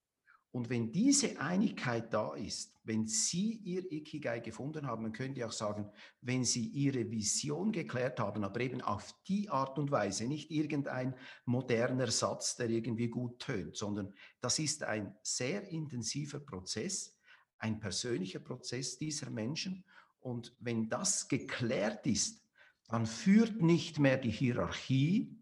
Und 0.55 0.69
wenn 0.69 0.93
diese 0.93 1.37
Einigkeit 1.41 2.13
da 2.13 2.33
ist, 2.33 2.79
wenn 2.85 3.07
Sie 3.07 3.55
Ihr 3.55 3.91
Ikigai 3.91 4.39
gefunden 4.39 4.87
haben, 4.87 5.03
dann 5.03 5.11
können 5.11 5.35
Sie 5.35 5.43
auch 5.43 5.51
sagen, 5.51 5.91
wenn 6.21 6.45
Sie 6.45 6.67
Ihre 6.67 7.11
Vision 7.11 7.73
geklärt 7.73 8.21
haben, 8.21 8.41
aber 8.45 8.61
eben 8.61 8.79
auf 8.79 9.13
die 9.27 9.49
Art 9.49 9.77
und 9.77 9.91
Weise, 9.91 10.29
nicht 10.29 10.51
irgendein 10.51 11.13
moderner 11.43 12.09
Satz, 12.09 12.55
der 12.55 12.69
irgendwie 12.69 13.09
gut 13.09 13.39
tönt, 13.39 13.75
sondern 13.75 14.13
das 14.39 14.57
ist 14.57 14.83
ein 14.83 15.13
sehr 15.23 15.67
intensiver 15.67 16.39
Prozess, 16.39 17.19
ein 17.57 17.81
persönlicher 17.81 18.39
Prozess 18.39 18.97
dieser 18.97 19.29
Menschen. 19.31 19.83
Und 20.21 20.55
wenn 20.59 20.87
das 20.87 21.27
geklärt 21.27 22.07
ist, 22.07 22.41
dann 22.87 23.05
führt 23.05 23.61
nicht 23.61 23.99
mehr 23.99 24.15
die 24.15 24.31
Hierarchie, 24.31 25.37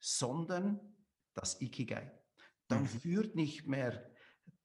sondern 0.00 0.80
das 1.34 1.60
Ikigai. 1.60 2.10
Dann 2.68 2.84
mhm. 2.84 2.86
führt 2.86 3.34
nicht 3.34 3.66
mehr 3.66 4.10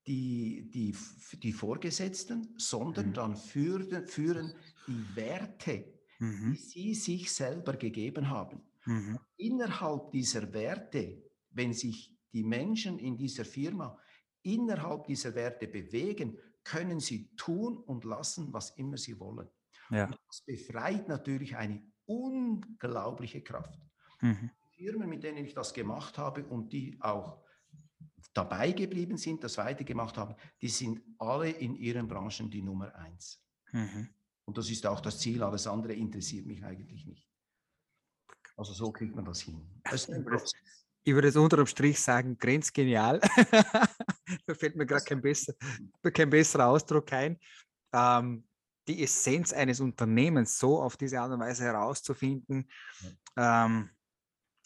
die, 0.08 0.70
die, 0.74 0.96
die 1.38 1.54
Vorgesetzten, 1.54 2.56
sondern 2.58 3.10
mhm. 3.10 3.14
dann 3.14 3.36
führen, 3.36 4.08
führen 4.08 4.54
die 4.88 5.16
Werte, 5.16 5.94
mhm. 6.20 6.54
die 6.54 6.58
sie 6.58 6.94
sich 6.96 7.32
selber 7.32 7.74
gegeben 7.74 8.30
haben. 8.30 8.62
Mhm. 8.86 9.20
Innerhalb 9.36 10.12
dieser 10.12 10.54
Werte, 10.54 11.24
wenn 11.52 11.74
sich 11.74 12.16
die 12.32 12.44
Menschen 12.44 13.00
in 13.00 13.18
dieser 13.18 13.46
Firma 13.46 13.98
innerhalb 14.44 15.06
dieser 15.08 15.36
Werte 15.36 15.68
bewegen, 15.68 16.38
können 16.64 17.00
sie 17.00 17.36
tun 17.36 17.78
und 17.78 18.06
lassen, 18.06 18.54
was 18.54 18.72
immer 18.72 18.98
sie 18.98 19.20
wollen. 19.20 19.48
Ja. 19.90 20.08
Das 20.08 20.42
befreit 20.46 21.08
natürlich 21.08 21.56
eine 21.56 21.82
unglaubliche 22.06 23.42
Kraft. 23.42 23.80
Mhm. 24.22 24.52
Firmen, 24.76 25.10
mit 25.10 25.24
denen 25.24 25.46
ich 25.46 25.54
das 25.54 25.74
gemacht 25.74 26.18
habe 26.18 26.46
und 26.46 26.72
die 26.72 26.98
auch 27.02 27.42
dabei 28.38 28.72
geblieben 28.72 29.18
sind, 29.18 29.44
das 29.44 29.58
weitergemacht 29.58 30.18
haben, 30.18 30.36
die 30.62 30.70
sind 30.70 31.02
alle 31.18 31.50
in 31.50 31.76
ihren 31.76 32.08
Branchen 32.08 32.50
die 32.50 32.62
Nummer 32.62 32.94
eins. 32.96 33.42
Mhm. 33.72 34.10
Und 34.46 34.58
das 34.58 34.70
ist 34.70 34.86
auch 34.86 35.00
das 35.00 35.20
Ziel, 35.20 35.44
alles 35.44 35.68
andere 35.68 35.94
interessiert 35.94 36.46
mich 36.46 36.64
eigentlich 36.64 37.06
nicht. 37.06 37.28
Also 38.56 38.74
so 38.74 38.92
kriegt 38.92 39.16
man 39.16 39.26
das 39.26 39.42
hin. 39.42 39.62
Das 39.84 40.08
ich 41.04 41.14
würde 41.14 41.30
jetzt 41.30 41.38
unterm 41.38 41.66
Strich 41.66 42.02
sagen, 42.02 42.38
grenzgenial. 42.38 43.20
da 44.46 44.54
fällt 44.54 44.76
mir 44.76 44.86
gerade 44.86 45.06
kein, 45.06 45.22
besser, 45.22 45.54
kein 46.14 46.30
besserer 46.30 46.68
Ausdruck 46.68 47.14
ein. 47.14 47.40
Ähm, 47.94 48.46
die 48.90 49.04
Essenz 49.04 49.54
eines 49.54 49.80
Unternehmens 49.80 50.58
so 50.60 50.82
auf 50.82 50.98
diese 50.98 51.22
Art 51.22 51.32
und 51.32 51.40
Weise 51.40 51.64
herauszufinden, 51.64 52.70
ähm, 53.38 53.90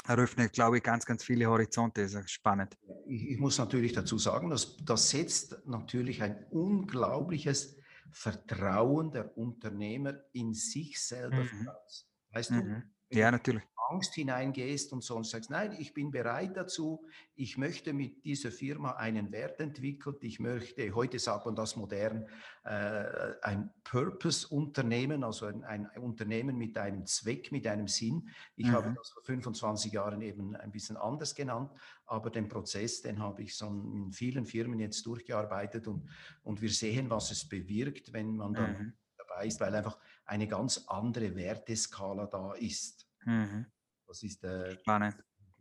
eröffnet, 0.08 0.54
glaube 0.54 0.78
ich, 0.78 0.84
ganz, 0.84 1.06
ganz 1.06 1.24
viele 1.24 1.48
Horizonte. 1.48 2.02
Das 2.02 2.14
ist 2.14 2.32
spannend. 2.32 2.78
Ich, 3.08 3.32
ich 3.32 3.40
muss 3.40 3.58
natürlich 3.58 3.94
dazu 3.94 4.18
sagen, 4.18 4.50
dass 4.50 4.78
das 4.78 5.10
setzt 5.10 5.58
natürlich 5.66 6.22
ein 6.22 6.46
unglaubliches 6.50 7.78
Vertrauen 8.12 9.12
der 9.12 9.38
Unternehmer 9.38 10.16
in 10.34 10.54
sich 10.54 11.02
selber 11.02 11.44
mhm. 11.44 11.66
voraus. 11.66 12.10
Weißt 12.32 12.52
mhm. 12.52 12.84
du? 13.10 13.18
Ja, 13.18 13.32
natürlich. 13.32 13.64
Angst 13.92 14.16
hineingehst 14.16 14.94
und 14.94 15.04
so 15.04 15.16
und 15.18 15.26
sagst, 15.26 15.50
nein, 15.50 15.76
ich 15.78 15.94
bin 15.94 16.12
bereit 16.12 16.56
dazu, 16.56 17.06
ich 17.36 17.58
möchte 17.58 17.94
mit 17.94 18.24
dieser 18.24 18.52
Firma 18.52 18.94
einen 18.94 19.32
Wert 19.32 19.60
entwickeln, 19.60 20.16
ich 20.22 20.40
möchte, 20.40 20.96
heute 20.96 21.20
sagt 21.20 21.46
man 21.46 21.56
das 21.56 21.76
modern, 21.76 22.26
äh, 22.64 23.34
ein 23.42 23.70
Purpose-Unternehmen, 23.84 25.24
also 25.24 25.48
ein, 25.48 25.64
ein, 25.66 25.88
Unternehmen 25.98 26.58
mit 26.58 26.78
einem 26.78 27.06
Zweck, 27.06 27.52
mit 27.52 27.68
einem 27.68 27.88
Sinn. 27.88 28.30
Ich 28.56 28.68
mhm. 28.68 28.72
habe 28.72 28.94
das 28.96 29.10
vor 29.10 29.24
25 29.24 29.92
Jahren 29.92 30.22
eben 30.22 30.56
ein 30.56 30.72
bisschen 30.72 30.98
anders 30.98 31.36
genannt, 31.36 31.72
aber 32.06 32.30
den 32.30 32.48
Prozess, 32.48 33.02
den 33.02 33.20
habe 33.20 33.44
ich 33.44 33.56
so 33.56 33.68
in 33.68 34.12
vielen 34.14 34.46
Firmen 34.46 34.80
jetzt 34.80 35.06
durchgearbeitet 35.06 35.88
und, 35.88 36.10
und 36.44 36.62
wir 36.62 36.72
sehen, 36.72 37.10
was 37.10 37.32
es 37.32 37.48
bewirkt, 37.48 38.14
wenn 38.14 38.38
man 38.38 38.54
dann 38.54 38.72
mhm. 38.72 38.94
dabei 39.18 39.48
ist, 39.48 39.60
weil 39.60 39.76
einfach 39.76 39.98
eine 40.26 40.48
ganz 40.48 40.86
andere 40.88 41.36
Werteskala 41.36 42.28
da 42.28 42.54
ist. 42.54 43.08
Mhm. 43.26 43.66
Das 44.12 44.24
ist 44.24 44.44
äh, 44.44 44.78
spannend. 44.78 45.16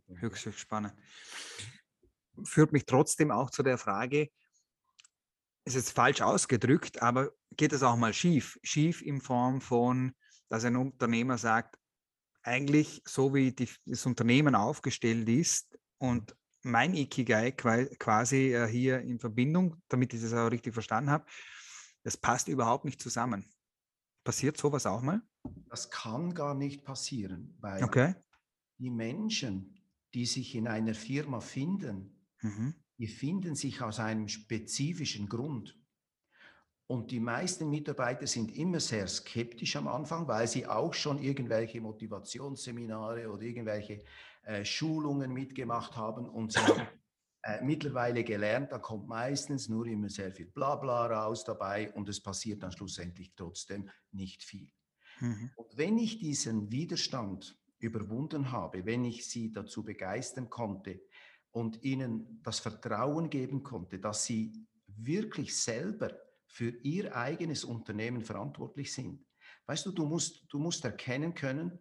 Höchst, 0.09 0.45
höchst 0.45 0.59
spannend. 0.59 0.93
Führt 2.43 2.73
mich 2.73 2.85
trotzdem 2.85 3.31
auch 3.31 3.49
zu 3.49 3.63
der 3.63 3.77
Frage, 3.77 4.29
ist 5.63 5.75
jetzt 5.75 5.91
falsch 5.91 6.21
ausgedrückt, 6.21 7.01
aber 7.01 7.31
geht 7.55 7.71
es 7.71 7.81
auch 7.81 7.95
mal 7.95 8.13
schief? 8.13 8.59
Schief 8.61 9.01
in 9.03 9.21
Form 9.21 9.61
von, 9.61 10.13
dass 10.49 10.65
ein 10.65 10.75
Unternehmer 10.75 11.37
sagt, 11.37 11.77
eigentlich 12.43 13.01
so 13.05 13.33
wie 13.33 13.53
die, 13.53 13.69
das 13.85 14.05
Unternehmen 14.05 14.53
aufgestellt 14.53 15.29
ist 15.29 15.79
und 15.97 16.35
mein 16.61 16.93
Ikigai 16.93 17.51
quasi 17.51 18.53
äh, 18.53 18.67
hier 18.67 18.99
in 18.99 19.17
Verbindung, 19.17 19.81
damit 19.87 20.13
ich 20.13 20.21
das 20.21 20.33
auch 20.33 20.51
richtig 20.51 20.73
verstanden 20.73 21.09
habe, 21.09 21.23
das 22.03 22.17
passt 22.17 22.49
überhaupt 22.49 22.83
nicht 22.83 23.01
zusammen. 23.01 23.49
Passiert 24.25 24.57
sowas 24.57 24.85
auch 24.85 25.01
mal? 25.01 25.21
Das 25.69 25.89
kann 25.89 26.33
gar 26.33 26.53
nicht 26.53 26.83
passieren, 26.83 27.55
weil 27.61 27.81
okay 27.85 28.13
die 28.81 28.89
Menschen, 28.89 29.79
die 30.13 30.25
sich 30.25 30.55
in 30.55 30.67
einer 30.67 30.95
Firma 30.95 31.39
finden, 31.39 32.19
mhm. 32.41 32.73
die 32.97 33.07
finden 33.07 33.55
sich 33.55 33.81
aus 33.81 33.99
einem 33.99 34.27
spezifischen 34.27 35.29
Grund. 35.29 35.77
Und 36.87 37.11
die 37.11 37.21
meisten 37.21 37.69
Mitarbeiter 37.69 38.27
sind 38.27 38.51
immer 38.57 38.81
sehr 38.81 39.07
skeptisch 39.07 39.77
am 39.77 39.87
Anfang, 39.87 40.27
weil 40.27 40.47
sie 40.47 40.65
auch 40.65 40.93
schon 40.93 41.21
irgendwelche 41.21 41.79
Motivationsseminare 41.79 43.31
oder 43.31 43.43
irgendwelche 43.43 44.03
äh, 44.43 44.65
Schulungen 44.65 45.31
mitgemacht 45.31 45.95
haben 45.95 46.27
und 46.27 46.51
sie 46.51 46.59
haben 46.59 46.87
äh, 47.43 47.63
mittlerweile 47.63 48.23
gelernt, 48.23 48.71
da 48.71 48.79
kommt 48.79 49.07
meistens 49.07 49.69
nur 49.69 49.85
immer 49.85 50.09
sehr 50.09 50.31
viel 50.31 50.47
Blabla 50.47 51.05
raus 51.05 51.45
dabei 51.45 51.93
und 51.93 52.09
es 52.09 52.21
passiert 52.21 52.63
dann 52.63 52.71
schlussendlich 52.71 53.31
trotzdem 53.35 53.89
nicht 54.11 54.43
viel. 54.43 54.69
Mhm. 55.21 55.51
Und 55.55 55.77
wenn 55.77 55.97
ich 55.97 56.17
diesen 56.17 56.71
Widerstand 56.71 57.60
überwunden 57.81 58.51
habe, 58.51 58.85
wenn 58.85 59.05
ich 59.05 59.27
sie 59.29 59.51
dazu 59.51 59.83
begeistern 59.83 60.49
konnte, 60.49 61.01
und 61.51 61.83
ihnen 61.83 62.39
das 62.43 62.59
Vertrauen 62.59 63.29
geben 63.29 63.63
konnte, 63.63 63.99
dass 63.99 64.25
sie 64.25 64.53
wirklich 64.87 65.55
selber 65.57 66.11
für 66.47 66.69
ihr 66.83 67.15
eigenes 67.15 67.63
Unternehmen 67.63 68.23
verantwortlich 68.23 68.93
sind. 68.93 69.25
Weißt 69.65 69.85
du, 69.85 69.91
du 69.91 70.05
musst, 70.05 70.45
du 70.49 70.59
musst 70.59 70.83
erkennen 70.85 71.33
können, 71.33 71.77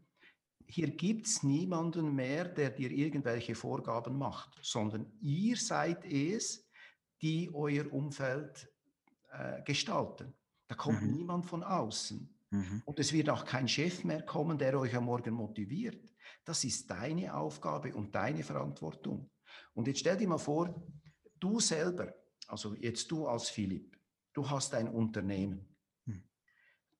hier 0.66 0.90
gibt 0.90 1.26
es 1.26 1.42
niemanden 1.42 2.14
mehr, 2.14 2.44
der 2.44 2.70
dir 2.70 2.92
irgendwelche 2.92 3.56
Vorgaben 3.56 4.16
macht, 4.16 4.56
sondern 4.62 5.12
ihr 5.20 5.56
seid 5.56 6.04
es, 6.04 6.68
die 7.20 7.50
euer 7.52 7.92
Umfeld 7.92 8.72
äh, 9.32 9.62
gestalten. 9.62 10.32
Da 10.68 10.76
kommt 10.76 11.02
mhm. 11.02 11.10
niemand 11.10 11.46
von 11.46 11.64
außen. 11.64 12.32
Mhm. 12.50 12.82
Und 12.84 12.98
es 12.98 13.12
wird 13.12 13.30
auch 13.30 13.44
kein 13.44 13.68
Chef 13.68 14.04
mehr 14.04 14.22
kommen, 14.22 14.58
der 14.58 14.78
euch 14.78 14.94
am 14.94 15.04
Morgen 15.04 15.34
motiviert. 15.34 16.12
Das 16.44 16.64
ist 16.64 16.90
deine 16.90 17.34
Aufgabe 17.34 17.94
und 17.94 18.14
deine 18.14 18.42
Verantwortung. 18.42 19.30
Und 19.74 19.86
jetzt 19.86 20.00
stell 20.00 20.16
dir 20.16 20.28
mal 20.28 20.38
vor, 20.38 20.86
du 21.38 21.60
selber, 21.60 22.14
also 22.48 22.74
jetzt 22.74 23.10
du 23.10 23.26
als 23.26 23.48
Philipp, 23.48 23.96
du 24.32 24.48
hast 24.48 24.74
ein 24.74 24.88
Unternehmen. 24.88 25.76
Hm. 26.06 26.22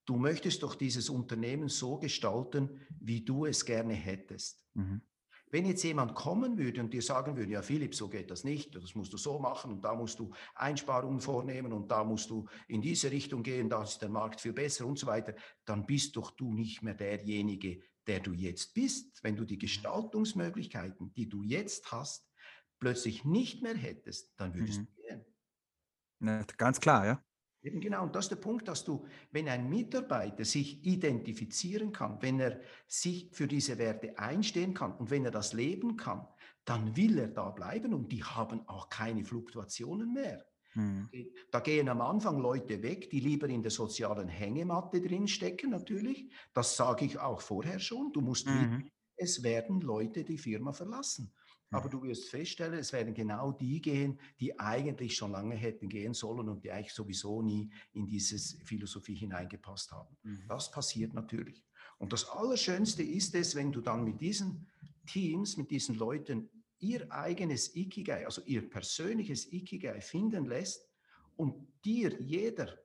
Du 0.04 0.16
möchtest 0.16 0.62
doch 0.62 0.74
dieses 0.74 1.08
Unternehmen 1.10 1.68
so 1.68 1.98
gestalten, 1.98 2.80
wie 3.00 3.24
du 3.24 3.46
es 3.46 3.64
gerne 3.64 3.94
hättest. 3.94 4.64
Mhm. 4.74 5.02
Wenn 5.50 5.66
jetzt 5.66 5.82
jemand 5.82 6.14
kommen 6.14 6.58
würde 6.58 6.80
und 6.80 6.92
dir 6.92 7.02
sagen 7.02 7.36
würde, 7.36 7.52
ja 7.52 7.62
Philipp, 7.62 7.94
so 7.94 8.08
geht 8.08 8.30
das 8.30 8.44
nicht, 8.44 8.74
das 8.74 8.94
musst 8.94 9.12
du 9.12 9.16
so 9.16 9.38
machen 9.38 9.72
und 9.72 9.84
da 9.84 9.94
musst 9.94 10.18
du 10.18 10.30
Einsparungen 10.54 11.20
vornehmen 11.20 11.72
und 11.72 11.90
da 11.90 12.04
musst 12.04 12.30
du 12.30 12.46
in 12.68 12.80
diese 12.80 13.10
Richtung 13.10 13.42
gehen, 13.42 13.68
da 13.68 13.82
ist 13.82 14.00
der 14.00 14.08
Markt 14.08 14.40
viel 14.40 14.52
besser 14.52 14.86
und 14.86 14.98
so 14.98 15.06
weiter, 15.06 15.34
dann 15.64 15.86
bist 15.86 16.16
doch 16.16 16.30
du 16.32 16.52
nicht 16.52 16.82
mehr 16.82 16.94
derjenige, 16.94 17.82
der 18.06 18.20
du 18.20 18.32
jetzt 18.32 18.74
bist. 18.74 19.22
Wenn 19.22 19.36
du 19.36 19.44
die 19.44 19.58
Gestaltungsmöglichkeiten, 19.58 21.12
die 21.14 21.28
du 21.28 21.42
jetzt 21.42 21.90
hast, 21.92 22.30
plötzlich 22.78 23.24
nicht 23.24 23.62
mehr 23.62 23.76
hättest, 23.76 24.32
dann 24.36 24.54
würdest 24.54 24.80
mhm. 24.80 24.86
du 24.86 25.02
gehen. 25.02 26.46
Ganz 26.56 26.80
klar, 26.80 27.06
ja. 27.06 27.24
Eben 27.62 27.80
genau, 27.80 28.04
und 28.04 28.16
das 28.16 28.26
ist 28.26 28.30
der 28.30 28.36
Punkt, 28.36 28.68
dass 28.68 28.84
du, 28.84 29.04
wenn 29.32 29.48
ein 29.48 29.68
Mitarbeiter 29.68 30.44
sich 30.44 30.84
identifizieren 30.84 31.92
kann, 31.92 32.20
wenn 32.22 32.40
er 32.40 32.60
sich 32.86 33.28
für 33.32 33.46
diese 33.46 33.76
Werte 33.76 34.18
einstehen 34.18 34.72
kann 34.72 34.92
und 34.92 35.10
wenn 35.10 35.26
er 35.26 35.30
das 35.30 35.52
leben 35.52 35.96
kann, 35.96 36.26
dann 36.64 36.96
will 36.96 37.18
er 37.18 37.28
da 37.28 37.50
bleiben 37.50 37.92
und 37.92 38.12
die 38.12 38.24
haben 38.24 38.66
auch 38.66 38.88
keine 38.88 39.24
Fluktuationen 39.24 40.12
mehr. 40.12 40.46
Hm. 40.72 41.08
Da 41.50 41.60
gehen 41.60 41.88
am 41.88 42.00
Anfang 42.00 42.38
Leute 42.38 42.82
weg, 42.82 43.10
die 43.10 43.20
lieber 43.20 43.48
in 43.48 43.62
der 43.62 43.72
sozialen 43.72 44.28
Hängematte 44.28 45.00
drin 45.00 45.26
stecken, 45.26 45.70
natürlich. 45.70 46.30
Das 46.54 46.76
sage 46.76 47.04
ich 47.04 47.18
auch 47.18 47.40
vorher 47.40 47.80
schon. 47.80 48.12
Du 48.12 48.20
musst 48.20 48.46
mhm. 48.46 48.88
es 49.16 49.42
werden 49.42 49.80
Leute 49.80 50.24
die 50.24 50.38
Firma 50.38 50.72
verlassen. 50.72 51.32
Aber 51.70 51.88
du 51.88 52.02
wirst 52.02 52.28
feststellen, 52.28 52.78
es 52.78 52.92
werden 52.92 53.14
genau 53.14 53.52
die 53.52 53.80
gehen, 53.80 54.18
die 54.40 54.58
eigentlich 54.58 55.14
schon 55.14 55.30
lange 55.30 55.54
hätten 55.54 55.88
gehen 55.88 56.14
sollen 56.14 56.48
und 56.48 56.64
die 56.64 56.72
eigentlich 56.72 56.92
sowieso 56.92 57.42
nie 57.42 57.70
in 57.92 58.06
diese 58.06 58.38
Philosophie 58.64 59.14
hineingepasst 59.14 59.92
haben. 59.92 60.16
Mhm. 60.22 60.44
Das 60.48 60.70
passiert 60.70 61.14
natürlich. 61.14 61.62
Und 61.98 62.12
das 62.12 62.28
Allerschönste 62.28 63.02
ist 63.02 63.34
es, 63.34 63.54
wenn 63.54 63.70
du 63.70 63.80
dann 63.80 64.04
mit 64.04 64.20
diesen 64.20 64.66
Teams, 65.06 65.56
mit 65.56 65.70
diesen 65.70 65.94
Leuten 65.96 66.48
ihr 66.80 67.10
eigenes 67.12 67.76
Ikigai, 67.76 68.24
also 68.24 68.42
ihr 68.46 68.68
persönliches 68.68 69.52
Ikigai 69.52 70.00
finden 70.00 70.46
lässt 70.46 70.88
und 71.36 71.54
dir 71.84 72.20
jeder 72.20 72.78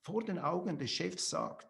vor 0.00 0.22
den 0.22 0.38
Augen 0.38 0.78
des 0.78 0.90
Chefs 0.90 1.30
sagt, 1.30 1.67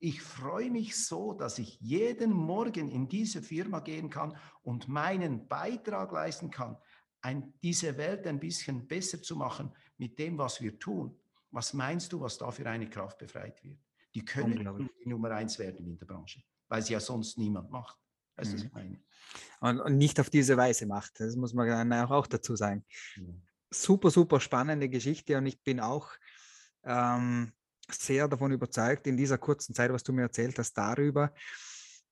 ich 0.00 0.22
freue 0.22 0.70
mich 0.70 0.96
so, 0.96 1.34
dass 1.34 1.58
ich 1.58 1.78
jeden 1.78 2.32
Morgen 2.32 2.90
in 2.90 3.06
diese 3.08 3.42
Firma 3.42 3.80
gehen 3.80 4.08
kann 4.08 4.36
und 4.62 4.88
meinen 4.88 5.46
Beitrag 5.46 6.10
leisten 6.12 6.50
kann, 6.50 6.76
ein, 7.20 7.52
diese 7.62 7.96
Welt 7.98 8.26
ein 8.26 8.40
bisschen 8.40 8.88
besser 8.88 9.20
zu 9.20 9.36
machen 9.36 9.70
mit 9.98 10.18
dem, 10.18 10.38
was 10.38 10.62
wir 10.62 10.78
tun. 10.78 11.20
Was 11.50 11.74
meinst 11.74 12.12
du, 12.12 12.20
was 12.20 12.38
da 12.38 12.50
für 12.50 12.66
eine 12.66 12.88
Kraft 12.88 13.18
befreit 13.18 13.62
wird? 13.62 13.78
Die 14.14 14.24
können 14.24 14.88
die 15.04 15.08
Nummer 15.08 15.32
eins 15.32 15.58
werden 15.58 15.86
in 15.86 15.98
der 15.98 16.06
Branche, 16.06 16.42
weil 16.68 16.82
sie 16.82 16.94
ja 16.94 17.00
sonst 17.00 17.36
niemand 17.36 17.70
macht. 17.70 17.98
Weißt 18.36 18.52
du, 18.52 18.56
mhm. 18.56 18.58
was 18.58 18.66
ich 18.66 18.72
meine? 18.72 19.02
Und, 19.60 19.80
und, 19.80 19.98
nicht 19.98 20.18
auf 20.18 20.30
diese 20.30 20.56
Weise 20.56 20.86
macht. 20.86 21.20
Das 21.20 21.36
muss 21.36 21.52
man 21.52 21.92
auch 21.92 22.26
dazu 22.26 22.56
sagen. 22.56 22.86
Ja. 23.16 23.34
Super, 23.70 24.10
super 24.10 24.40
spannende 24.40 24.88
Geschichte 24.88 25.36
und 25.36 25.46
ich 25.46 25.62
bin 25.62 25.78
auch 25.78 26.10
ähm, 26.84 27.52
sehr 27.92 28.28
davon 28.28 28.52
überzeugt, 28.52 29.06
in 29.06 29.16
dieser 29.16 29.38
kurzen 29.38 29.74
Zeit, 29.74 29.92
was 29.92 30.02
du 30.02 30.12
mir 30.12 30.22
erzählt 30.22 30.58
hast, 30.58 30.74
darüber, 30.74 31.32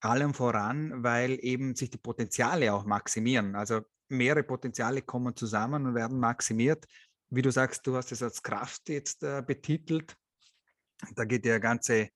allem 0.00 0.34
voran, 0.34 1.02
weil 1.02 1.38
eben 1.42 1.74
sich 1.74 1.90
die 1.90 1.98
Potenziale 1.98 2.72
auch 2.72 2.84
maximieren. 2.84 3.54
Also 3.54 3.80
mehrere 4.08 4.42
Potenziale 4.42 5.02
kommen 5.02 5.34
zusammen 5.36 5.86
und 5.86 5.94
werden 5.94 6.18
maximiert. 6.18 6.86
Wie 7.30 7.42
du 7.42 7.50
sagst, 7.50 7.86
du 7.86 7.96
hast 7.96 8.12
es 8.12 8.22
als 8.22 8.42
Kraft 8.42 8.88
jetzt 8.88 9.22
äh, 9.22 9.42
betitelt. 9.46 10.16
Da 11.14 11.24
geht 11.24 11.44
die 11.44 11.60
ganze 11.60 12.10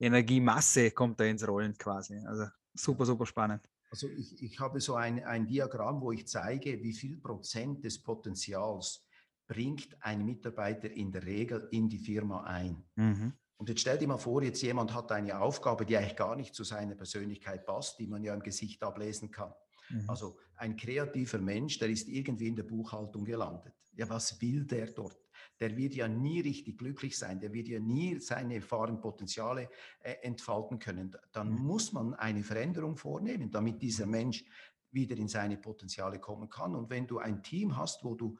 Energiemasse, 0.00 0.90
kommt 0.90 1.20
da 1.20 1.24
ins 1.24 1.46
Rollen 1.46 1.76
quasi. 1.76 2.18
Also 2.26 2.46
super, 2.72 3.04
super 3.04 3.26
spannend. 3.26 3.68
Also 3.90 4.08
ich, 4.08 4.42
ich 4.42 4.58
habe 4.58 4.80
so 4.80 4.96
ein, 4.96 5.22
ein 5.24 5.46
Diagramm, 5.46 6.00
wo 6.00 6.10
ich 6.10 6.26
zeige, 6.26 6.82
wie 6.82 6.92
viel 6.92 7.18
Prozent 7.18 7.84
des 7.84 8.02
Potenzials 8.02 9.03
bringt 9.46 9.96
ein 10.00 10.24
Mitarbeiter 10.24 10.90
in 10.90 11.12
der 11.12 11.24
Regel 11.24 11.68
in 11.70 11.88
die 11.88 11.98
Firma 11.98 12.44
ein. 12.44 12.84
Mhm. 12.96 13.32
Und 13.56 13.68
jetzt 13.68 13.82
stell 13.82 13.98
dir 13.98 14.08
mal 14.08 14.18
vor, 14.18 14.42
jetzt 14.42 14.62
jemand 14.62 14.92
hat 14.92 15.12
eine 15.12 15.40
Aufgabe, 15.40 15.86
die 15.86 15.96
eigentlich 15.96 16.16
gar 16.16 16.36
nicht 16.36 16.54
zu 16.54 16.64
seiner 16.64 16.94
Persönlichkeit 16.94 17.64
passt, 17.64 17.98
die 17.98 18.06
man 18.06 18.22
ja 18.22 18.34
im 18.34 18.42
Gesicht 18.42 18.82
ablesen 18.82 19.30
kann. 19.30 19.52
Mhm. 19.90 20.08
Also 20.08 20.38
ein 20.56 20.76
kreativer 20.76 21.38
Mensch, 21.38 21.78
der 21.78 21.88
ist 21.88 22.08
irgendwie 22.08 22.48
in 22.48 22.56
der 22.56 22.64
Buchhaltung 22.64 23.24
gelandet. 23.24 23.72
Ja, 23.92 24.08
was 24.08 24.40
will 24.40 24.64
der 24.64 24.88
dort? 24.88 25.18
Der 25.60 25.76
wird 25.76 25.94
ja 25.94 26.08
nie 26.08 26.40
richtig 26.40 26.78
glücklich 26.78 27.16
sein, 27.16 27.38
der 27.38 27.52
wird 27.52 27.68
ja 27.68 27.78
nie 27.78 28.18
seine 28.18 28.60
wahren 28.70 29.00
Potenziale 29.00 29.70
äh, 30.00 30.14
entfalten 30.22 30.78
können. 30.78 31.16
Dann 31.32 31.50
mhm. 31.50 31.62
muss 31.62 31.92
man 31.92 32.14
eine 32.14 32.42
Veränderung 32.42 32.96
vornehmen, 32.96 33.50
damit 33.50 33.80
dieser 33.80 34.06
Mensch 34.06 34.44
wieder 34.90 35.16
in 35.16 35.28
seine 35.28 35.56
Potenziale 35.56 36.18
kommen 36.18 36.48
kann. 36.48 36.74
Und 36.74 36.90
wenn 36.90 37.06
du 37.06 37.18
ein 37.18 37.42
Team 37.42 37.76
hast, 37.76 38.04
wo 38.04 38.14
du 38.14 38.36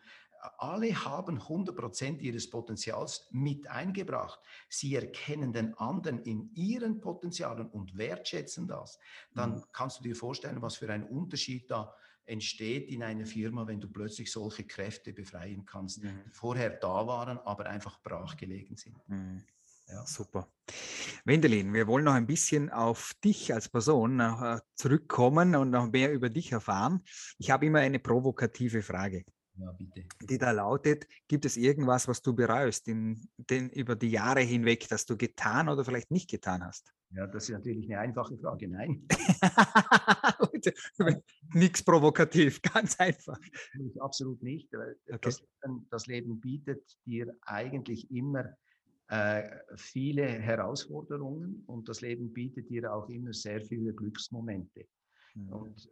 alle 0.58 0.94
haben 1.04 1.38
100% 1.38 2.20
ihres 2.20 2.50
Potenzials 2.50 3.26
mit 3.30 3.68
eingebracht. 3.68 4.40
Sie 4.68 4.94
erkennen 4.94 5.52
den 5.52 5.74
anderen 5.74 6.18
in 6.20 6.50
ihren 6.54 7.00
Potenzialen 7.00 7.68
und 7.68 7.96
wertschätzen 7.96 8.66
das. 8.68 8.98
Dann 9.34 9.56
mhm. 9.56 9.64
kannst 9.72 10.00
du 10.00 10.04
dir 10.04 10.16
vorstellen, 10.16 10.62
was 10.62 10.76
für 10.76 10.90
ein 10.90 11.04
Unterschied 11.04 11.70
da 11.70 11.94
entsteht 12.26 12.88
in 12.88 13.02
einer 13.02 13.26
Firma, 13.26 13.66
wenn 13.66 13.80
du 13.80 13.88
plötzlich 13.88 14.32
solche 14.32 14.64
Kräfte 14.64 15.12
befreien 15.12 15.64
kannst, 15.64 16.02
mhm. 16.02 16.08
die 16.08 16.30
vorher 16.30 16.70
da 16.70 17.06
waren, 17.06 17.38
aber 17.38 17.66
einfach 17.66 18.02
brachgelegen 18.02 18.76
sind. 18.76 18.96
Mhm. 19.08 19.42
Ja. 19.88 20.06
Super. 20.06 20.48
Wendelin, 21.26 21.74
wir 21.74 21.86
wollen 21.86 22.04
noch 22.04 22.14
ein 22.14 22.26
bisschen 22.26 22.70
auf 22.70 23.12
dich 23.22 23.52
als 23.52 23.68
Person 23.68 24.18
äh, 24.18 24.58
zurückkommen 24.74 25.54
und 25.56 25.70
noch 25.70 25.90
mehr 25.90 26.12
über 26.12 26.30
dich 26.30 26.52
erfahren. 26.52 27.02
Ich 27.38 27.50
habe 27.50 27.66
immer 27.66 27.80
eine 27.80 27.98
provokative 27.98 28.82
Frage. 28.82 29.24
Ja, 29.56 29.70
bitte. 29.72 30.04
Die 30.22 30.38
da 30.38 30.50
lautet, 30.50 31.06
gibt 31.28 31.44
es 31.44 31.56
irgendwas, 31.56 32.08
was 32.08 32.22
du 32.22 32.34
bereust 32.34 32.88
in, 32.88 33.28
den, 33.36 33.70
über 33.70 33.94
die 33.94 34.10
Jahre 34.10 34.40
hinweg, 34.40 34.88
das 34.88 35.06
du 35.06 35.16
getan 35.16 35.68
oder 35.68 35.84
vielleicht 35.84 36.10
nicht 36.10 36.28
getan 36.28 36.64
hast? 36.64 36.92
Ja, 37.10 37.28
das 37.28 37.44
ist 37.44 37.50
natürlich 37.50 37.86
eine 37.86 38.00
einfache 38.00 38.36
Frage. 38.36 38.68
Nein. 38.68 39.06
Nichts 41.52 41.84
provokativ, 41.84 42.60
ganz 42.62 42.98
einfach. 42.98 43.38
Absolut 44.00 44.42
nicht. 44.42 44.68
Okay. 44.74 45.18
Das, 45.22 45.42
das, 45.90 46.06
Leben 46.06 46.40
bietet 46.40 46.82
dir 47.06 47.32
eigentlich 47.42 48.10
immer 48.10 48.56
äh, 49.08 49.48
viele 49.76 50.26
Herausforderungen 50.26 51.62
und 51.66 51.88
das 51.88 52.00
Leben 52.00 52.32
bietet 52.32 52.68
dir 52.70 52.92
auch 52.92 53.08
immer 53.08 53.32
sehr 53.32 53.60
viele 53.60 53.94
Glücksmomente. 53.94 54.86
Mhm. 55.34 55.48
Und 55.52 55.90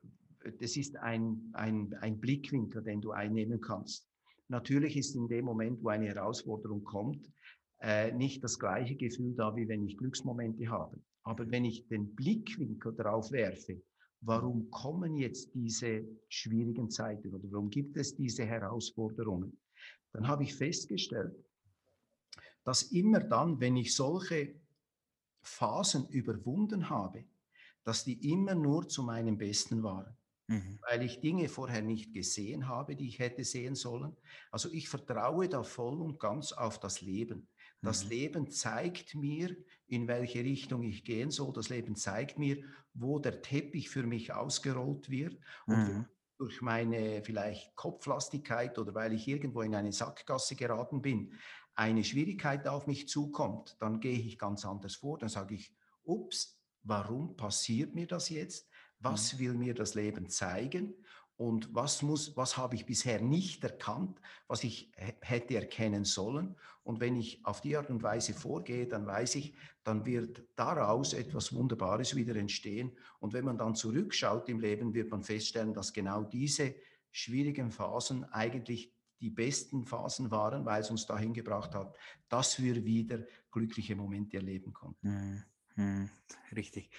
das 0.61 0.77
ist 0.77 0.97
ein, 0.97 1.51
ein, 1.53 1.95
ein 2.01 2.21
Blickwinkel, 2.21 2.83
den 2.83 3.01
du 3.01 3.13
einnehmen 3.13 3.61
kannst. 3.61 4.09
Natürlich 4.49 4.97
ist 4.97 5.15
in 5.15 5.29
dem 5.29 5.45
Moment, 5.45 5.83
wo 5.83 5.89
eine 5.89 6.09
Herausforderung 6.09 6.85
kommt, 6.85 7.31
äh, 7.81 8.13
nicht 8.13 8.45
das 8.45 8.59
gleiche 8.59 8.97
Gefühl 8.97 9.35
da, 9.35 9.55
wie 9.57 9.69
wenn 9.69 9.85
ich 9.85 9.97
Glücksmomente 9.97 10.69
habe. 10.69 11.01
Aber 11.25 11.51
wenn 11.51 11.65
ich 11.65 11.87
den 11.89 12.15
Blickwinkel 12.15 12.95
darauf 12.95 13.31
werfe, 13.33 13.81
warum 14.21 14.71
kommen 14.71 15.17
jetzt 15.17 15.55
diese 15.55 16.05
schwierigen 16.29 16.91
Zeiten 16.91 17.35
oder 17.35 17.51
warum 17.51 17.71
gibt 17.71 17.97
es 17.97 18.15
diese 18.15 18.45
Herausforderungen, 18.45 19.59
dann 20.13 20.29
habe 20.29 20.45
ich 20.45 20.55
festgestellt, 20.55 21.35
dass 22.65 22.83
immer 22.93 23.21
dann, 23.21 23.61
wenn 23.61 23.77
ich 23.77 23.95
solche 23.95 24.55
Phasen 25.43 26.07
überwunden 26.09 26.89
habe, 26.89 27.25
dass 27.85 28.05
die 28.05 28.31
immer 28.31 28.55
nur 28.55 28.89
zu 28.89 29.03
meinem 29.03 29.37
Besten 29.37 29.83
waren 29.83 30.17
mhm. 30.53 30.79
weil 30.89 31.03
ich 31.03 31.21
Dinge 31.21 31.49
vorher 31.49 31.83
nicht 31.83 32.13
gesehen 32.13 32.69
habe, 32.69 32.97
die 32.97 33.09
ich 33.09 33.19
hätte 33.19 33.45
sehen 33.45 33.75
sollen. 33.75 34.17
Also 34.51 34.71
ich 34.71 34.89
vertraue 34.89 35.49
da 35.49 35.63
voll 35.63 36.01
und 36.01 36.19
ganz 36.19 36.53
auf 36.53 36.79
das 36.79 37.01
Leben. 37.01 37.49
Das 37.81 38.05
mhm. 38.05 38.11
Leben 38.11 38.51
zeigt 38.51 39.15
mir, 39.15 39.57
in 39.89 40.07
welche 40.07 40.41
Richtung 40.41 40.83
ich 40.83 41.05
gehen 41.05 41.31
soll. 41.31 41.53
Das 41.53 41.69
Leben 41.69 41.97
zeigt 41.97 42.39
mir, 42.39 42.63
wo 42.95 43.19
der 43.19 43.43
Teppich 43.43 43.91
für 43.91 44.05
mich 44.05 44.33
ausgerollt 44.33 45.11
wird 45.11 45.39
und 45.67 45.77
mhm. 45.77 46.07
durch 46.39 46.63
meine 46.63 47.23
vielleicht 47.25 47.75
Kopflastigkeit 47.75 48.79
oder 48.79 48.95
weil 48.95 49.13
ich 49.13 49.27
irgendwo 49.27 49.63
in 49.63 49.75
eine 49.75 49.93
Sackgasse 49.93 50.55
geraten 50.55 51.03
bin, 51.03 51.35
eine 51.75 52.05
Schwierigkeit 52.05 52.69
auf 52.69 52.87
mich 52.87 53.09
zukommt, 53.09 53.77
dann 53.81 54.01
gehe 54.01 54.19
ich 54.19 54.39
ganz 54.39 54.65
anders 54.65 54.97
vor. 54.97 55.19
Dann 55.19 55.31
sage 55.31 55.55
ich, 55.55 55.75
ups, 56.05 56.61
warum 56.83 57.37
passiert 57.37 57.95
mir 57.95 58.07
das 58.07 58.29
jetzt? 58.29 58.69
Was 59.03 59.35
mhm. 59.35 59.39
will 59.39 59.55
mir 59.55 59.75
das 59.75 59.95
Leben 59.95 60.29
zeigen? 60.29 60.95
Und 61.37 61.75
was, 61.75 62.03
muss, 62.03 62.37
was 62.37 62.57
habe 62.57 62.77
ich 62.77 62.87
bisher 62.87 63.21
nicht 63.21 63.65
erkannt, 63.65 64.21
was 64.47 64.63
ich 64.63 64.93
hätte 65.21 65.57
erkennen 65.57 66.05
sollen? 66.05 66.55
Und 66.85 67.01
wenn 67.01 67.17
ich 67.17 67.45
auf 67.45 67.61
die 67.61 67.77
Art 67.77 67.91
und 67.91 68.03
Weise 68.03 68.35
vorgehe, 68.35 68.87
dann 68.87 69.07
weiß 69.07 69.37
ich, 69.37 69.55
dann 69.83 70.05
wird 70.05 70.45
daraus 70.57 71.15
etwas 71.15 71.53
Wunderbares 71.53 72.15
wieder 72.15 72.37
entstehen. 72.37 72.93
Und 73.19 73.33
wenn 73.33 73.45
man 73.45 73.59
dann 73.59 73.75
zurückschaut 73.75 74.49
im 74.49 74.61
Leben, 74.61 74.95
wird 74.95 75.11
man 75.11 75.23
feststellen, 75.23 75.75
dass 75.75 75.93
genau 75.93 76.23
diese 76.23 76.75
schwierigen 77.11 77.71
Phasen 77.71 78.25
eigentlich 78.25 78.93
die 79.21 79.31
besten 79.31 79.85
Phasen 79.85 80.31
waren, 80.31 80.65
weil 80.65 80.83
es 80.83 80.91
uns 80.91 81.07
dahin 81.07 81.33
gebracht 81.33 81.75
hat, 81.75 81.97
dass 82.29 82.61
wir 82.61 82.85
wieder 82.85 83.21
glückliche 83.51 83.95
Momente 83.97 84.37
erleben 84.37 84.73
konnten. 84.73 85.09
Hm, 85.09 85.43
hm, 85.75 86.11
richtig. 86.55 86.91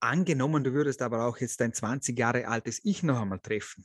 Angenommen, 0.00 0.62
du 0.62 0.72
würdest 0.72 1.02
aber 1.02 1.26
auch 1.26 1.38
jetzt 1.38 1.60
dein 1.60 1.72
20 1.72 2.18
Jahre 2.18 2.46
altes 2.48 2.80
Ich 2.84 3.02
noch 3.02 3.20
einmal 3.20 3.38
treffen. 3.38 3.84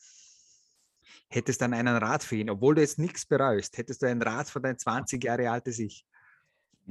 Hättest 1.30 1.62
dann 1.62 1.74
einen 1.74 1.96
Rat 1.96 2.24
für 2.24 2.36
ihn, 2.36 2.50
obwohl 2.50 2.76
du 2.76 2.82
jetzt 2.82 3.00
nichts 3.00 3.26
bereust, 3.26 3.78
hättest 3.78 4.02
du 4.02 4.08
einen 4.08 4.22
Rat 4.22 4.50
für 4.50 4.60
dein 4.60 4.78
20 4.78 5.24
Jahre 5.24 5.50
altes 5.50 5.80
Ich? 5.80 6.06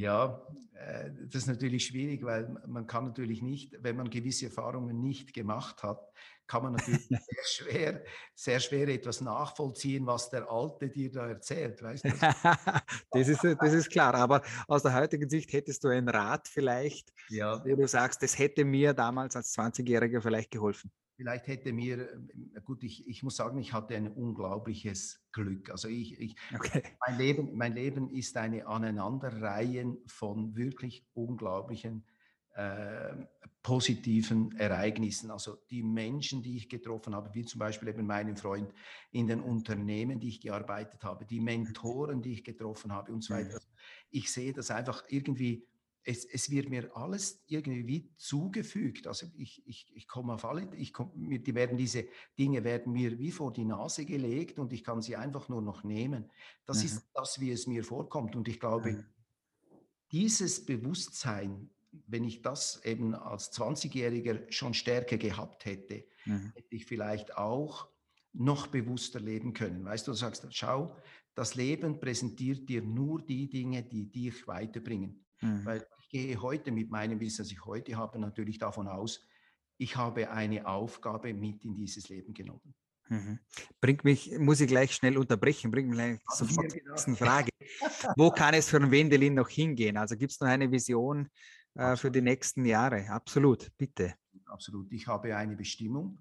Ja, 0.00 0.40
äh, 0.74 1.10
das 1.26 1.42
ist 1.42 1.46
natürlich 1.46 1.84
schwierig, 1.84 2.24
weil 2.24 2.48
man 2.66 2.86
kann 2.86 3.04
natürlich 3.04 3.42
nicht, 3.42 3.76
wenn 3.82 3.96
man 3.96 4.08
gewisse 4.08 4.46
Erfahrungen 4.46 4.98
nicht 5.02 5.34
gemacht 5.34 5.82
hat, 5.82 6.00
kann 6.46 6.62
man 6.62 6.72
natürlich 6.72 7.06
sehr 7.08 7.44
schwer, 7.44 8.04
sehr 8.34 8.60
schwer 8.60 8.88
etwas 8.88 9.20
nachvollziehen, 9.20 10.06
was 10.06 10.30
der 10.30 10.50
Alte 10.50 10.88
dir 10.88 11.12
da 11.12 11.28
erzählt. 11.28 11.82
Weißt 11.82 12.04
du? 12.04 12.10
das, 13.10 13.28
ist, 13.28 13.44
das 13.44 13.72
ist 13.74 13.90
klar, 13.90 14.14
aber 14.14 14.42
aus 14.68 14.82
der 14.82 14.94
heutigen 14.94 15.28
Sicht 15.28 15.52
hättest 15.52 15.84
du 15.84 15.88
einen 15.88 16.08
Rat 16.08 16.48
vielleicht, 16.48 17.12
ja. 17.28 17.62
wo 17.62 17.76
du 17.76 17.86
sagst, 17.86 18.22
das 18.22 18.38
hätte 18.38 18.64
mir 18.64 18.94
damals 18.94 19.36
als 19.36 19.54
20-Jähriger 19.56 20.22
vielleicht 20.22 20.50
geholfen 20.50 20.90
vielleicht 21.20 21.48
hätte 21.48 21.74
mir, 21.74 21.98
äh, 22.00 22.60
gut, 22.64 22.82
ich, 22.82 23.06
ich 23.06 23.22
muss 23.22 23.36
sagen, 23.36 23.58
ich 23.58 23.74
hatte 23.74 23.94
ein 23.94 24.08
unglaubliches 24.08 25.20
Glück. 25.32 25.68
Also 25.68 25.86
ich, 25.86 26.18
ich 26.18 26.34
okay. 26.54 26.82
mein, 27.06 27.18
Leben, 27.18 27.56
mein 27.58 27.74
Leben 27.74 28.08
ist 28.08 28.38
eine 28.38 28.66
Aneinanderreihen 28.66 29.98
von 30.06 30.56
wirklich 30.56 31.04
unglaublichen 31.12 32.06
äh, 32.54 33.12
positiven 33.62 34.56
Ereignissen. 34.56 35.30
Also 35.30 35.58
die 35.68 35.82
Menschen, 35.82 36.42
die 36.42 36.56
ich 36.56 36.70
getroffen 36.70 37.14
habe, 37.14 37.34
wie 37.34 37.44
zum 37.44 37.58
Beispiel 37.58 37.88
eben 37.88 38.06
meinen 38.06 38.38
Freund 38.38 38.72
in 39.12 39.26
den 39.26 39.42
Unternehmen, 39.42 40.20
die 40.20 40.28
ich 40.28 40.40
gearbeitet 40.40 41.04
habe, 41.04 41.26
die 41.26 41.40
Mentoren, 41.40 42.22
die 42.22 42.32
ich 42.32 42.44
getroffen 42.44 42.92
habe 42.92 43.12
und 43.12 43.22
so 43.22 43.34
weiter. 43.34 43.56
Also 43.56 43.68
ich 44.10 44.32
sehe 44.32 44.54
das 44.54 44.70
einfach 44.70 45.04
irgendwie 45.08 45.66
es, 46.04 46.24
es, 46.24 46.50
wird 46.50 46.70
mir 46.70 46.96
alles 46.96 47.42
irgendwie 47.46 48.10
zugefügt. 48.16 49.06
Also 49.06 49.26
ich, 49.36 49.62
ich, 49.66 49.90
ich 49.94 50.08
komme 50.08 50.34
auf 50.34 50.44
alle, 50.44 50.68
ich 50.76 50.92
komm, 50.92 51.12
die 51.14 51.54
werden 51.54 51.76
diese 51.76 52.06
Dinge 52.38 52.64
werden 52.64 52.92
mir 52.92 53.18
wie 53.18 53.30
vor 53.30 53.52
die 53.52 53.64
Nase 53.64 54.04
gelegt 54.04 54.58
und 54.58 54.72
ich 54.72 54.82
kann 54.82 55.02
sie 55.02 55.16
einfach 55.16 55.48
nur 55.48 55.62
noch 55.62 55.84
nehmen. 55.84 56.30
Das 56.66 56.78
mhm. 56.78 56.84
ist 56.86 57.10
das, 57.14 57.40
wie 57.40 57.50
es 57.50 57.66
mir 57.66 57.84
vorkommt. 57.84 58.34
Und 58.34 58.48
ich 58.48 58.60
glaube, 58.60 58.92
mhm. 58.92 59.04
dieses 60.12 60.64
Bewusstsein, 60.64 61.70
wenn 62.06 62.24
ich 62.24 62.40
das 62.42 62.82
eben 62.84 63.14
als 63.14 63.52
20-Jähriger 63.52 64.50
schon 64.50 64.74
stärker 64.74 65.18
gehabt 65.18 65.64
hätte, 65.64 66.04
mhm. 66.24 66.52
hätte 66.54 66.74
ich 66.74 66.86
vielleicht 66.86 67.36
auch 67.36 67.88
noch 68.32 68.68
bewusster 68.68 69.20
leben 69.20 69.52
können. 69.52 69.84
Weißt 69.84 70.06
du, 70.06 70.12
du 70.12 70.16
sagst, 70.16 70.46
schau, 70.50 70.96
das 71.34 71.54
Leben 71.54 72.00
präsentiert 72.00 72.68
dir 72.68 72.82
nur 72.82 73.22
die 73.22 73.48
Dinge, 73.48 73.82
die 73.82 74.10
dich 74.10 74.46
weiterbringen. 74.46 75.24
Mhm. 75.40 75.64
Weil 75.64 75.86
ich 76.00 76.08
gehe 76.08 76.40
heute 76.40 76.72
mit 76.72 76.90
meinem 76.90 77.20
Wissen, 77.20 77.38
das 77.38 77.52
ich 77.52 77.64
heute 77.64 77.96
habe, 77.96 78.18
natürlich 78.18 78.58
davon 78.58 78.88
aus, 78.88 79.26
ich 79.78 79.96
habe 79.96 80.30
eine 80.30 80.66
Aufgabe 80.66 81.32
mit 81.32 81.64
in 81.64 81.74
dieses 81.74 82.08
Leben 82.08 82.34
genommen. 82.34 82.74
Mhm. 83.08 83.40
Bringt 83.80 84.04
mich, 84.04 84.38
muss 84.38 84.60
ich 84.60 84.68
gleich 84.68 84.94
schnell 84.94 85.18
unterbrechen, 85.18 85.70
bringt 85.70 85.88
mich 85.88 85.96
gleich 85.96 86.20
sofort 86.28 86.70
zur 86.70 86.80
nächsten 86.88 87.16
Frage. 87.16 87.50
Wo 88.16 88.30
kann 88.30 88.54
es 88.54 88.68
für 88.68 88.76
einen 88.76 88.90
Wendelin 88.90 89.34
noch 89.34 89.48
hingehen? 89.48 89.96
Also 89.96 90.16
gibt 90.16 90.32
es 90.32 90.40
noch 90.40 90.48
eine 90.48 90.70
Vision 90.70 91.28
äh, 91.74 91.96
für 91.96 92.10
die 92.10 92.20
nächsten 92.20 92.64
Jahre? 92.64 93.08
Absolut, 93.10 93.72
bitte. 93.76 94.14
Absolut. 94.44 94.92
Ich 94.92 95.06
habe 95.06 95.34
eine 95.36 95.56
Bestimmung 95.56 96.20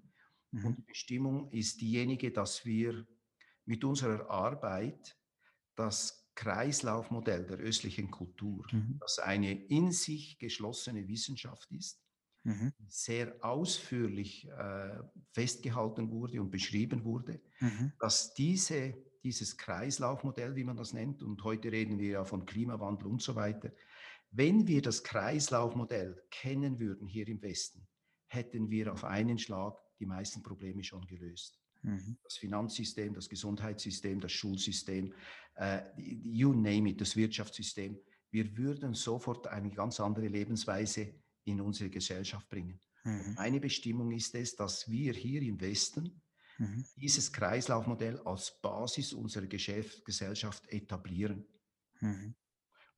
mhm. 0.50 0.64
und 0.64 0.78
die 0.78 0.82
Bestimmung 0.82 1.50
ist 1.52 1.80
diejenige, 1.80 2.32
dass 2.32 2.64
wir 2.64 3.06
mit 3.66 3.84
unserer 3.84 4.28
Arbeit 4.28 5.16
das 5.76 6.19
Kreislaufmodell 6.34 7.46
der 7.46 7.58
östlichen 7.58 8.10
Kultur, 8.10 8.66
mhm. 8.72 8.96
das 9.00 9.18
eine 9.18 9.52
in 9.52 9.92
sich 9.92 10.38
geschlossene 10.38 11.06
Wissenschaft 11.08 11.70
ist, 11.72 12.02
mhm. 12.44 12.72
sehr 12.88 13.36
ausführlich 13.44 14.48
äh, 14.48 14.98
festgehalten 15.32 16.10
wurde 16.10 16.40
und 16.40 16.50
beschrieben 16.50 17.04
wurde, 17.04 17.40
mhm. 17.60 17.92
dass 17.98 18.34
diese, 18.34 18.94
dieses 19.22 19.56
Kreislaufmodell, 19.56 20.56
wie 20.56 20.64
man 20.64 20.76
das 20.76 20.92
nennt, 20.92 21.22
und 21.22 21.42
heute 21.44 21.70
reden 21.72 21.98
wir 21.98 22.10
ja 22.10 22.24
von 22.24 22.46
Klimawandel 22.46 23.08
und 23.08 23.22
so 23.22 23.34
weiter, 23.34 23.72
wenn 24.30 24.66
wir 24.66 24.80
das 24.80 25.02
Kreislaufmodell 25.02 26.22
kennen 26.30 26.78
würden 26.78 27.06
hier 27.06 27.26
im 27.26 27.42
Westen, 27.42 27.86
hätten 28.28 28.70
wir 28.70 28.92
auf 28.92 29.04
einen 29.04 29.38
Schlag 29.38 29.76
die 29.98 30.06
meisten 30.06 30.42
Probleme 30.42 30.84
schon 30.84 31.04
gelöst. 31.06 31.59
Mhm. 31.82 32.18
Das 32.22 32.36
Finanzsystem, 32.36 33.14
das 33.14 33.28
Gesundheitssystem, 33.28 34.20
das 34.20 34.32
Schulsystem, 34.32 35.14
äh, 35.56 35.82
you 35.96 36.52
name 36.52 36.90
it, 36.90 37.00
das 37.00 37.16
Wirtschaftssystem. 37.16 37.98
Wir 38.30 38.56
würden 38.56 38.94
sofort 38.94 39.46
eine 39.46 39.70
ganz 39.70 40.00
andere 40.00 40.28
Lebensweise 40.28 41.14
in 41.44 41.60
unsere 41.60 41.90
Gesellschaft 41.90 42.48
bringen. 42.48 42.80
Mhm. 43.04 43.34
Meine 43.36 43.60
Bestimmung 43.60 44.12
ist 44.12 44.34
es, 44.34 44.56
dass 44.56 44.88
wir 44.90 45.12
hier 45.14 45.42
im 45.42 45.60
Westen 45.60 46.22
mhm. 46.58 46.84
dieses 46.96 47.32
Kreislaufmodell 47.32 48.18
als 48.20 48.60
Basis 48.60 49.12
unserer 49.12 49.46
Geschäft, 49.46 50.04
Gesellschaft 50.04 50.68
etablieren. 50.68 51.46
Mhm. 52.00 52.34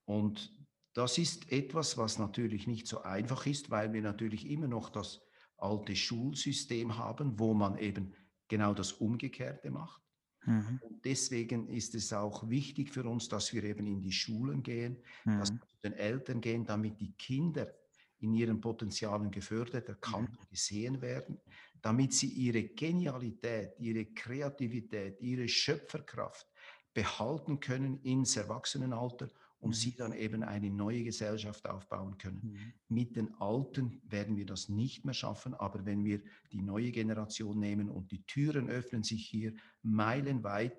Und 0.04 0.52
das 0.94 1.16
ist 1.18 1.50
etwas, 1.50 1.96
was 1.96 2.18
natürlich 2.18 2.66
nicht 2.66 2.86
so 2.86 3.02
einfach 3.02 3.46
ist, 3.46 3.70
weil 3.70 3.92
wir 3.92 4.02
natürlich 4.02 4.50
immer 4.50 4.68
noch 4.68 4.90
das 4.90 5.22
alte 5.56 5.96
Schulsystem 5.96 6.98
haben, 6.98 7.38
wo 7.38 7.54
man 7.54 7.78
eben 7.78 8.14
genau 8.48 8.74
das 8.74 8.92
Umgekehrte 8.92 9.70
macht. 9.70 10.02
Mhm. 10.44 10.80
Und 10.82 11.04
deswegen 11.04 11.68
ist 11.68 11.94
es 11.94 12.12
auch 12.12 12.48
wichtig 12.48 12.90
für 12.90 13.04
uns, 13.04 13.28
dass 13.28 13.52
wir 13.52 13.62
eben 13.64 13.86
in 13.86 14.00
die 14.00 14.12
Schulen 14.12 14.62
gehen, 14.62 14.96
mhm. 15.24 15.38
dass 15.38 15.52
wir 15.52 15.60
zu 15.60 15.76
den 15.84 15.92
Eltern 15.94 16.40
gehen, 16.40 16.64
damit 16.64 17.00
die 17.00 17.12
Kinder 17.12 17.72
in 18.18 18.34
ihren 18.34 18.60
Potenzialen 18.60 19.30
gefördert, 19.30 19.88
erkannt 19.88 20.36
und 20.38 20.48
gesehen 20.48 21.00
werden, 21.00 21.40
damit 21.80 22.12
sie 22.12 22.28
ihre 22.28 22.62
Genialität, 22.62 23.74
ihre 23.78 24.06
Kreativität, 24.06 25.20
ihre 25.20 25.48
Schöpferkraft 25.48 26.46
behalten 26.94 27.58
können 27.58 28.00
ins 28.02 28.36
Erwachsenenalter 28.36 29.28
und 29.62 29.70
mhm. 29.70 29.74
sie 29.74 29.94
dann 29.94 30.12
eben 30.12 30.42
eine 30.42 30.70
neue 30.70 31.04
Gesellschaft 31.04 31.68
aufbauen 31.68 32.18
können. 32.18 32.40
Mhm. 32.42 32.72
Mit 32.88 33.16
den 33.16 33.32
Alten 33.34 34.02
werden 34.08 34.36
wir 34.36 34.44
das 34.44 34.68
nicht 34.68 35.04
mehr 35.04 35.14
schaffen, 35.14 35.54
aber 35.54 35.86
wenn 35.86 36.04
wir 36.04 36.20
die 36.50 36.60
neue 36.60 36.90
Generation 36.90 37.58
nehmen 37.60 37.88
und 37.88 38.10
die 38.10 38.24
Türen 38.24 38.68
öffnen 38.68 39.04
sich 39.04 39.24
hier 39.24 39.54
meilenweit, 39.82 40.76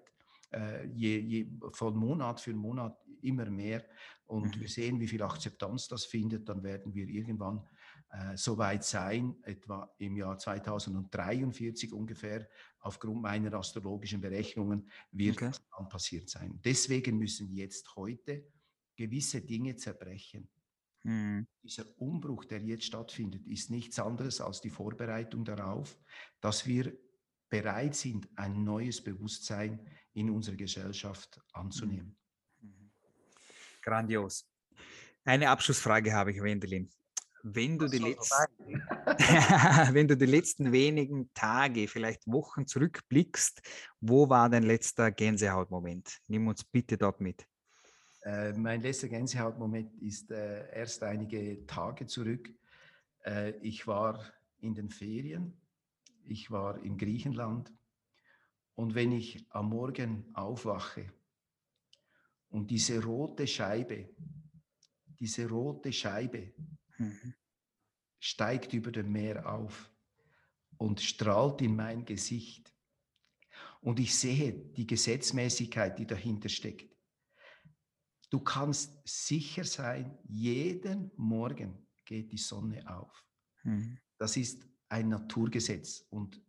äh, 0.51 0.85
je, 0.87 1.17
je, 1.17 1.47
von 1.71 1.95
Monat 1.95 2.41
für 2.41 2.53
Monat 2.53 2.97
immer 3.21 3.49
mehr 3.49 3.85
und 4.25 4.57
mhm. 4.57 4.59
wir 4.59 4.67
sehen, 4.67 4.99
wie 4.99 5.07
viel 5.07 5.23
Akzeptanz 5.23 5.87
das 5.87 6.03
findet, 6.03 6.49
dann 6.49 6.61
werden 6.61 6.93
wir 6.93 7.07
irgendwann 7.07 7.65
äh, 8.11 8.35
so 8.35 8.57
weit 8.57 8.83
sein, 8.83 9.37
etwa 9.43 9.89
im 9.97 10.17
Jahr 10.17 10.37
2043 10.37 11.93
ungefähr, 11.93 12.49
aufgrund 12.81 13.21
meiner 13.21 13.53
astrologischen 13.53 14.19
Berechnungen, 14.19 14.89
wird 15.13 15.37
okay. 15.37 15.47
das 15.47 15.61
dann 15.77 15.87
passiert 15.87 16.29
sein. 16.29 16.59
Deswegen 16.65 17.17
müssen 17.17 17.49
jetzt 17.53 17.95
heute 17.95 18.43
gewisse 18.95 19.41
Dinge 19.41 19.75
zerbrechen. 19.75 20.49
Mhm. 21.03 21.47
Dieser 21.61 21.85
Umbruch, 21.99 22.45
der 22.45 22.61
jetzt 22.61 22.85
stattfindet, 22.85 23.45
ist 23.47 23.69
nichts 23.69 23.99
anderes 23.99 24.39
als 24.41 24.61
die 24.61 24.69
Vorbereitung 24.69 25.43
darauf, 25.43 25.97
dass 26.39 26.65
wir 26.65 26.97
bereit 27.49 27.95
sind, 27.95 28.27
ein 28.35 28.63
neues 28.63 29.03
Bewusstsein 29.03 29.85
in 30.13 30.29
unserer 30.29 30.55
Gesellschaft 30.55 31.39
anzunehmen. 31.51 32.17
Mhm. 32.61 32.91
Grandios. 33.81 34.47
Eine 35.25 35.49
Abschlussfrage 35.49 36.13
habe 36.13 36.31
ich, 36.31 36.41
Wendelin. 36.41 36.89
Wenn 37.45 37.77
du, 37.77 37.87
die 37.87 37.97
letzten, 37.97 38.81
wenn 39.93 40.07
du 40.07 40.15
die 40.15 40.25
letzten 40.25 40.71
wenigen 40.71 41.29
Tage, 41.33 41.89
vielleicht 41.89 42.25
Wochen 42.25 42.65
zurückblickst, 42.65 43.61
wo 43.99 44.29
war 44.29 44.49
dein 44.49 44.63
letzter 44.63 45.11
Gänsehautmoment? 45.11 46.19
Nimm 46.27 46.47
uns 46.47 46.63
bitte 46.63 46.97
dort 46.97 47.19
mit. 47.19 47.45
Äh, 48.23 48.53
mein 48.53 48.81
letzter 48.81 49.09
Gänsehautmoment 49.09 49.93
ist 50.01 50.31
äh, 50.31 50.69
erst 50.73 51.03
einige 51.03 51.65
Tage 51.67 52.05
zurück. 52.05 52.49
Äh, 53.25 53.51
ich 53.61 53.85
war 53.87 54.23
in 54.59 54.73
den 54.73 54.89
Ferien 54.89 55.53
ich 56.25 56.51
war 56.51 56.81
in 56.83 56.97
Griechenland 56.97 57.71
und 58.75 58.95
wenn 58.95 59.11
ich 59.11 59.45
am 59.49 59.69
Morgen 59.69 60.25
aufwache 60.33 61.11
und 62.49 62.69
diese 62.71 63.03
rote 63.03 63.47
Scheibe, 63.47 64.09
diese 65.19 65.47
rote 65.47 65.91
Scheibe 65.91 66.53
mhm. 66.97 67.33
steigt 68.19 68.73
über 68.73 68.91
dem 68.91 69.11
Meer 69.11 69.51
auf 69.51 69.91
und 70.77 71.01
strahlt 71.01 71.61
in 71.61 71.75
mein 71.75 72.05
Gesicht 72.05 72.73
und 73.81 73.99
ich 73.99 74.15
sehe 74.15 74.53
die 74.53 74.87
Gesetzmäßigkeit, 74.87 75.99
die 75.99 76.07
dahinter 76.07 76.49
steckt. 76.49 76.92
Du 78.33 78.39
kannst 78.39 78.97
sicher 79.05 79.63
sein, 79.63 80.17
jeden 80.23 81.11
Morgen 81.17 81.85
geht 82.03 82.31
die 82.31 82.39
Sonne 82.39 82.83
auf. 82.89 83.23
Mhm. 83.61 83.99
Das 84.17 84.37
ist 84.37 84.67
ein 84.89 85.09
Naturgesetz. 85.09 86.07
Und 86.09 86.41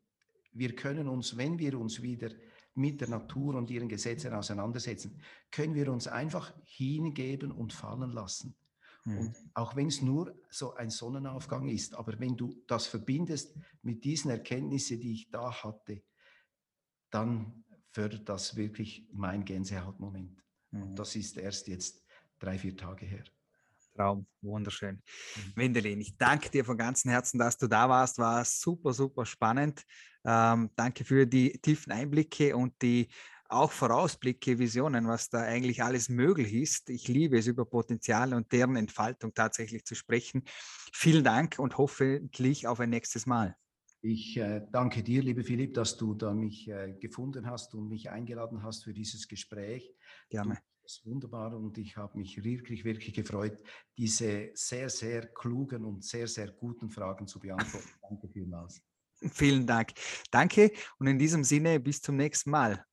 wir 0.52 0.74
können 0.74 1.08
uns, 1.08 1.36
wenn 1.36 1.58
wir 1.58 1.78
uns 1.78 2.00
wieder 2.00 2.30
mit 2.72 3.02
der 3.02 3.10
Natur 3.10 3.56
und 3.56 3.70
ihren 3.70 3.90
Gesetzen 3.90 4.32
auseinandersetzen, 4.32 5.20
können 5.50 5.74
wir 5.74 5.92
uns 5.92 6.08
einfach 6.08 6.54
hingeben 6.64 7.52
und 7.52 7.74
fallen 7.74 8.12
lassen. 8.12 8.56
Mhm. 9.04 9.18
Und 9.18 9.36
auch 9.52 9.76
wenn 9.76 9.88
es 9.88 10.00
nur 10.00 10.34
so 10.48 10.72
ein 10.76 10.88
Sonnenaufgang 10.88 11.68
ist, 11.68 11.94
aber 11.96 12.18
wenn 12.18 12.34
du 12.34 12.62
das 12.66 12.86
verbindest 12.86 13.58
mit 13.82 14.04
diesen 14.04 14.30
Erkenntnissen, 14.30 15.00
die 15.00 15.12
ich 15.12 15.30
da 15.30 15.52
hatte, 15.52 16.02
dann 17.10 17.62
fördert 17.90 18.26
das 18.26 18.56
wirklich 18.56 19.06
mein 19.12 19.44
Gänsehautmoment. 19.44 20.43
Mhm. 20.74 20.82
Und 20.82 20.98
das 20.98 21.14
ist 21.16 21.38
erst 21.38 21.68
jetzt 21.68 22.04
drei, 22.38 22.58
vier 22.58 22.76
Tage 22.76 23.06
her. 23.06 23.24
Traum, 23.94 24.26
wunderschön. 24.42 24.96
Mhm. 24.96 25.52
Wendelin, 25.54 26.00
ich 26.00 26.16
danke 26.16 26.50
dir 26.50 26.64
von 26.64 26.76
ganzem 26.76 27.10
Herzen, 27.12 27.38
dass 27.38 27.56
du 27.56 27.68
da 27.68 27.88
warst. 27.88 28.18
War 28.18 28.44
super, 28.44 28.92
super 28.92 29.24
spannend. 29.24 29.84
Ähm, 30.24 30.70
danke 30.74 31.04
für 31.04 31.26
die 31.26 31.52
tiefen 31.60 31.92
Einblicke 31.92 32.56
und 32.56 32.74
die 32.82 33.08
auch 33.48 33.70
Vorausblicke, 33.70 34.58
Visionen, 34.58 35.06
was 35.06 35.28
da 35.28 35.42
eigentlich 35.42 35.82
alles 35.82 36.08
möglich 36.08 36.52
ist. 36.54 36.90
Ich 36.90 37.06
liebe 37.06 37.38
es, 37.38 37.46
über 37.46 37.64
Potenziale 37.64 38.34
und 38.34 38.50
deren 38.50 38.74
Entfaltung 38.74 39.32
tatsächlich 39.32 39.84
zu 39.84 39.94
sprechen. 39.94 40.42
Vielen 40.92 41.22
Dank 41.22 41.58
und 41.58 41.78
hoffentlich 41.78 42.66
auf 42.66 42.80
ein 42.80 42.90
nächstes 42.90 43.26
Mal. 43.26 43.54
Ich 44.00 44.36
äh, 44.36 44.60
danke 44.70 45.02
dir, 45.02 45.22
liebe 45.22 45.44
Philipp, 45.44 45.72
dass 45.74 45.96
du 45.96 46.14
da 46.14 46.34
mich 46.34 46.68
äh, 46.68 46.92
gefunden 47.00 47.46
hast 47.46 47.74
und 47.74 47.88
mich 47.88 48.10
eingeladen 48.10 48.62
hast 48.62 48.84
für 48.84 48.92
dieses 48.92 49.28
Gespräch. 49.28 49.94
Gerne. 50.28 50.58
Das 50.82 50.98
ist 50.98 51.06
wunderbar 51.06 51.56
und 51.56 51.78
ich 51.78 51.96
habe 51.96 52.18
mich 52.18 52.44
wirklich, 52.44 52.84
wirklich 52.84 53.14
gefreut, 53.14 53.58
diese 53.96 54.50
sehr, 54.52 54.90
sehr 54.90 55.26
klugen 55.28 55.84
und 55.84 56.04
sehr, 56.04 56.28
sehr 56.28 56.50
guten 56.52 56.90
Fragen 56.90 57.26
zu 57.26 57.40
beantworten. 57.40 57.88
Danke 58.02 58.28
vielmals. 58.28 58.82
Vielen 59.32 59.66
Dank. 59.66 59.92
Danke 60.30 60.72
und 60.98 61.06
in 61.06 61.18
diesem 61.18 61.42
Sinne 61.42 61.80
bis 61.80 62.02
zum 62.02 62.16
nächsten 62.16 62.50
Mal. 62.50 62.84